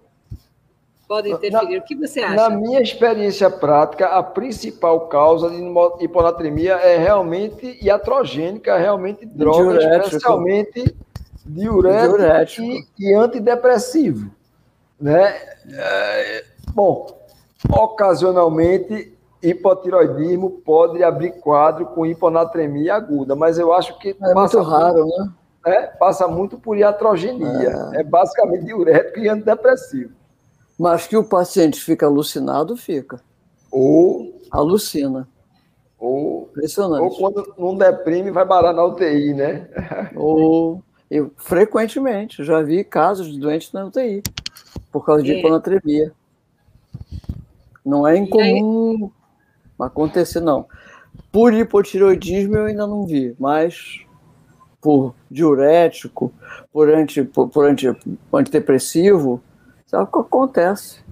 [1.07, 1.77] pode interferir.
[1.77, 2.35] Na, o que você acha?
[2.35, 5.61] Na minha experiência prática, a principal causa de
[6.03, 10.05] hiponatremia é realmente iatrogênica, é realmente droga, diurético.
[10.05, 10.95] especialmente
[11.45, 12.61] diurético, diurético.
[12.63, 14.31] E, e, antidepressivo.
[14.99, 15.35] Né?
[15.69, 17.07] É, bom,
[17.69, 25.05] ocasionalmente hipotiroidismo pode abrir quadro com hiponatremia aguda, mas eu acho que é muito raro,
[25.05, 25.29] né?
[25.65, 27.91] É, passa muito por iatrogenia.
[27.93, 28.01] É.
[28.01, 30.13] é basicamente diurético e antidepressivo.
[30.77, 33.19] Mas que o paciente fica alucinado, fica.
[33.71, 34.39] Ou.
[34.51, 35.27] Alucina.
[35.97, 36.49] Ou.
[36.51, 37.01] Impressionante.
[37.01, 39.67] Ou quando não deprime, vai parar na UTI, né?
[40.15, 40.83] Ou.
[41.09, 44.21] Eu, frequentemente, já vi casos de doentes na UTI,
[44.91, 45.39] por causa de é.
[45.39, 46.11] hiponatremia.
[47.85, 49.11] Não é incomum
[49.79, 50.65] acontecer, não.
[51.31, 54.05] Por hipotireoidismo eu ainda não vi, mas
[54.85, 56.31] por diurético,
[56.71, 57.87] por, anti, por, por anti,
[58.31, 59.41] antidepressivo,
[59.87, 61.03] sabe o que acontece.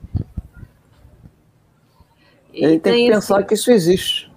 [2.53, 3.47] E Ele tem que pensar esse...
[3.47, 4.31] que isso existe.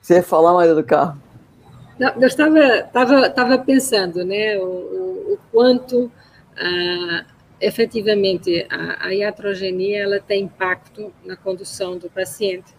[0.00, 1.20] Você ia falar, Maria do Carro?
[1.98, 6.12] Não, eu estava, estava, estava pensando né, o, o, o quanto
[6.56, 7.24] ah,
[7.60, 12.77] efetivamente a, a iatrogenia ela tem impacto na condução do paciente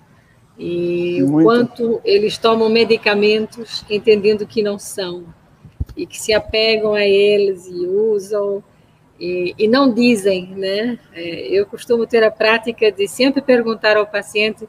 [0.60, 1.40] e Muito.
[1.40, 5.24] o quanto eles tomam medicamentos entendendo que não são
[5.96, 8.62] e que se apegam a eles e usam
[9.18, 11.00] e, e não dizem, né?
[11.14, 14.68] É, eu costumo ter a prática de sempre perguntar ao paciente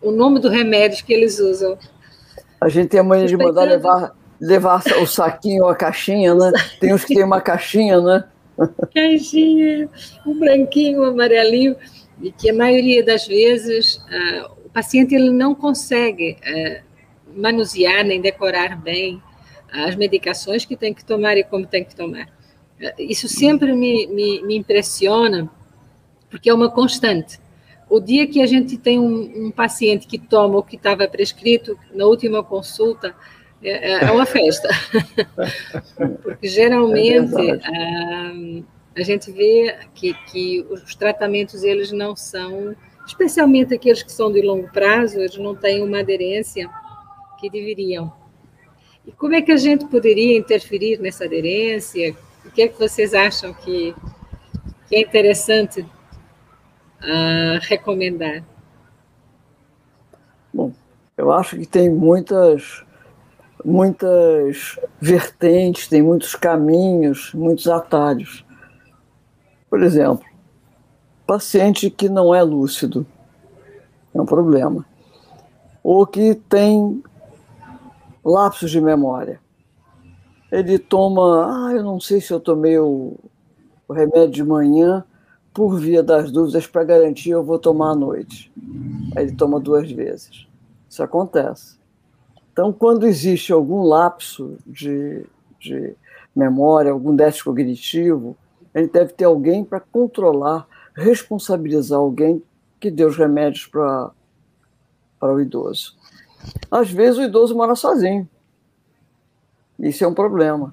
[0.00, 1.78] o nome do remédio que eles usam.
[2.60, 6.52] A gente tem a mania de mandar levar, levar o saquinho ou a caixinha, né?
[6.80, 8.24] Tem uns que tem uma caixinha, né?
[8.94, 9.88] Caixinha,
[10.26, 11.76] o branquinho, o amarelinho,
[12.20, 18.20] e que a maioria das vezes uh, o paciente ele não consegue uh, manusear nem
[18.20, 19.22] decorar bem
[19.72, 22.28] as medicações que tem que tomar e como tem que tomar.
[22.98, 25.50] Isso sempre me, me, me impressiona,
[26.30, 27.38] porque é uma constante
[27.88, 31.78] o dia que a gente tem um, um paciente que toma o que estava prescrito
[31.94, 33.14] na última consulta,
[33.62, 34.68] é, é, é uma festa.
[36.22, 42.76] Porque geralmente é a, a, gente vê que, que os tratamentos eles não são,
[43.08, 46.68] especialmente aqueles que são de longo prazo, eles não têm uma aderência
[47.40, 48.12] que deveriam.
[49.06, 52.14] E como é que a gente poderia interferir nessa aderência?
[52.44, 53.94] O que é que vocês acham que,
[54.86, 55.84] que é interessante
[57.00, 58.44] a recomendar?
[60.52, 60.72] Bom,
[61.16, 62.84] eu acho que tem muitas
[63.64, 68.44] muitas vertentes, tem muitos caminhos, muitos atalhos.
[69.68, 70.27] Por exemplo,
[71.28, 73.06] paciente que não é lúcido
[74.14, 74.86] é um problema.
[75.84, 77.02] Ou que tem
[78.24, 79.38] lapsos de memória.
[80.50, 83.14] Ele toma, ah, eu não sei se eu tomei o,
[83.86, 85.04] o remédio de manhã,
[85.52, 88.50] por via das dúvidas, para garantir, eu vou tomar à noite.
[89.14, 90.46] Aí ele toma duas vezes.
[90.88, 91.78] Isso acontece.
[92.50, 95.26] Então, quando existe algum lapso de,
[95.60, 95.94] de
[96.34, 98.34] memória, algum déficit cognitivo,
[98.78, 100.66] gente deve ter alguém para controlar,
[100.98, 102.42] responsabilizar alguém
[102.80, 104.10] que deu os remédios para,
[105.18, 105.96] para o idoso.
[106.70, 108.28] Às vezes o idoso mora sozinho.
[109.78, 110.72] Isso é um problema.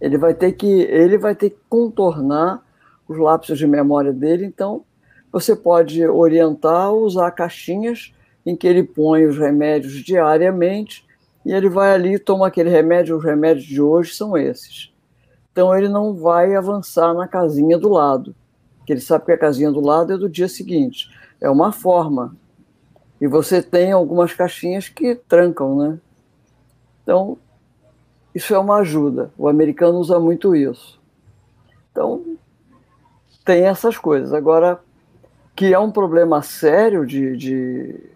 [0.00, 2.64] Ele vai ter que, ele vai ter que contornar
[3.06, 4.82] os lapsos de memória dele, então
[5.30, 8.14] você pode orientar usar caixinhas
[8.46, 11.04] em que ele põe os remédios diariamente
[11.44, 14.92] e ele vai ali toma aquele remédio, os remédios de hoje são esses.
[15.52, 18.34] Então ele não vai avançar na casinha do lado,
[18.84, 21.10] que ele sabe que a casinha do lado é do dia seguinte.
[21.40, 22.36] É uma forma.
[23.20, 25.98] E você tem algumas caixinhas que trancam, né?
[27.02, 27.36] Então,
[28.34, 29.30] isso é uma ajuda.
[29.36, 31.00] O americano usa muito isso.
[31.90, 32.24] Então,
[33.44, 34.32] tem essas coisas.
[34.32, 34.80] Agora,
[35.54, 38.10] que é um problema sério de, de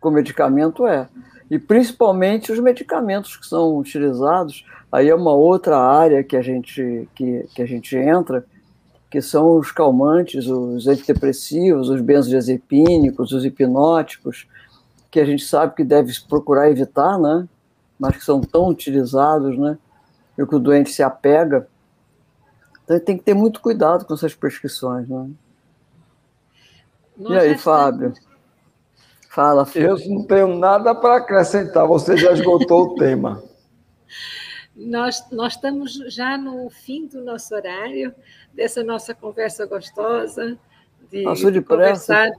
[0.00, 1.08] com medicamento, é.
[1.50, 4.66] e principalmente os medicamentos que são utilizados.
[4.92, 8.44] Aí é uma outra área que a gente, que, que a gente entra,
[9.14, 14.48] que são os calmantes, os antidepressivos, os benzodiazepínicos, os hipnóticos,
[15.08, 17.46] que a gente sabe que deve procurar evitar, né?
[17.96, 19.78] Mas que são tão utilizados, né?
[20.36, 21.68] E que o doente se apega.
[22.82, 25.30] Então tem que ter muito cuidado com essas prescrições, né?
[27.16, 28.14] e aí, Fábio?
[29.30, 29.90] Fala, Fábio.
[29.90, 33.40] Eu não tenho nada para acrescentar, você já esgotou o tema.
[34.76, 38.14] Nós, nós estamos já no fim do nosso horário,
[38.52, 40.58] dessa nossa conversa gostosa.
[41.10, 42.30] De, Passou de conversar.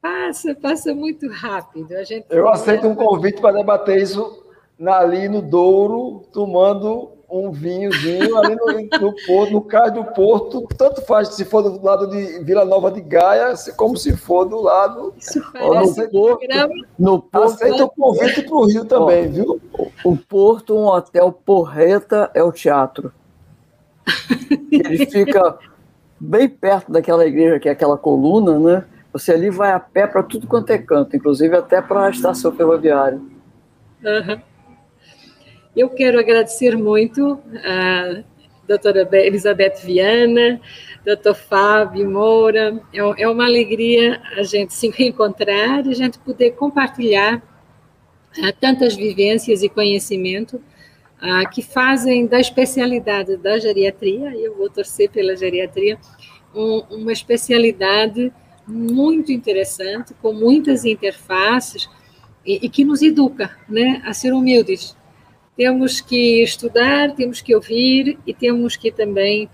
[0.00, 1.94] Passa, passa muito rápido.
[1.96, 4.44] A gente Eu aceito um convite para debater isso
[4.86, 11.02] ali no Douro, tomando um vinhozinho ali no, no, porto, no cais do Porto, tanto
[11.02, 15.12] faz se for do lado de Vila Nova de Gaia, como se for do lado
[15.34, 16.46] no Porto.
[16.98, 19.60] No Porto aceita o convite para o Rio também, viu?
[20.04, 23.12] O Porto, um hotel porreta, é o teatro.
[24.70, 25.58] Ele fica
[26.20, 28.84] bem perto daquela igreja que é aquela coluna, né?
[29.12, 32.52] Você ali vai a pé para tudo quanto é canto, inclusive até para a estação
[32.52, 33.20] ferroviária.
[34.04, 34.40] Uhum.
[35.76, 38.22] Eu quero agradecer muito a
[38.66, 40.60] doutora Elizabeth Viana,
[41.04, 42.80] doutor Fábio Moura.
[42.92, 47.42] É, é uma alegria a gente se reencontrar e a gente poder compartilhar
[48.36, 54.68] uh, tantas vivências e conhecimento uh, que fazem da especialidade da geriatria, e eu vou
[54.68, 55.98] torcer pela geriatria,
[56.54, 58.32] um, uma especialidade
[58.66, 61.88] muito interessante, com muitas interfaces
[62.44, 64.96] e, e que nos educa né, a ser humildes
[65.58, 69.50] temos que estudar, temos que ouvir e temos que também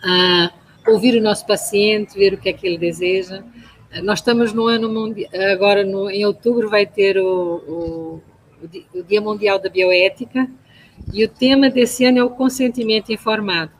[0.00, 0.52] ah,
[0.86, 3.42] ouvir o nosso paciente, ver o que é que ele deseja.
[4.02, 8.22] Nós estamos no ano mundial, agora no, em outubro vai ter o, o,
[8.94, 10.48] o Dia Mundial da Bioética
[11.12, 13.72] e o tema desse ano é o consentimento informado.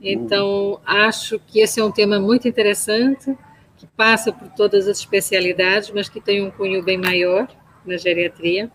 [0.00, 3.36] Então, acho que esse é um tema muito interessante,
[3.76, 7.48] que passa por todas as especialidades, mas que tem um cunho bem maior
[7.84, 8.70] na geriatria.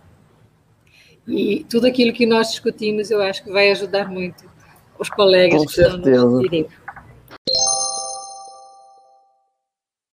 [1.28, 4.44] E tudo aquilo que nós discutimos, eu acho que vai ajudar muito
[4.98, 5.98] os colegas Com que certeza.
[5.98, 6.42] estão no